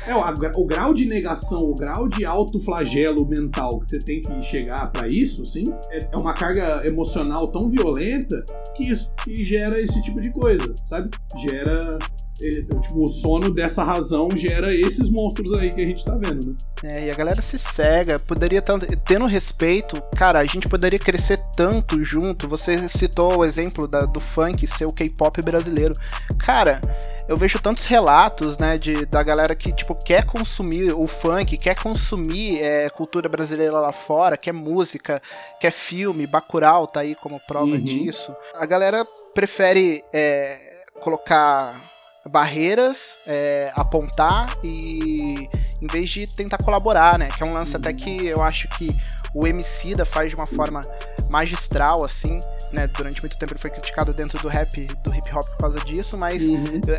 é, 0.05 0.15
o, 0.15 0.61
o 0.61 0.65
grau 0.65 0.93
de 0.93 1.05
negação, 1.05 1.59
o 1.59 1.75
grau 1.75 2.07
de 2.07 2.25
autoflagelo 2.25 3.27
mental 3.27 3.79
que 3.79 3.89
você 3.89 3.99
tem 3.99 4.21
que 4.21 4.41
chegar 4.43 4.91
pra 4.91 5.07
isso, 5.07 5.43
assim, 5.43 5.63
é, 5.91 5.99
é 6.11 6.17
uma 6.17 6.33
carga 6.33 6.85
emocional 6.85 7.47
tão 7.47 7.69
violenta 7.69 8.43
que 8.75 8.89
isso 8.89 9.11
que 9.23 9.43
gera 9.43 9.81
esse 9.81 10.01
tipo 10.03 10.21
de 10.21 10.31
coisa, 10.31 10.73
sabe? 10.87 11.09
Gera. 11.37 11.97
Eh, 12.41 12.79
Tipo, 12.81 13.03
o 13.03 13.07
sono 13.07 13.49
dessa 13.49 13.83
razão 13.83 14.27
gera 14.35 14.73
esses 14.73 15.09
monstros 15.09 15.53
aí 15.57 15.69
que 15.69 15.81
a 15.81 15.87
gente 15.87 16.03
tá 16.05 16.15
vendo, 16.15 16.47
né? 16.49 16.55
É, 16.83 17.07
e 17.07 17.11
a 17.11 17.15
galera 17.15 17.41
se 17.41 17.57
cega, 17.57 18.17
poderia 18.19 18.61
tanto, 18.61 18.85
tendo 18.99 19.25
respeito, 19.25 20.01
cara, 20.17 20.39
a 20.39 20.45
gente 20.45 20.67
poderia 20.69 20.97
crescer 20.99 21.37
tanto 21.55 22.03
junto. 22.03 22.47
Você 22.47 22.87
citou 22.87 23.37
o 23.37 23.45
exemplo 23.45 23.87
da- 23.87 24.05
do 24.05 24.19
funk 24.19 24.65
ser 24.65 24.85
o 24.85 24.93
K-pop 24.93 25.41
brasileiro. 25.41 25.93
Cara, 26.37 26.79
eu 27.27 27.35
vejo 27.35 27.59
tantos 27.59 27.85
relatos, 27.85 28.57
né, 28.57 28.77
de, 28.77 29.05
da 29.05 29.21
galera 29.21 29.53
que, 29.53 29.71
tipo, 29.73 29.93
quer 29.93 30.23
consumir 30.25 30.93
o 30.93 31.05
funk, 31.05 31.57
quer 31.57 31.75
consumir 31.75 32.59
é, 32.61 32.89
cultura 32.89 33.27
brasileira 33.29 33.73
lá 33.79 33.91
fora, 33.91 34.37
quer 34.37 34.53
música, 34.53 35.21
quer 35.59 35.71
filme, 35.71 36.25
Bacurau 36.25 36.87
tá 36.87 37.01
aí 37.01 37.13
como 37.15 37.39
prova 37.45 37.73
Uhum. 37.75 37.81
disso. 37.83 38.33
A 38.55 38.65
galera 38.65 39.05
prefere 39.33 40.01
é, 40.13 40.57
colocar 41.01 41.89
barreiras, 42.27 43.17
é, 43.25 43.71
apontar 43.75 44.57
e 44.63 45.49
em 45.81 45.87
vez 45.87 46.09
de 46.09 46.27
tentar 46.27 46.57
colaborar, 46.57 47.17
né? 47.17 47.29
Que 47.29 47.43
é 47.43 47.45
um 47.45 47.53
lance 47.53 47.75
até 47.75 47.93
que 47.93 48.27
eu 48.27 48.41
acho 48.41 48.67
que 48.69 48.89
o 49.33 49.47
Emicida 49.47 50.05
faz 50.05 50.29
de 50.29 50.35
uma 50.35 50.47
forma 50.47 50.81
magistral, 51.29 52.03
assim, 52.03 52.41
né? 52.71 52.87
Durante 52.87 53.21
muito 53.21 53.37
tempo 53.37 53.53
ele 53.53 53.59
foi 53.59 53.69
criticado 53.69 54.13
dentro 54.13 54.41
do 54.41 54.47
rap, 54.47 54.85
do 55.03 55.15
hip 55.15 55.33
hop 55.33 55.47
por 55.47 55.57
causa 55.57 55.79
disso, 55.81 56.17
mas 56.17 56.41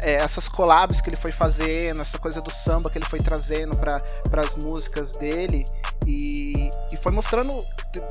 é, 0.03 0.15
essas 0.15 0.49
collabs 0.49 1.01
que 1.01 1.11
ele 1.11 1.17
foi 1.17 1.33
fazendo, 1.33 2.01
essa 2.01 2.19
coisa 2.19 2.41
do 2.41 2.51
samba 2.51 2.89
que 2.89 2.99
ele 2.99 3.07
foi 3.07 3.19
trazendo 3.19 3.77
para 3.77 4.03
as 4.41 4.55
músicas 4.57 5.17
dele 5.17 5.65
e, 6.11 6.70
e 6.92 6.96
foi 6.96 7.12
mostrando. 7.12 7.53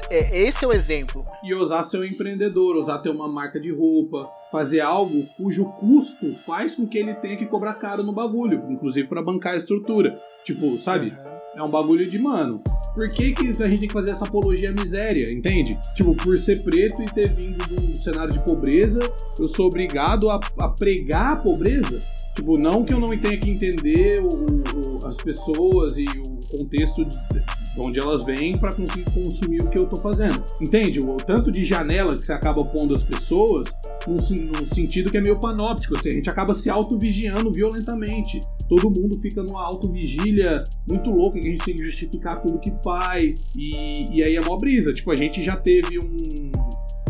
é, 0.09 0.47
esse 0.47 0.63
é 0.63 0.67
o 0.67 0.71
exemplo. 0.71 1.25
E 1.43 1.53
ousar 1.53 1.83
ser 1.83 1.99
um 1.99 2.03
empreendedor, 2.03 2.77
ousar 2.77 3.01
ter 3.01 3.09
uma 3.09 3.27
marca 3.27 3.59
de 3.59 3.71
roupa, 3.71 4.29
fazer 4.51 4.79
algo 4.79 5.25
cujo 5.35 5.65
custo 5.73 6.33
faz 6.45 6.75
com 6.75 6.87
que 6.87 6.97
ele 6.97 7.13
tenha 7.15 7.37
que 7.37 7.45
cobrar 7.45 7.73
caro 7.75 8.03
no 8.03 8.13
bagulho, 8.13 8.63
inclusive 8.69 9.07
pra 9.07 9.21
bancar 9.21 9.53
a 9.53 9.57
estrutura. 9.57 10.19
Tipo, 10.43 10.79
sabe? 10.79 11.13
É 11.55 11.63
um 11.63 11.69
bagulho 11.69 12.09
de, 12.09 12.17
mano, 12.17 12.61
por 12.93 13.11
que, 13.11 13.33
que 13.33 13.41
a 13.41 13.67
gente 13.67 13.79
tem 13.79 13.87
que 13.87 13.93
fazer 13.93 14.11
essa 14.11 14.25
apologia 14.25 14.69
à 14.69 14.73
miséria, 14.73 15.31
entende? 15.31 15.77
Tipo, 15.95 16.15
por 16.15 16.37
ser 16.37 16.63
preto 16.63 17.01
e 17.01 17.05
ter 17.05 17.27
vindo 17.27 17.57
de 17.67 17.73
um 17.73 17.95
cenário 17.99 18.31
de 18.31 18.39
pobreza, 18.45 18.99
eu 19.37 19.47
sou 19.47 19.67
obrigado 19.67 20.29
a, 20.29 20.39
a 20.59 20.69
pregar 20.69 21.33
a 21.33 21.35
pobreza? 21.35 21.99
Tipo, 22.39 22.57
não 22.57 22.85
que 22.85 22.93
eu 22.93 22.99
não 23.01 23.09
tenha 23.17 23.37
que 23.37 23.49
entender 23.49 24.21
o- 24.21 24.27
o- 24.27 25.05
as 25.05 25.17
pessoas 25.17 25.97
e 25.97 26.05
o 26.05 26.57
contexto 26.57 27.03
de, 27.03 27.11
de 27.11 27.79
onde 27.79 27.99
elas 27.99 28.23
vêm 28.23 28.53
pra 28.57 28.73
conseguir 28.73 29.03
consumir 29.11 29.61
o 29.61 29.69
que 29.69 29.77
eu 29.77 29.85
tô 29.87 29.97
fazendo. 29.97 30.41
Entende? 30.61 31.01
O 31.01 31.17
tanto 31.17 31.51
de 31.51 31.65
janela 31.65 32.15
que 32.15 32.25
você 32.25 32.31
acaba 32.31 32.63
pondo 32.63 32.95
as 32.95 33.03
pessoas 33.03 33.67
num, 34.07 34.15
num 34.15 34.65
sentido 34.67 35.11
que 35.11 35.17
é 35.17 35.21
meio 35.21 35.37
panóptico, 35.37 35.97
assim, 35.97 36.11
a 36.11 36.13
gente 36.13 36.29
acaba 36.29 36.53
se 36.53 36.69
auto-vigiando 36.69 37.51
violentamente. 37.51 38.39
Todo 38.69 38.83
mundo 38.89 39.19
fica 39.21 39.43
numa 39.43 39.61
auto-vigília 39.67 40.53
muito 40.89 41.11
louca, 41.11 41.39
que 41.41 41.47
a 41.47 41.51
gente 41.51 41.65
tem 41.65 41.75
que 41.75 41.83
justificar 41.83 42.41
tudo 42.41 42.57
que 42.59 42.71
faz. 42.81 43.53
E, 43.57 44.05
e 44.13 44.23
aí 44.23 44.37
é 44.37 44.45
mó 44.45 44.55
brisa. 44.57 44.93
Tipo, 44.93 45.11
a 45.11 45.15
gente 45.17 45.43
já 45.43 45.57
teve 45.57 45.99
um, 45.99 46.51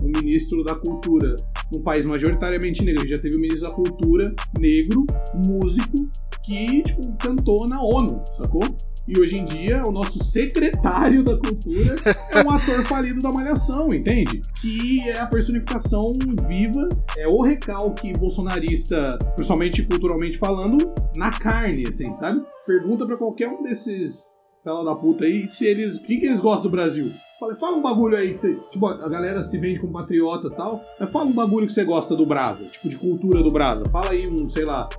um 0.04 0.12
ministro 0.24 0.64
da 0.64 0.74
cultura 0.74 1.36
num 1.72 1.82
país 1.82 2.06
majoritariamente 2.06 2.84
negro. 2.84 3.02
A 3.02 3.06
gente 3.06 3.16
já 3.16 3.22
teve 3.22 3.38
um 3.38 3.42
ministro 3.42 3.70
da 3.70 3.76
cultura 3.76 4.34
negro, 4.60 5.06
músico, 5.48 6.10
que, 6.44 6.82
tipo, 6.82 7.16
cantou 7.18 7.68
na 7.68 7.82
ONU, 7.82 8.24
sacou? 8.38 8.64
E 9.08 9.20
hoje 9.20 9.40
em 9.40 9.46
dia, 9.46 9.82
o 9.88 9.92
nosso 9.92 10.24
secretário 10.24 11.24
da 11.24 11.36
cultura 11.36 11.96
é 12.32 12.44
um 12.44 12.52
ator 12.52 12.84
falido 12.84 13.20
da 13.22 13.32
Malhação, 13.32 13.88
entende? 13.88 14.40
Que 14.62 15.02
é 15.10 15.20
a 15.20 15.26
personificação 15.26 16.04
viva, 16.48 16.88
é 17.18 17.28
o 17.28 17.42
recalque 17.42 18.14
bolsonarista, 18.14 19.18
principalmente 19.36 19.84
culturalmente 19.84 20.38
falando, 20.38 20.78
na 21.16 21.32
carne, 21.32 21.86
assim, 21.88 22.14
sabe? 22.14 22.40
Pergunta 22.68 23.06
pra 23.06 23.18
qualquer 23.18 23.50
um 23.50 23.64
desses 23.64 24.39
fela 24.64 24.84
da 24.84 24.96
puta 24.96 25.26
aí 25.26 25.46
se 25.46 25.66
eles. 25.66 25.98
O 25.98 26.04
que, 26.04 26.18
que 26.18 26.26
eles 26.26 26.42
gostam 26.42 26.70
do 26.70 26.76
Brasil? 26.76 27.12
Fala, 27.40 27.56
fala 27.56 27.78
um 27.78 27.82
bagulho 27.82 28.18
aí 28.18 28.34
que 28.34 28.40
você. 28.40 28.56
Tipo, 28.72 28.88
a 28.88 29.08
galera 29.08 29.42
se 29.42 29.58
vende 29.58 29.80
como 29.80 29.94
patriota 29.94 30.48
e 30.48 30.56
tal. 30.56 30.84
Mas 31.00 31.10
fala 31.10 31.26
um 31.26 31.34
bagulho 31.34 31.68
que 31.68 31.74
você 31.74 31.86
gosta 31.86 32.16
do 32.16 32.26
Brasa, 32.26 32.66
tipo, 32.66 32.90
de 32.90 32.98
cultura 32.98 33.42
do 33.42 33.50
Brasa. 33.50 33.90
Fala 33.90 34.12
aí 34.12 34.28
um, 34.28 34.48
sei 34.50 34.66
lá. 34.66 34.90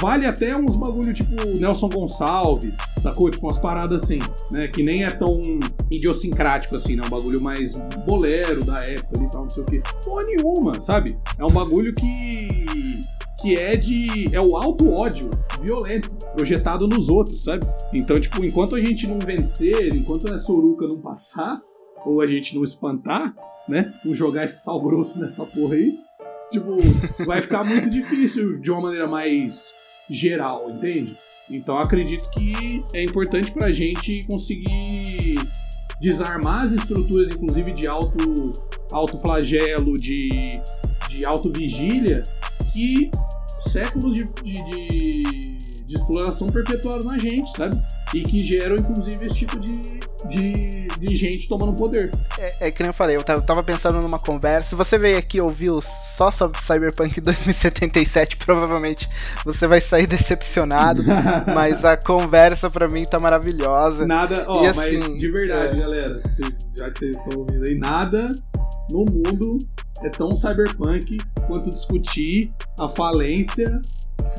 Vale 0.00 0.26
até 0.26 0.56
uns 0.56 0.76
bagulho 0.76 1.14
tipo 1.14 1.34
Nelson 1.58 1.88
Gonçalves, 1.88 2.76
sacou? 2.98 3.30
Tipo 3.30 3.46
umas 3.46 3.58
paradas 3.58 4.02
assim, 4.02 4.18
né? 4.50 4.68
Que 4.68 4.82
nem 4.82 5.04
é 5.04 5.10
tão 5.10 5.40
idiosincrático 5.90 6.76
assim, 6.76 6.96
né? 6.96 7.02
Um 7.06 7.10
bagulho 7.10 7.42
mais 7.42 7.76
bolero 8.06 8.64
da 8.64 8.78
época 8.82 9.18
e 9.18 9.30
tal, 9.30 9.42
não 9.42 9.50
sei 9.50 9.62
o 9.62 9.66
quê. 9.66 9.82
Porra 10.04 10.24
nenhuma, 10.24 10.80
sabe? 10.80 11.18
É 11.38 11.46
um 11.46 11.50
bagulho 11.50 11.94
que. 11.94 12.64
Que 13.42 13.56
é 13.56 13.76
de. 13.76 14.34
é 14.34 14.40
o 14.40 14.56
auto-ódio 14.56 15.30
violento, 15.60 16.10
projetado 16.34 16.88
nos 16.88 17.08
outros, 17.08 17.44
sabe? 17.44 17.64
Então, 17.94 18.18
tipo, 18.20 18.44
enquanto 18.44 18.74
a 18.74 18.80
gente 18.80 19.06
não 19.06 19.18
vencer, 19.18 19.94
enquanto 19.94 20.32
essa 20.32 20.52
uruca 20.52 20.86
não 20.86 21.00
passar, 21.00 21.60
ou 22.04 22.20
a 22.20 22.26
gente 22.26 22.54
não 22.54 22.64
espantar, 22.64 23.34
né? 23.68 23.92
Não 24.04 24.14
jogar 24.14 24.44
esse 24.44 24.64
sal 24.64 24.80
grosso 24.82 25.20
nessa 25.20 25.44
porra 25.46 25.74
aí, 25.74 25.96
tipo, 26.50 26.76
vai 27.24 27.40
ficar 27.40 27.64
muito 27.64 27.88
difícil 27.90 28.58
de 28.58 28.70
uma 28.70 28.80
maneira 28.80 29.06
mais 29.06 29.72
geral, 30.10 30.70
entende? 30.70 31.16
Então 31.50 31.78
acredito 31.78 32.28
que 32.30 32.84
é 32.94 33.02
importante 33.02 33.52
pra 33.52 33.70
gente 33.70 34.24
conseguir 34.24 35.34
desarmar 36.00 36.64
as 36.64 36.72
estruturas, 36.72 37.28
inclusive 37.28 37.72
de 37.72 37.86
auto, 37.86 38.52
auto 38.90 39.18
flagelo, 39.18 39.92
de, 39.92 40.28
de 41.08 41.24
auto-vigília, 41.24 42.24
que 42.72 43.10
séculos 43.70 44.14
de, 44.14 44.24
de, 44.42 44.52
de, 45.86 45.94
exploração 45.94 46.48
perpetuaram 46.48 47.04
na 47.04 47.18
gente, 47.18 47.50
sabe? 47.56 47.76
E 48.14 48.22
que 48.22 48.42
geram, 48.42 48.76
inclusive, 48.76 49.26
esse 49.26 49.34
tipo 49.34 49.58
de, 49.58 49.80
de, 50.28 50.88
de 50.98 51.14
gente 51.14 51.48
tomando 51.48 51.76
poder. 51.76 52.10
É, 52.38 52.68
é 52.68 52.70
que 52.70 52.82
nem 52.82 52.88
eu 52.88 52.94
falei, 52.94 53.16
eu 53.16 53.22
tava, 53.22 53.62
pensando 53.62 54.00
numa 54.00 54.18
conversa. 54.18 54.70
Se 54.70 54.74
você 54.74 54.98
veio 54.98 55.16
aqui 55.18 55.40
ouvir 55.40 55.70
os- 55.70 55.88
só 56.16 56.30
sobre 56.30 56.60
Cyberpunk 56.62 57.20
2077, 57.22 58.36
provavelmente 58.36 59.08
você 59.44 59.66
vai 59.66 59.80
sair 59.80 60.06
decepcionado. 60.06 61.02
mas 61.54 61.84
a 61.84 61.96
conversa 61.96 62.70
pra 62.70 62.88
mim 62.88 63.04
tá 63.04 63.18
maravilhosa. 63.20 64.06
Nada, 64.06 64.44
ó, 64.48 64.62
E 64.62 64.66
assim, 64.66 64.76
mas 64.76 65.18
de 65.18 65.30
verdade, 65.30 65.76
é. 65.76 65.80
galera, 65.80 66.22
já 66.76 66.90
que 66.90 66.98
vocês 66.98 67.16
estão 67.16 67.40
ouvindo 67.40 67.64
aí, 67.64 67.78
nada 67.78 68.28
no 68.90 69.04
mundo 69.06 69.58
é 70.00 70.08
tão 70.08 70.30
cyberpunk 70.36 71.16
quanto 71.46 71.70
discutir 71.70 72.52
a 72.78 72.88
falência 72.88 73.80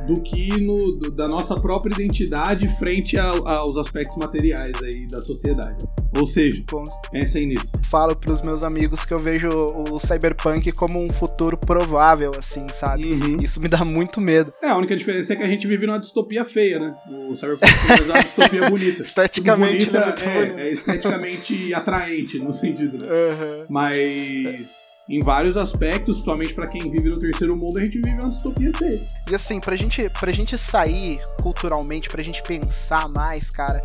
do 0.07 0.21
que 0.21 0.59
no, 0.59 0.83
do- 0.97 1.11
da 1.11 1.27
nossa 1.27 1.55
própria 1.59 1.93
identidade 1.93 2.67
frente 2.79 3.17
a- 3.17 3.29
aos 3.29 3.77
aspectos 3.77 4.17
materiais 4.17 4.75
aí 4.83 5.05
da 5.07 5.21
sociedade. 5.21 5.85
Ou 6.17 6.25
seja, 6.25 6.63
pensem 7.11 7.47
nisso. 7.47 7.79
Falo 7.89 8.15
pros 8.15 8.41
meus 8.41 8.63
amigos 8.63 9.05
que 9.05 9.13
eu 9.13 9.19
vejo 9.19 9.49
o 9.49 9.99
Cyberpunk 9.99 10.71
como 10.73 10.99
um 11.03 11.09
futuro 11.09 11.57
provável, 11.57 12.31
assim, 12.37 12.65
sabe? 12.73 13.07
Uhum. 13.11 13.37
Isso 13.41 13.61
me 13.61 13.67
dá 13.67 13.83
muito 13.85 14.19
medo. 14.21 14.53
É, 14.61 14.69
a 14.69 14.77
única 14.77 14.95
diferença 14.95 15.33
é 15.33 15.35
que 15.35 15.43
a 15.43 15.47
gente 15.47 15.67
vive 15.67 15.85
numa 15.85 15.99
distopia 15.99 16.43
feia, 16.45 16.79
né? 16.79 16.95
O 17.29 17.35
cyberpunk 17.35 17.71
é 17.89 18.03
uma 18.03 18.23
distopia 18.23 18.69
bonita. 18.69 19.03
Esteticamente, 19.03 19.89
é 19.89 19.91
bonita, 19.91 20.05
muito 20.07 20.23
bonito. 20.23 20.59
é 20.59 20.71
esteticamente 20.71 21.73
atraente, 21.73 22.39
no 22.39 22.53
sentido, 22.53 23.03
né? 23.03 23.09
Aham. 23.11 23.65
Mas 23.69 24.81
em 25.07 25.19
vários 25.19 25.57
aspectos, 25.57 26.15
principalmente 26.15 26.53
para 26.53 26.67
quem 26.67 26.89
vive 26.89 27.09
no 27.09 27.19
terceiro 27.19 27.55
mundo, 27.57 27.77
a 27.77 27.81
gente 27.81 27.99
vive 27.99 28.19
uma 28.19 28.29
distopia 28.29 28.71
feia. 28.73 29.05
E 29.29 29.35
assim, 29.35 29.59
pra 29.59 29.75
gente, 29.75 30.09
pra 30.09 30.31
gente 30.31 30.57
sair 30.57 31.19
culturalmente, 31.41 32.09
pra 32.09 32.23
gente 32.23 32.41
pensar 32.43 33.09
mais, 33.09 33.49
cara, 33.49 33.83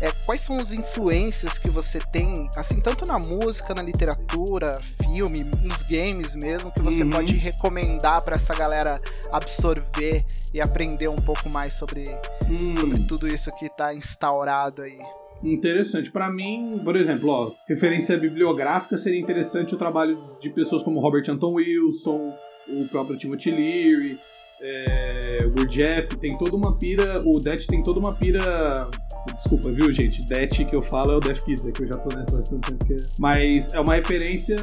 é, 0.00 0.12
quais 0.24 0.40
são 0.42 0.58
as 0.58 0.70
influências 0.70 1.58
que 1.58 1.68
você 1.68 1.98
tem, 2.12 2.48
assim, 2.56 2.80
tanto 2.80 3.04
na 3.04 3.18
música, 3.18 3.74
na 3.74 3.82
literatura, 3.82 4.78
filme, 5.02 5.42
nos 5.44 5.82
games 5.82 6.34
mesmo, 6.34 6.70
que 6.70 6.80
você 6.80 7.02
uhum. 7.02 7.10
pode 7.10 7.34
recomendar 7.34 8.22
para 8.22 8.36
essa 8.36 8.54
galera 8.54 9.00
absorver 9.32 10.24
e 10.54 10.60
aprender 10.60 11.08
um 11.08 11.16
pouco 11.16 11.48
mais 11.48 11.74
sobre, 11.74 12.04
hum. 12.48 12.76
sobre 12.76 12.98
tudo 13.04 13.28
isso 13.28 13.50
que 13.52 13.68
tá 13.68 13.94
instaurado 13.94 14.82
aí? 14.82 14.98
Interessante. 15.42 16.10
Para 16.10 16.30
mim, 16.30 16.80
por 16.84 16.96
exemplo, 16.96 17.30
ó, 17.30 17.52
referência 17.66 18.16
bibliográfica 18.18 18.98
seria 18.98 19.20
interessante 19.20 19.74
o 19.74 19.78
trabalho 19.78 20.18
de 20.40 20.50
pessoas 20.50 20.82
como 20.82 21.00
Robert 21.00 21.28
Anton 21.30 21.54
Wilson, 21.54 22.34
o 22.68 22.88
próprio 22.88 23.16
Timothy 23.16 23.50
Leary, 23.50 24.18
é, 24.62 25.38
o 25.46 25.50
Gurdjieff, 25.50 26.16
tem 26.16 26.36
toda 26.38 26.56
uma 26.56 26.78
pira, 26.78 27.22
o 27.24 27.40
Det 27.40 27.66
tem 27.66 27.82
toda 27.82 27.98
uma 27.98 28.12
pira 28.14 28.88
Desculpa, 29.34 29.70
viu, 29.70 29.92
gente? 29.92 30.24
Det 30.26 30.64
que 30.64 30.74
eu 30.74 30.82
falo 30.82 31.12
é 31.12 31.16
o 31.16 31.20
Death 31.20 31.44
Kids, 31.44 31.66
é 31.66 31.72
que 31.72 31.82
eu 31.82 31.88
já 31.88 31.96
tô 31.96 32.16
nessa 32.16 32.42
tempo. 32.42 32.78
Mas 33.18 33.72
é 33.74 33.80
uma 33.80 33.94
referência 33.94 34.56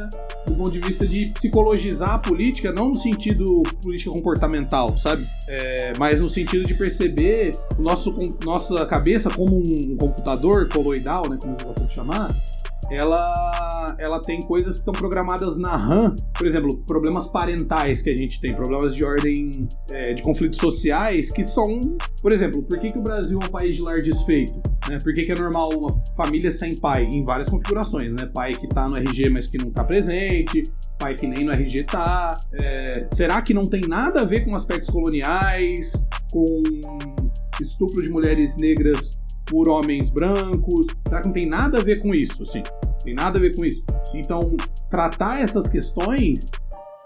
do 0.46 0.56
ponto 0.56 0.72
de 0.72 0.80
vista 0.80 1.06
de 1.08 1.28
psicologizar 1.34 2.16
a 2.16 2.20
política, 2.20 2.72
não 2.72 2.90
no 2.90 2.96
sentido 2.96 3.64
política 3.82 4.12
comportamental, 4.12 4.98
sabe? 4.98 5.28
É, 5.48 5.94
mas 5.98 6.22
no 6.22 6.30
sentido 6.30 6.64
de 6.64 6.74
perceber 6.74 7.52
o 7.78 7.82
nosso, 7.82 8.18
nossa 8.44 8.86
cabeça 8.86 9.30
como 9.30 9.58
um 9.58 9.96
computador 9.98 10.68
coloidal, 10.70 11.24
né? 11.30 11.38
Como 11.40 11.56
eu 11.60 11.68
gosto 11.68 11.88
de 11.88 11.94
chamar 11.94 12.28
ela, 12.90 13.96
ela 14.00 14.22
tem 14.22 14.42
coisas 14.42 14.74
que 14.74 14.80
estão 14.80 14.94
programadas 14.94 15.58
na 15.58 15.76
RAM, 15.76 16.16
por 16.34 16.48
exemplo, 16.48 16.78
problemas 16.86 17.28
parentais 17.28 18.02
que 18.02 18.10
a 18.10 18.18
gente 18.18 18.40
tem, 18.40 18.54
problemas 18.56 18.96
de 18.96 19.04
ordem 19.04 19.68
é, 19.92 20.14
de 20.14 20.22
conflitos 20.22 20.60
sociais, 20.60 21.32
que 21.32 21.44
são, 21.44 21.80
por 22.22 22.32
exemplo, 22.32 22.64
por 22.64 22.80
que, 22.80 22.88
que 22.88 22.98
o 22.98 23.02
Brasil 23.02 23.40
é 23.42 23.46
um 23.46 23.50
país 23.50 23.76
de 23.76 23.82
lar 23.82 24.02
desfeito? 24.02 24.54
Né? 24.90 24.98
Por 25.04 25.14
que, 25.14 25.26
que 25.26 25.32
é 25.32 25.36
normal 25.36 25.70
uma 25.74 26.02
família 26.16 26.52
sem 26.52 26.80
pai? 26.80 27.10
Em 27.12 27.24
várias 27.24 27.50
configurações, 27.50 28.12
né? 28.14 28.30
Pai 28.34 28.54
que 28.54 28.68
tá 28.70 28.88
no 28.88 28.96
RG, 28.96 29.30
mas 29.30 29.48
que 29.48 29.58
não 29.58 29.70
tá 29.70 29.84
presente, 29.84 30.64
pai 30.98 31.16
que 31.16 31.28
nem 31.28 31.46
no 31.46 31.52
RG 31.52 31.84
tá. 31.84 32.38
É, 32.54 33.08
será 33.12 33.42
que 33.42 33.54
não 33.54 33.64
tem 33.64 33.82
nada 33.82 34.22
a 34.22 34.26
ver 34.26 34.46
com 34.46 34.56
aspectos 34.56 34.90
coloniais, 34.90 36.06
com 36.32 36.46
estupro 37.60 38.02
de 38.02 38.10
mulheres 38.10 38.58
negras 38.58 39.20
por 39.50 39.70
homens 39.70 40.10
brancos. 40.12 40.86
Será 41.08 41.22
que 41.22 41.28
não 41.28 41.34
tem 41.34 41.46
nada 41.46 41.80
a 41.80 41.84
ver 41.84 42.00
com 42.00 42.10
isso? 42.10 42.44
Assim, 42.44 42.62
tem 43.04 43.14
nada 43.14 43.38
a 43.38 43.42
ver 43.42 43.56
com 43.56 43.66
isso. 43.66 43.84
Então, 44.14 44.40
tratar 44.90 45.42
essas 45.42 45.68
questões 45.68 46.52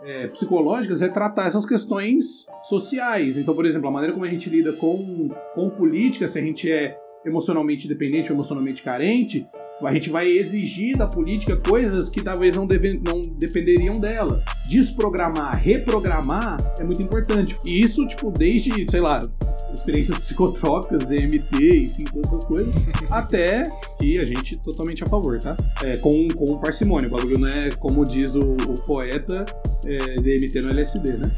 é, 0.03 0.27
psicológicas 0.27 1.01
é 1.01 1.07
tratar 1.07 1.47
essas 1.47 1.65
questões 1.65 2.45
sociais. 2.63 3.37
Então, 3.37 3.53
por 3.53 3.65
exemplo, 3.65 3.87
a 3.87 3.91
maneira 3.91 4.13
como 4.13 4.25
a 4.25 4.29
gente 4.29 4.49
lida 4.49 4.73
com, 4.73 5.29
com 5.53 5.69
política, 5.69 6.27
se 6.27 6.39
a 6.39 6.41
gente 6.41 6.71
é 6.71 6.97
emocionalmente 7.25 7.87
dependente 7.87 8.31
ou 8.31 8.35
emocionalmente 8.35 8.83
carente, 8.83 9.45
a 9.87 9.93
gente 9.93 10.09
vai 10.09 10.27
exigir 10.27 10.97
da 10.97 11.07
política 11.07 11.55
coisas 11.57 12.09
que 12.09 12.21
talvez 12.21 12.55
não, 12.55 12.65
deve, 12.65 13.01
não 13.05 13.21
dependeriam 13.21 13.99
dela. 13.99 14.43
Desprogramar, 14.69 15.55
reprogramar 15.57 16.57
é 16.79 16.83
muito 16.83 17.01
importante. 17.01 17.57
E 17.65 17.81
isso, 17.81 18.07
tipo, 18.07 18.31
desde, 18.31 18.89
sei 18.89 19.01
lá, 19.01 19.27
experiências 19.73 20.17
psicotrópicas, 20.19 21.07
DMT, 21.07 21.85
enfim, 21.85 22.03
todas 22.05 22.31
essas 22.31 22.45
coisas, 22.45 22.73
até 23.11 23.63
que 23.99 24.19
a 24.19 24.25
gente 24.25 24.57
totalmente 24.59 25.03
a 25.03 25.07
favor, 25.07 25.39
tá? 25.39 25.55
É, 25.83 25.97
com, 25.97 26.27
com 26.29 26.59
parcimônia. 26.59 27.07
O 27.07 27.11
bagulho 27.11 27.39
não 27.39 27.47
é, 27.47 27.69
como 27.71 28.05
diz 28.05 28.35
o, 28.35 28.53
o 28.53 28.81
poeta, 28.85 29.45
é, 29.85 29.97
DMT 30.15 30.61
no 30.61 30.69
LSD, 30.69 31.17
né? 31.17 31.31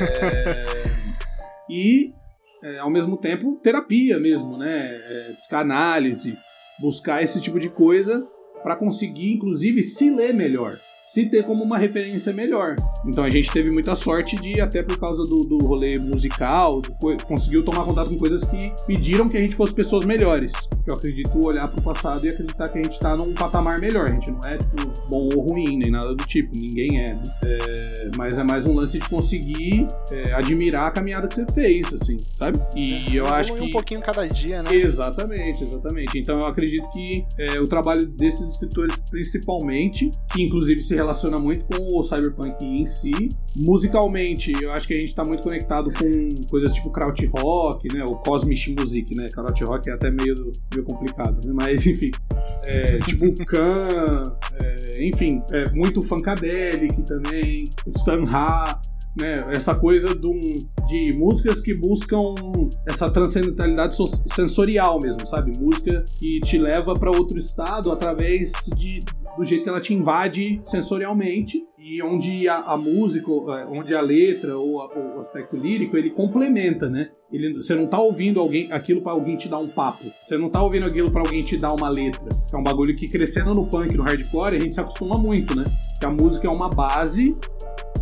É, 0.00 0.64
e, 1.70 2.12
é, 2.62 2.78
ao 2.78 2.90
mesmo 2.90 3.16
tempo, 3.16 3.58
terapia 3.62 4.18
mesmo, 4.18 4.56
né? 4.56 4.88
É, 4.88 5.32
psicanálise 5.36 6.36
buscar 6.80 7.22
esse 7.22 7.40
tipo 7.40 7.58
de 7.58 7.68
coisa 7.68 8.26
para 8.62 8.76
conseguir, 8.76 9.32
inclusive, 9.32 9.82
se 9.82 10.10
ler 10.10 10.34
melhor 10.34 10.78
se 11.06 11.26
ter 11.26 11.44
como 11.44 11.62
uma 11.62 11.78
referência 11.78 12.32
melhor. 12.32 12.74
Então 13.06 13.22
a 13.22 13.30
gente 13.30 13.50
teve 13.52 13.70
muita 13.70 13.94
sorte 13.94 14.34
de, 14.36 14.60
até 14.60 14.82
por 14.82 14.98
causa 14.98 15.22
do, 15.22 15.44
do 15.44 15.64
rolê 15.64 15.96
musical, 16.00 16.82
conseguiu 17.26 17.64
tomar 17.64 17.84
contato 17.84 18.10
com 18.10 18.18
coisas 18.18 18.42
que 18.42 18.72
pediram 18.88 19.28
que 19.28 19.36
a 19.36 19.40
gente 19.40 19.54
fosse 19.54 19.72
pessoas 19.72 20.04
melhores. 20.04 20.52
Eu 20.84 20.94
acredito 20.94 21.30
olhar 21.44 21.68
pro 21.68 21.80
passado 21.80 22.26
e 22.26 22.28
acreditar 22.28 22.68
que 22.68 22.78
a 22.78 22.82
gente 22.82 22.98
tá 22.98 23.16
num 23.16 23.32
patamar 23.34 23.80
melhor. 23.80 24.08
A 24.08 24.12
gente 24.12 24.30
não 24.32 24.40
é, 24.44 24.58
tipo, 24.58 25.08
bom 25.08 25.28
ou 25.34 25.46
ruim, 25.48 25.76
nem 25.78 25.90
nada 25.90 26.14
do 26.14 26.24
tipo. 26.24 26.50
Ninguém 26.56 27.00
é, 27.00 27.14
né? 27.14 27.22
É, 27.44 28.10
mas 28.16 28.36
é 28.36 28.42
mais 28.42 28.66
um 28.66 28.74
lance 28.74 28.98
de 28.98 29.08
conseguir 29.08 29.86
é, 30.10 30.32
admirar 30.32 30.88
a 30.88 30.90
caminhada 30.90 31.28
que 31.28 31.34
você 31.34 31.46
fez, 31.52 31.92
assim, 31.94 32.16
sabe? 32.18 32.58
E 32.74 33.16
é, 33.16 33.20
eu 33.20 33.26
acho 33.26 33.54
que. 33.54 33.64
um 33.64 33.70
pouquinho 33.70 34.00
cada 34.00 34.26
dia, 34.26 34.62
né? 34.62 34.74
Exatamente, 34.74 35.64
exatamente. 35.64 36.18
Então 36.18 36.40
eu 36.40 36.46
acredito 36.46 36.88
que 36.92 37.24
é, 37.38 37.60
o 37.60 37.64
trabalho 37.64 38.06
desses 38.06 38.52
escritores, 38.52 38.96
principalmente, 39.10 40.10
que 40.32 40.42
inclusive 40.42 40.80
se 40.80 40.95
relaciona 40.96 41.38
muito 41.38 41.66
com 41.66 41.98
o 41.98 42.02
cyberpunk 42.02 42.64
em 42.64 42.84
si. 42.86 43.12
Musicalmente, 43.56 44.52
eu 44.60 44.70
acho 44.70 44.88
que 44.88 44.94
a 44.94 44.98
gente 44.98 45.14
tá 45.14 45.22
muito 45.24 45.42
conectado 45.42 45.90
com 45.92 46.48
coisas 46.50 46.72
tipo 46.72 46.90
krautrock, 46.90 47.86
né? 47.94 48.04
O 48.08 48.16
Cosmic 48.16 48.74
Music, 48.78 49.16
né? 49.16 49.28
Krautrock 49.28 49.88
é 49.88 49.92
até 49.92 50.10
meio, 50.10 50.34
meio 50.74 50.84
complicado, 50.84 51.38
né? 51.46 51.52
Mas, 51.54 51.86
enfim. 51.86 52.10
É, 52.64 52.98
tipo 52.98 53.32
Khan, 53.44 54.22
é, 54.60 55.06
enfim, 55.06 55.42
é, 55.52 55.70
muito 55.72 56.02
Funkadelic 56.02 57.02
também, 57.04 57.64
Stan 57.86 58.24
Ha 58.32 58.80
né, 59.18 59.34
essa 59.50 59.74
coisa 59.74 60.14
do, 60.14 60.32
de 60.86 61.12
músicas 61.16 61.60
que 61.60 61.74
buscam 61.74 62.34
essa 62.86 63.10
transcendentalidade 63.10 63.96
sensorial 64.26 64.98
mesmo, 65.00 65.26
sabe? 65.26 65.52
Música 65.58 66.04
que 66.18 66.40
te 66.40 66.58
leva 66.58 66.92
para 66.92 67.10
outro 67.10 67.38
estado 67.38 67.90
através 67.90 68.52
de, 68.76 69.00
do 69.36 69.44
jeito 69.44 69.64
que 69.64 69.68
ela 69.68 69.80
te 69.80 69.94
invade 69.94 70.60
sensorialmente 70.64 71.62
e 71.78 72.02
onde 72.02 72.48
a, 72.48 72.56
a 72.56 72.76
música, 72.76 73.30
é, 73.30 73.66
onde 73.66 73.94
a 73.94 74.00
letra 74.00 74.58
ou 74.58 74.80
a, 74.80 75.16
o 75.16 75.20
aspecto 75.20 75.56
lírico 75.56 75.96
ele 75.96 76.10
complementa, 76.10 76.88
né? 76.88 77.10
Ele, 77.32 77.54
você 77.54 77.74
não 77.74 77.86
tá 77.86 78.00
ouvindo 78.00 78.40
alguém 78.40 78.72
aquilo 78.72 79.02
para 79.02 79.12
alguém 79.12 79.36
te 79.36 79.48
dar 79.48 79.58
um 79.58 79.68
papo. 79.68 80.04
Você 80.24 80.36
não 80.36 80.50
tá 80.50 80.62
ouvindo 80.62 80.86
aquilo 80.86 81.10
para 81.10 81.20
alguém 81.20 81.40
te 81.42 81.56
dar 81.56 81.72
uma 81.72 81.88
letra. 81.88 82.28
É 82.52 82.56
um 82.56 82.62
bagulho 82.62 82.96
que 82.96 83.08
crescendo 83.08 83.54
no 83.54 83.68
punk, 83.68 83.96
no 83.96 84.02
hardcore, 84.02 84.56
a 84.56 84.58
gente 84.58 84.74
se 84.74 84.80
acostuma 84.80 85.16
muito, 85.16 85.54
né? 85.54 85.64
Que 86.00 86.06
a 86.06 86.10
música 86.10 86.48
é 86.48 86.50
uma 86.50 86.68
base 86.68 87.36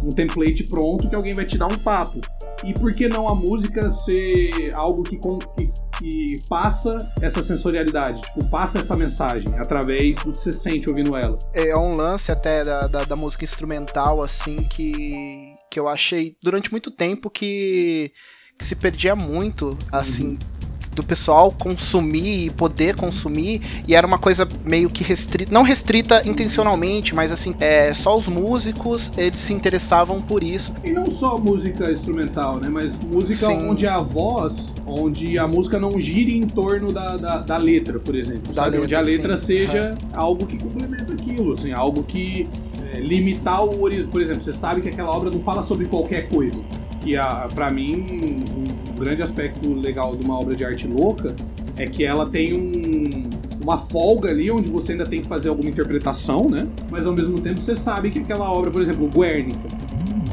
um 0.04 0.12
template 0.12 0.64
pronto 0.64 1.08
que 1.08 1.14
alguém 1.14 1.32
vai 1.32 1.46
te 1.46 1.56
dar 1.56 1.66
um 1.66 1.78
papo. 1.78 2.20
E 2.64 2.72
por 2.74 2.92
que 2.92 3.08
não 3.08 3.28
a 3.28 3.34
música 3.34 3.90
ser 3.90 4.72
algo 4.74 5.02
que, 5.02 5.16
que, 5.16 5.68
que 6.04 6.38
passa 6.48 6.96
essa 7.22 7.42
sensorialidade, 7.42 8.20
tipo, 8.20 8.50
passa 8.50 8.78
essa 8.78 8.94
mensagem 8.94 9.48
através 9.58 10.16
do 10.18 10.32
que 10.32 10.38
você 10.38 10.52
sente 10.52 10.88
ouvindo 10.88 11.16
ela? 11.16 11.38
É 11.54 11.74
um 11.76 11.96
lance 11.96 12.30
até 12.30 12.62
da, 12.62 12.86
da, 12.86 13.04
da 13.04 13.16
música 13.16 13.44
instrumental, 13.44 14.22
assim, 14.22 14.56
que, 14.56 15.54
que 15.70 15.80
eu 15.80 15.88
achei 15.88 16.36
durante 16.42 16.70
muito 16.70 16.90
tempo 16.90 17.30
que, 17.30 18.12
que 18.58 18.64
se 18.66 18.76
perdia 18.76 19.16
muito, 19.16 19.78
assim, 19.90 20.32
uhum 20.32 20.63
do 20.94 21.02
pessoal 21.02 21.52
consumir 21.52 22.46
e 22.46 22.50
poder 22.50 22.94
consumir, 22.94 23.60
e 23.86 23.94
era 23.94 24.06
uma 24.06 24.18
coisa 24.18 24.48
meio 24.64 24.88
que 24.88 25.02
restrita, 25.04 25.52
não 25.52 25.62
restrita 25.62 26.26
intencionalmente, 26.26 27.14
mas 27.14 27.32
assim, 27.32 27.54
é, 27.60 27.92
só 27.92 28.16
os 28.16 28.26
músicos, 28.26 29.12
eles 29.16 29.40
se 29.40 29.52
interessavam 29.52 30.20
por 30.20 30.42
isso. 30.42 30.72
E 30.82 30.90
não 30.90 31.06
só 31.10 31.36
música 31.36 31.90
instrumental, 31.90 32.56
né, 32.56 32.68
mas 32.68 33.00
música 33.00 33.46
Sim. 33.46 33.68
onde 33.68 33.86
a 33.86 33.98
voz, 33.98 34.74
onde 34.86 35.38
a 35.38 35.46
música 35.46 35.78
não 35.78 35.98
gire 36.00 36.36
em 36.36 36.46
torno 36.46 36.92
da, 36.92 37.16
da, 37.16 37.38
da 37.38 37.56
letra, 37.56 37.98
por 37.98 38.14
exemplo, 38.14 38.52
da 38.52 38.62
sabe? 38.62 38.70
Letra, 38.70 38.84
onde 38.84 38.94
a 38.94 39.00
letra 39.00 39.36
sim. 39.36 39.46
seja 39.46 39.90
uhum. 39.90 40.08
algo 40.14 40.46
que 40.46 40.56
complementa 40.58 41.12
aquilo, 41.12 41.52
assim, 41.52 41.72
algo 41.72 42.02
que 42.02 42.48
é, 42.92 43.00
limitar 43.00 43.64
o 43.64 43.84
por 44.10 44.22
exemplo, 44.22 44.42
você 44.42 44.52
sabe 44.52 44.80
que 44.80 44.88
aquela 44.88 45.10
obra 45.10 45.30
não 45.30 45.40
fala 45.40 45.62
sobre 45.62 45.86
qualquer 45.86 46.28
coisa 46.28 46.62
que 47.04 47.12
para 47.54 47.70
mim 47.70 48.06
um 48.56 48.94
grande 48.98 49.20
aspecto 49.20 49.74
legal 49.74 50.16
de 50.16 50.24
uma 50.24 50.40
obra 50.40 50.56
de 50.56 50.64
arte 50.64 50.88
louca 50.88 51.36
é 51.76 51.86
que 51.86 52.02
ela 52.02 52.26
tem 52.26 52.56
um, 52.56 53.24
uma 53.62 53.76
folga 53.76 54.30
ali 54.30 54.50
onde 54.50 54.70
você 54.70 54.92
ainda 54.92 55.04
tem 55.04 55.20
que 55.20 55.28
fazer 55.28 55.50
alguma 55.50 55.68
interpretação, 55.68 56.48
né? 56.48 56.66
Mas 56.90 57.06
ao 57.06 57.12
mesmo 57.12 57.38
tempo 57.40 57.60
você 57.60 57.76
sabe 57.76 58.10
que 58.10 58.20
aquela 58.20 58.50
obra, 58.50 58.70
por 58.70 58.80
exemplo, 58.80 59.08
Guernica, 59.08 59.68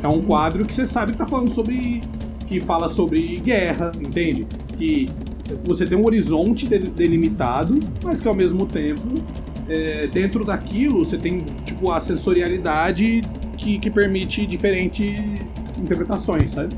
é 0.02 0.08
um 0.08 0.22
quadro 0.22 0.66
que 0.66 0.74
você 0.74 0.86
sabe 0.86 1.12
que 1.12 1.18
tá 1.18 1.26
falando 1.26 1.52
sobre 1.52 2.02
que 2.48 2.60
fala 2.62 2.88
sobre 2.88 3.38
guerra, 3.38 3.92
entende? 4.00 4.48
Que 4.78 5.10
você 5.66 5.86
tem 5.86 5.98
um 5.98 6.06
horizonte 6.06 6.68
delimitado, 6.68 7.78
mas 8.04 8.22
que 8.22 8.28
ao 8.28 8.36
mesmo 8.36 8.66
tempo 8.66 9.18
é, 9.68 10.08
dentro 10.08 10.46
daquilo 10.46 11.00
você 11.00 11.18
tem 11.18 11.40
tipo 11.66 11.92
a 11.92 12.00
sensorialidade 12.00 13.22
que, 13.58 13.78
que 13.78 13.90
permite 13.90 14.46
diferentes 14.46 15.61
interpretações, 15.82 16.52
sabe? 16.52 16.76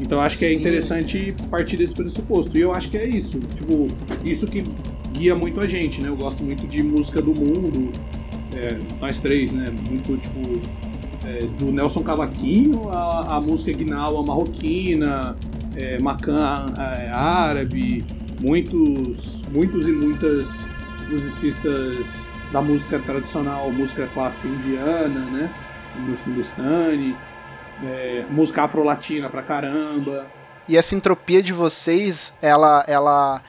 Então 0.00 0.20
acho 0.20 0.38
que 0.38 0.44
é 0.44 0.52
interessante 0.52 1.34
partir 1.50 1.76
desse 1.76 1.94
pressuposto. 1.94 2.56
E 2.56 2.60
eu 2.60 2.72
acho 2.72 2.90
que 2.90 2.96
é 2.96 3.06
isso. 3.06 3.38
Tipo, 3.40 3.88
isso 4.24 4.46
que 4.46 4.64
guia 5.12 5.34
muito 5.34 5.60
a 5.60 5.66
gente, 5.66 6.00
né? 6.00 6.08
Eu 6.08 6.16
gosto 6.16 6.42
muito 6.42 6.66
de 6.66 6.82
música 6.82 7.20
do 7.20 7.34
mundo. 7.34 7.90
É, 8.54 8.78
nós 9.00 9.20
três, 9.20 9.50
né? 9.50 9.66
Muito, 9.88 10.16
tipo, 10.16 10.40
é, 11.26 11.44
do 11.58 11.72
Nelson 11.72 12.02
Cavaquinho, 12.02 12.88
a, 12.88 13.36
a 13.36 13.40
música 13.40 13.72
guinal, 13.72 14.18
a 14.18 14.22
marroquina, 14.22 15.36
é, 15.76 15.98
macan 15.98 16.66
é, 16.76 17.10
árabe, 17.10 18.04
muitos, 18.40 19.44
muitos 19.52 19.86
e 19.88 19.92
muitas 19.92 20.68
musicistas 21.10 22.26
da 22.52 22.62
música 22.62 22.98
tradicional, 22.98 23.70
música 23.72 24.08
clássica 24.14 24.46
indiana, 24.46 25.20
né? 25.30 25.50
Música 26.06 26.30
hindustani, 26.30 27.16
é, 27.82 28.24
música 28.30 28.62
afro-latina 28.62 29.28
pra 29.28 29.42
caramba. 29.42 30.26
E 30.68 30.76
essa 30.76 30.94
entropia 30.94 31.42
de 31.42 31.52
vocês, 31.52 32.32
ela, 32.42 32.84
ela 32.86 33.42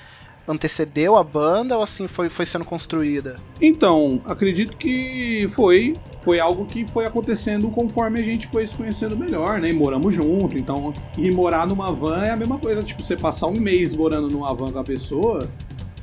antecedeu 0.48 1.16
a 1.16 1.24
banda 1.24 1.78
ou 1.78 1.84
assim 1.84 2.08
foi, 2.08 2.30
foi 2.30 2.46
sendo 2.46 2.66
construída? 2.66 3.38
Então, 3.62 4.22
acredito 4.26 4.76
que 4.78 5.48
foi 5.50 5.96
foi 6.22 6.40
algo 6.40 6.66
que 6.66 6.86
foi 6.86 7.06
acontecendo 7.06 7.70
conforme 7.70 8.20
a 8.20 8.24
gente 8.24 8.46
foi 8.48 8.68
se 8.68 8.76
conhecendo 8.76 9.16
melhor, 9.16 9.60
né? 9.60 9.70
E 9.70 9.74
moramos 9.74 10.14
junto, 10.14 10.58
então 10.58 10.94
ir 11.18 11.32
morar 11.32 11.66
numa 11.66 11.92
van 11.92 12.24
é 12.24 12.32
a 12.32 12.36
mesma 12.36 12.58
coisa, 12.58 12.84
tipo, 12.84 13.02
você 13.02 13.16
passar 13.16 13.48
um 13.48 13.60
mês 13.60 13.94
morando 13.94 14.30
numa 14.30 14.54
van 14.54 14.72
com 14.72 14.80
a 14.80 14.84
pessoa, 14.84 15.50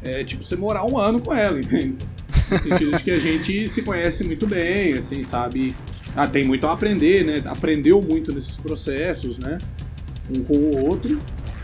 é 0.03 0.25
tipo 0.25 0.43
você 0.43 0.57
morar 0.57 0.85
um 0.87 0.99
ano 0.99 1.21
com 1.21 1.35
ela, 1.35 1.59
entende? 1.61 1.97
No 2.51 2.59
sentido 2.59 2.97
de 2.97 3.03
que 3.03 3.11
a 3.11 3.19
gente 3.19 3.69
se 3.69 3.83
conhece 3.83 4.25
muito 4.25 4.47
bem, 4.47 4.95
assim, 4.95 5.23
sabe? 5.23 5.75
Ah, 6.17 6.27
tem 6.27 6.45
muito 6.45 6.67
a 6.67 6.73
aprender, 6.73 7.25
né? 7.25 7.43
Aprendeu 7.45 8.01
muito 8.01 8.35
nesses 8.35 8.57
processos, 8.57 9.39
né? 9.39 9.59
Um 10.31 10.43
com 10.43 10.55
o 10.55 10.87
outro, 10.87 11.19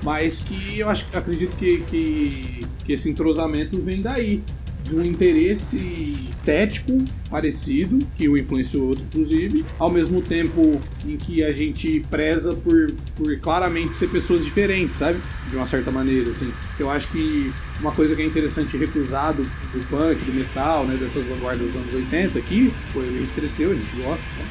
mas 0.04 0.40
que 0.40 0.78
eu 0.78 0.90
acho, 0.90 1.06
acredito 1.12 1.56
que, 1.56 1.80
que, 1.84 2.66
que 2.84 2.92
esse 2.92 3.08
entrosamento 3.08 3.80
vem 3.80 4.02
daí, 4.02 4.42
de 4.82 4.94
um 4.94 5.04
interesse 5.04 6.28
estético 6.42 6.98
parecido, 7.30 7.98
que 8.16 8.28
o 8.28 8.36
influenciou 8.36 8.88
outro, 8.88 9.04
inclusive, 9.04 9.64
ao 9.78 9.90
mesmo 9.90 10.20
tempo 10.20 10.80
em 11.06 11.16
que 11.16 11.42
a 11.42 11.52
gente 11.52 12.00
preza 12.10 12.54
por, 12.54 12.92
por 13.16 13.38
claramente 13.38 13.96
ser 13.96 14.08
pessoas 14.08 14.44
diferentes, 14.44 14.98
sabe? 14.98 15.20
De 15.48 15.56
uma 15.56 15.64
certa 15.64 15.90
maneira, 15.90 16.30
assim. 16.32 16.52
Eu 16.78 16.90
acho 16.90 17.10
que 17.10 17.52
uma 17.80 17.92
coisa 17.92 18.14
que 18.14 18.22
é 18.22 18.26
interessante 18.26 18.76
recusar 18.76 19.32
do, 19.32 19.44
do 19.44 19.88
punk, 19.88 20.24
do 20.24 20.32
metal, 20.32 20.86
né, 20.86 20.96
dessas 20.96 21.24
vanguardas 21.26 21.66
dos 21.66 21.76
anos 21.76 21.94
80 21.94 22.38
aqui, 22.38 22.72
foi 22.92 23.08
a 23.08 23.12
gente 23.12 23.32
cresceu, 23.32 23.70
a 23.70 23.74
gente 23.74 23.94
gosta, 23.96 24.24
né? 24.36 24.46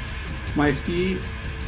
mas 0.55 0.81
que 0.81 1.19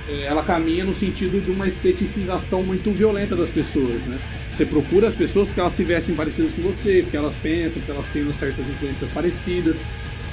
ela 0.09 0.43
caminha 0.43 0.83
no 0.83 0.95
sentido 0.95 1.39
de 1.39 1.51
uma 1.51 1.67
esteticização 1.67 2.61
muito 2.61 2.91
violenta 2.91 3.35
das 3.35 3.49
pessoas, 3.49 4.01
né? 4.03 4.19
Você 4.51 4.65
procura 4.65 5.07
as 5.07 5.15
pessoas 5.15 5.47
porque 5.47 5.61
elas 5.61 5.73
se 5.73 5.83
vestem 5.83 6.13
parecidas 6.13 6.53
com 6.53 6.61
você, 6.61 7.01
porque 7.01 7.17
elas 7.17 7.35
pensam, 7.35 7.81
porque 7.81 7.91
elas 7.91 8.07
têm 8.07 8.33
certas 8.33 8.67
influências 8.69 9.09
parecidas. 9.09 9.81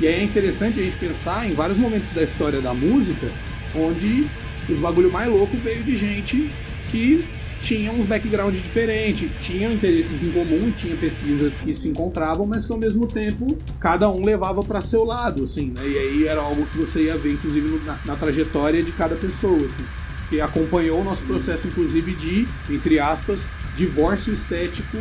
E 0.00 0.08
aí 0.08 0.14
é 0.14 0.22
interessante 0.22 0.80
a 0.80 0.82
gente 0.82 0.96
pensar 0.96 1.48
em 1.48 1.54
vários 1.54 1.78
momentos 1.78 2.12
da 2.12 2.22
história 2.22 2.60
da 2.60 2.74
música 2.74 3.28
onde 3.74 4.26
os 4.68 4.78
bagulho 4.78 5.10
mais 5.10 5.28
louco 5.28 5.56
veio 5.56 5.82
de 5.82 5.96
gente 5.96 6.48
que 6.90 7.24
tinha 7.60 7.92
uns 7.92 8.06
background 8.06 8.54
diferentes, 8.54 9.30
tinham 9.40 9.72
interesses 9.72 10.22
em 10.22 10.32
comum, 10.32 10.72
tinha 10.72 10.96
pesquisas 10.96 11.58
que 11.58 11.74
se 11.74 11.88
encontravam, 11.88 12.46
mas 12.46 12.66
que 12.66 12.72
ao 12.72 12.78
mesmo 12.78 13.06
tempo 13.06 13.56
cada 13.78 14.10
um 14.10 14.24
levava 14.24 14.62
para 14.62 14.80
seu 14.80 15.04
lado, 15.04 15.44
assim, 15.44 15.70
né? 15.70 15.86
E 15.86 15.98
aí 15.98 16.26
era 16.26 16.40
algo 16.40 16.66
que 16.66 16.78
você 16.78 17.04
ia 17.04 17.16
ver, 17.16 17.34
inclusive, 17.34 17.80
na, 17.84 17.98
na 18.04 18.16
trajetória 18.16 18.82
de 18.82 18.92
cada 18.92 19.14
pessoa, 19.14 19.58
assim, 19.58 19.84
que 20.28 20.40
acompanhou 20.40 21.00
o 21.00 21.04
nosso 21.04 21.24
processo, 21.24 21.68
inclusive, 21.68 22.14
de, 22.14 22.48
entre 22.70 22.98
aspas, 22.98 23.46
divórcio 23.76 24.32
estético 24.32 24.96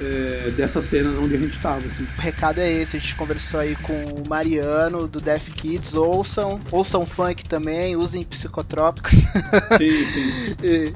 é, 0.00 0.50
dessas 0.50 0.84
cenas 0.84 1.16
onde 1.16 1.34
a 1.34 1.38
gente 1.38 1.58
tava, 1.58 1.86
assim. 1.86 2.06
O 2.16 2.20
recado 2.20 2.60
é 2.60 2.70
esse, 2.70 2.96
a 2.96 3.00
gente 3.00 3.14
conversou 3.14 3.60
aí 3.60 3.76
com 3.76 4.04
o 4.04 4.28
Mariano 4.28 5.06
do 5.06 5.20
Death 5.20 5.50
Kids, 5.54 5.94
ouçam, 5.94 6.60
ouçam 6.70 7.06
funk 7.06 7.44
também, 7.44 7.96
usem 7.96 8.24
psicotrópicos. 8.24 9.12
Sim, 9.78 10.04
sim. 10.06 10.56
e, 10.62 10.92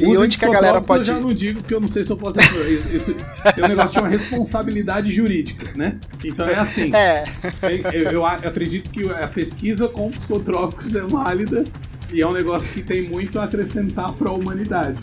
e 0.00 0.16
onde 0.16 0.38
que 0.38 0.44
a 0.44 0.50
galera 0.50 0.80
pode. 0.80 1.08
Eu 1.08 1.14
já 1.14 1.20
não 1.20 1.32
digo 1.32 1.60
porque 1.60 1.74
eu 1.74 1.80
não 1.80 1.88
sei 1.88 2.02
se 2.04 2.10
eu 2.10 2.16
posso. 2.16 2.38
Isso, 2.94 3.14
tem 3.54 3.64
um 3.64 3.68
negócio 3.68 3.92
de 3.92 3.98
uma 3.98 4.08
responsabilidade 4.08 5.12
jurídica, 5.12 5.70
né? 5.76 5.98
Então 6.24 6.48
é 6.48 6.54
assim. 6.58 6.90
É. 6.94 7.24
Eu, 7.92 8.10
eu, 8.10 8.26
acredito 8.26 8.90
que 8.90 9.08
a 9.10 9.28
pesquisa 9.28 9.88
com 9.88 10.10
psicotrópicos 10.10 10.94
é 10.94 11.02
válida 11.02 11.64
e 12.12 12.20
é 12.20 12.26
um 12.26 12.32
negócio 12.32 12.72
que 12.72 12.82
tem 12.82 13.08
muito 13.08 13.38
a 13.38 13.44
acrescentar 13.44 14.12
para 14.12 14.30
a 14.30 14.32
humanidade. 14.32 14.98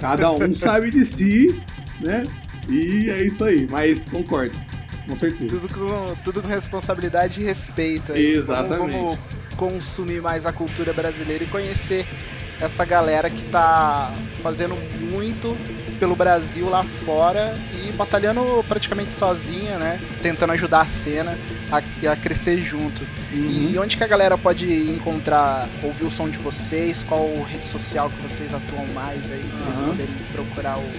Cada 0.00 0.30
um 0.32 0.54
sabe 0.54 0.90
de 0.90 1.04
si, 1.04 1.62
né? 2.00 2.24
E 2.68 3.10
é 3.10 3.22
isso 3.22 3.44
aí, 3.44 3.66
mas 3.70 4.06
concordo. 4.06 4.58
Com 5.06 5.16
certeza. 5.16 5.56
Tudo 5.56 5.74
com, 5.74 6.16
tudo 6.22 6.42
com 6.42 6.48
responsabilidade 6.48 7.40
e 7.40 7.44
respeito. 7.44 8.12
Aí. 8.12 8.32
Exatamente. 8.32 8.92
Vamos, 8.92 9.18
vamos 9.18 9.18
consumir 9.56 10.22
mais 10.22 10.46
a 10.46 10.52
cultura 10.52 10.92
brasileira 10.92 11.44
e 11.44 11.46
conhecer 11.46 12.06
essa 12.60 12.84
galera 12.84 13.30
que 13.30 13.42
tá 13.50 14.14
fazendo 14.42 14.74
muito 15.10 15.56
pelo 15.98 16.16
Brasil 16.16 16.68
lá 16.68 16.82
fora 17.04 17.54
e 17.74 17.92
batalhando 17.92 18.64
praticamente 18.66 19.12
sozinha, 19.12 19.78
né? 19.78 20.00
Tentando 20.22 20.52
ajudar 20.54 20.80
a 20.80 20.86
cena 20.86 21.38
a, 21.70 22.10
a 22.10 22.16
crescer 22.16 22.58
junto. 22.58 23.02
Uhum. 23.32 23.70
E 23.72 23.78
onde 23.78 23.98
que 23.98 24.02
a 24.02 24.06
galera 24.06 24.38
pode 24.38 24.66
encontrar, 24.90 25.68
ouvir 25.82 26.06
o 26.06 26.10
som 26.10 26.28
de 26.28 26.38
vocês? 26.38 27.02
Qual 27.02 27.30
rede 27.44 27.68
social 27.68 28.08
que 28.10 28.22
vocês 28.22 28.54
atuam 28.54 28.86
mais 28.88 29.30
aí, 29.30 29.44
pra 29.62 29.72
vocês 29.72 29.86
poderem 29.86 30.14
procurar 30.32 30.78
o 30.78 30.90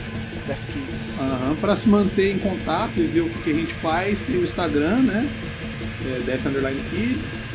Death 0.45 0.61
Kids? 0.71 1.17
Uhum. 1.19 1.55
Para 1.55 1.75
se 1.75 1.89
manter 1.89 2.35
em 2.35 2.37
contato 2.37 2.99
e 2.99 3.07
ver 3.07 3.21
o 3.21 3.29
que 3.29 3.49
a 3.49 3.55
gente 3.55 3.73
faz, 3.73 4.21
tem 4.21 4.37
o 4.37 4.43
Instagram, 4.43 4.97
né? 4.97 5.27
É 6.05 6.19
Death 6.19 6.45
Underline 6.45 6.81
Kids, 6.89 7.49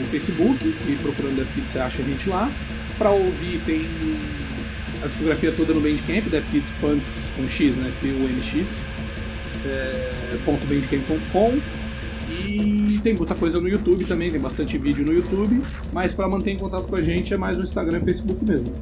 o 0.00 0.04
Facebook, 0.10 0.64
e 0.64 0.96
procurando 1.02 1.36
Death 1.36 1.52
Kids 1.54 1.72
você 1.72 1.78
acha 1.80 2.02
a 2.02 2.04
gente 2.04 2.28
lá. 2.28 2.50
Para 2.98 3.10
ouvir 3.10 3.60
tem 3.64 3.86
a 5.02 5.06
discografia 5.06 5.52
toda 5.52 5.74
no 5.74 5.80
Bandcamp, 5.80 6.28
Death 6.28 6.44
Kids 6.50 6.72
Punks 6.80 7.32
com 7.36 7.48
X, 7.48 7.76
né? 7.76 7.92
P-U-N-X. 8.00 8.80
É, 9.66 10.38
ponto 10.44 10.66
bandcamp.com 10.66 11.58
e 12.28 13.00
tem 13.02 13.14
muita 13.14 13.34
coisa 13.34 13.60
no 13.60 13.68
YouTube 13.68 14.04
também, 14.04 14.30
tem 14.30 14.40
bastante 14.40 14.76
vídeo 14.78 15.04
no 15.04 15.12
YouTube, 15.12 15.62
mas 15.92 16.14
para 16.14 16.28
manter 16.28 16.52
em 16.52 16.58
contato 16.58 16.84
com 16.84 16.96
a 16.96 17.02
gente 17.02 17.32
é 17.32 17.36
mais 17.36 17.56
no 17.56 17.64
Instagram 17.64 17.98
e 17.98 18.04
Facebook 18.04 18.44
mesmo. 18.44 18.72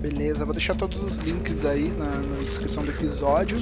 Beleza, 0.00 0.44
vou 0.44 0.54
deixar 0.54 0.74
todos 0.74 1.02
os 1.02 1.18
links 1.18 1.64
aí 1.64 1.90
na, 1.90 2.06
na 2.06 2.42
descrição 2.42 2.82
do 2.82 2.90
episódio. 2.90 3.58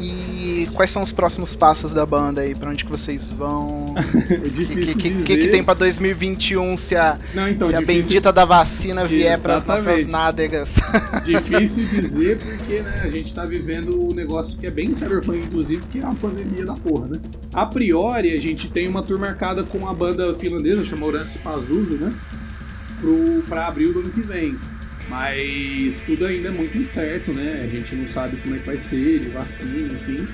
E 0.00 0.68
quais 0.74 0.90
são 0.90 1.02
os 1.02 1.12
próximos 1.12 1.54
passos 1.56 1.92
da 1.92 2.04
banda 2.04 2.40
aí? 2.42 2.54
Pra 2.54 2.70
onde 2.70 2.84
que 2.84 2.90
vocês 2.90 3.30
vão? 3.30 3.94
é 4.30 4.48
difícil 4.48 4.94
que, 4.94 5.02
que, 5.02 5.10
dizer. 5.10 5.26
que, 5.26 5.36
que 5.38 5.48
tem 5.48 5.64
pra 5.64 5.74
2021 5.74 6.76
se 6.76 6.94
a, 6.94 7.18
Não, 7.34 7.48
então, 7.48 7.68
se 7.68 7.74
a 7.74 7.80
difícil- 7.80 8.02
bendita 8.02 8.32
da 8.32 8.44
vacina 8.44 9.04
vier 9.06 9.40
pras 9.40 9.64
nossas 9.64 10.06
nádegas? 10.06 10.70
Difícil 11.24 11.86
dizer 11.86 12.38
porque 12.38 12.80
né, 12.80 13.00
a 13.04 13.10
gente 13.10 13.34
tá 13.34 13.44
vivendo 13.44 14.04
um 14.04 14.12
negócio 14.14 14.58
que 14.58 14.66
é 14.66 14.70
bem 14.70 14.92
cyberpunk, 14.94 15.38
inclusive, 15.38 15.82
que 15.90 15.98
é 15.98 16.04
a 16.04 16.12
pandemia 16.14 16.64
da 16.64 16.74
porra, 16.74 17.06
né? 17.08 17.20
A 17.52 17.66
priori, 17.66 18.32
a 18.32 18.40
gente 18.40 18.68
tem 18.68 18.86
uma 18.88 19.02
tour 19.02 19.18
marcada 19.18 19.62
com 19.64 19.88
a 19.88 19.94
banda 19.94 20.34
finlandesa, 20.34 20.82
chamada 20.84 21.06
Orange 21.06 21.38
Pazuzu, 21.38 21.94
né? 21.94 22.12
Pro, 23.00 23.42
pra 23.46 23.66
abril 23.66 23.92
do 23.92 24.00
ano 24.00 24.10
que 24.10 24.20
vem. 24.20 24.56
Mas 25.08 26.02
tudo 26.04 26.26
ainda 26.26 26.48
é 26.48 26.50
muito 26.50 26.76
incerto, 26.76 27.32
né? 27.32 27.60
A 27.62 27.68
gente 27.68 27.94
não 27.94 28.06
sabe 28.06 28.36
como 28.38 28.56
é 28.56 28.58
que 28.58 28.66
vai 28.66 28.76
ser, 28.76 29.20
de 29.20 29.28
vacina, 29.28 29.92
enfim. 29.92 30.26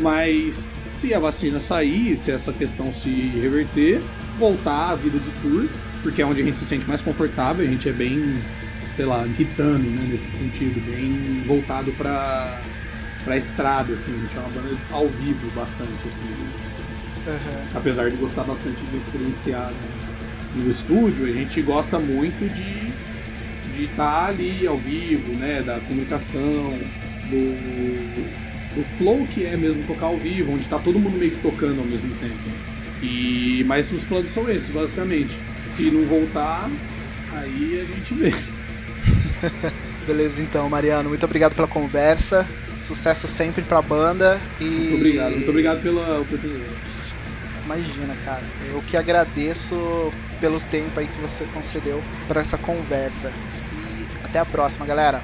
Mas 0.00 0.68
se 0.88 1.12
a 1.12 1.18
vacina 1.18 1.58
sair, 1.58 2.16
se 2.16 2.30
essa 2.30 2.52
questão 2.52 2.92
se 2.92 3.10
reverter, 3.10 4.00
voltar 4.38 4.90
à 4.90 4.96
vida 4.96 5.18
de 5.18 5.30
tour, 5.42 5.68
porque 6.02 6.22
é 6.22 6.26
onde 6.26 6.40
a 6.40 6.44
gente 6.44 6.58
se 6.58 6.64
sente 6.64 6.86
mais 6.86 7.02
confortável, 7.02 7.66
a 7.66 7.68
gente 7.68 7.88
é 7.88 7.92
bem, 7.92 8.34
sei 8.92 9.04
lá, 9.04 9.26
gritando, 9.26 9.82
né, 9.82 10.08
nesse 10.10 10.30
sentido, 10.38 10.80
bem 10.90 11.42
voltado 11.44 11.92
pra, 11.92 12.60
pra 13.24 13.36
estrada, 13.36 13.94
assim, 13.94 14.14
a 14.14 14.18
gente 14.18 14.36
é 14.36 14.40
uma 14.40 14.48
banda 14.50 14.78
ao 14.92 15.08
vivo 15.08 15.50
bastante, 15.56 16.06
assim, 16.06 16.24
Aham. 17.26 17.64
apesar 17.74 18.10
de 18.10 18.16
gostar 18.16 18.44
bastante 18.44 18.80
de 18.80 18.96
experienciar 18.96 19.72
né, 19.72 20.16
no 20.54 20.70
estúdio, 20.70 21.26
a 21.26 21.32
gente 21.32 21.60
gosta 21.62 21.98
muito 21.98 22.48
de 22.54 22.92
de 23.80 23.86
estar 23.86 24.26
ali 24.26 24.66
ao 24.66 24.76
vivo, 24.76 25.32
né, 25.32 25.62
da 25.62 25.80
comunicação, 25.80 26.68
do, 27.30 28.40
do 28.76 28.82
flow 28.98 29.26
que 29.26 29.44
é 29.44 29.56
mesmo 29.56 29.82
tocar 29.84 30.06
ao 30.06 30.18
vivo, 30.18 30.52
onde 30.52 30.68
tá 30.68 30.78
todo 30.78 30.98
mundo 30.98 31.16
meio 31.16 31.32
que 31.32 31.40
tocando 31.40 31.80
ao 31.80 31.86
mesmo 31.86 32.14
tempo. 32.16 32.38
E 33.02 33.64
mas 33.66 33.90
os 33.92 34.04
planos 34.04 34.30
são 34.30 34.48
esses, 34.50 34.70
basicamente. 34.70 35.38
Se 35.64 35.90
não 35.90 36.04
voltar, 36.04 36.68
aí 37.32 37.80
a 37.80 37.84
gente 37.84 38.14
vê. 38.14 38.32
Beleza, 40.06 40.42
então, 40.42 40.68
Mariano, 40.68 41.08
muito 41.08 41.24
obrigado 41.24 41.54
pela 41.54 41.68
conversa. 41.68 42.46
Sucesso 42.76 43.26
sempre 43.26 43.62
pra 43.62 43.80
banda 43.80 44.38
e. 44.60 44.64
Muito 44.64 44.94
obrigado, 44.96 45.32
muito 45.32 45.50
obrigado 45.50 45.82
pela 45.82 46.20
oportunidade. 46.20 46.74
Imagina, 47.64 48.16
cara. 48.24 48.42
Eu 48.72 48.82
que 48.82 48.96
agradeço 48.96 50.10
pelo 50.40 50.58
tempo 50.60 50.98
aí 50.98 51.06
que 51.06 51.20
você 51.20 51.44
concedeu 51.54 52.02
para 52.26 52.40
essa 52.40 52.58
conversa. 52.58 53.32
Até 54.30 54.38
a 54.38 54.46
próxima, 54.46 54.86
galera. 54.86 55.20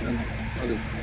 É 0.00 0.10
nóis. 0.10 0.48
Valeu. 0.56 0.97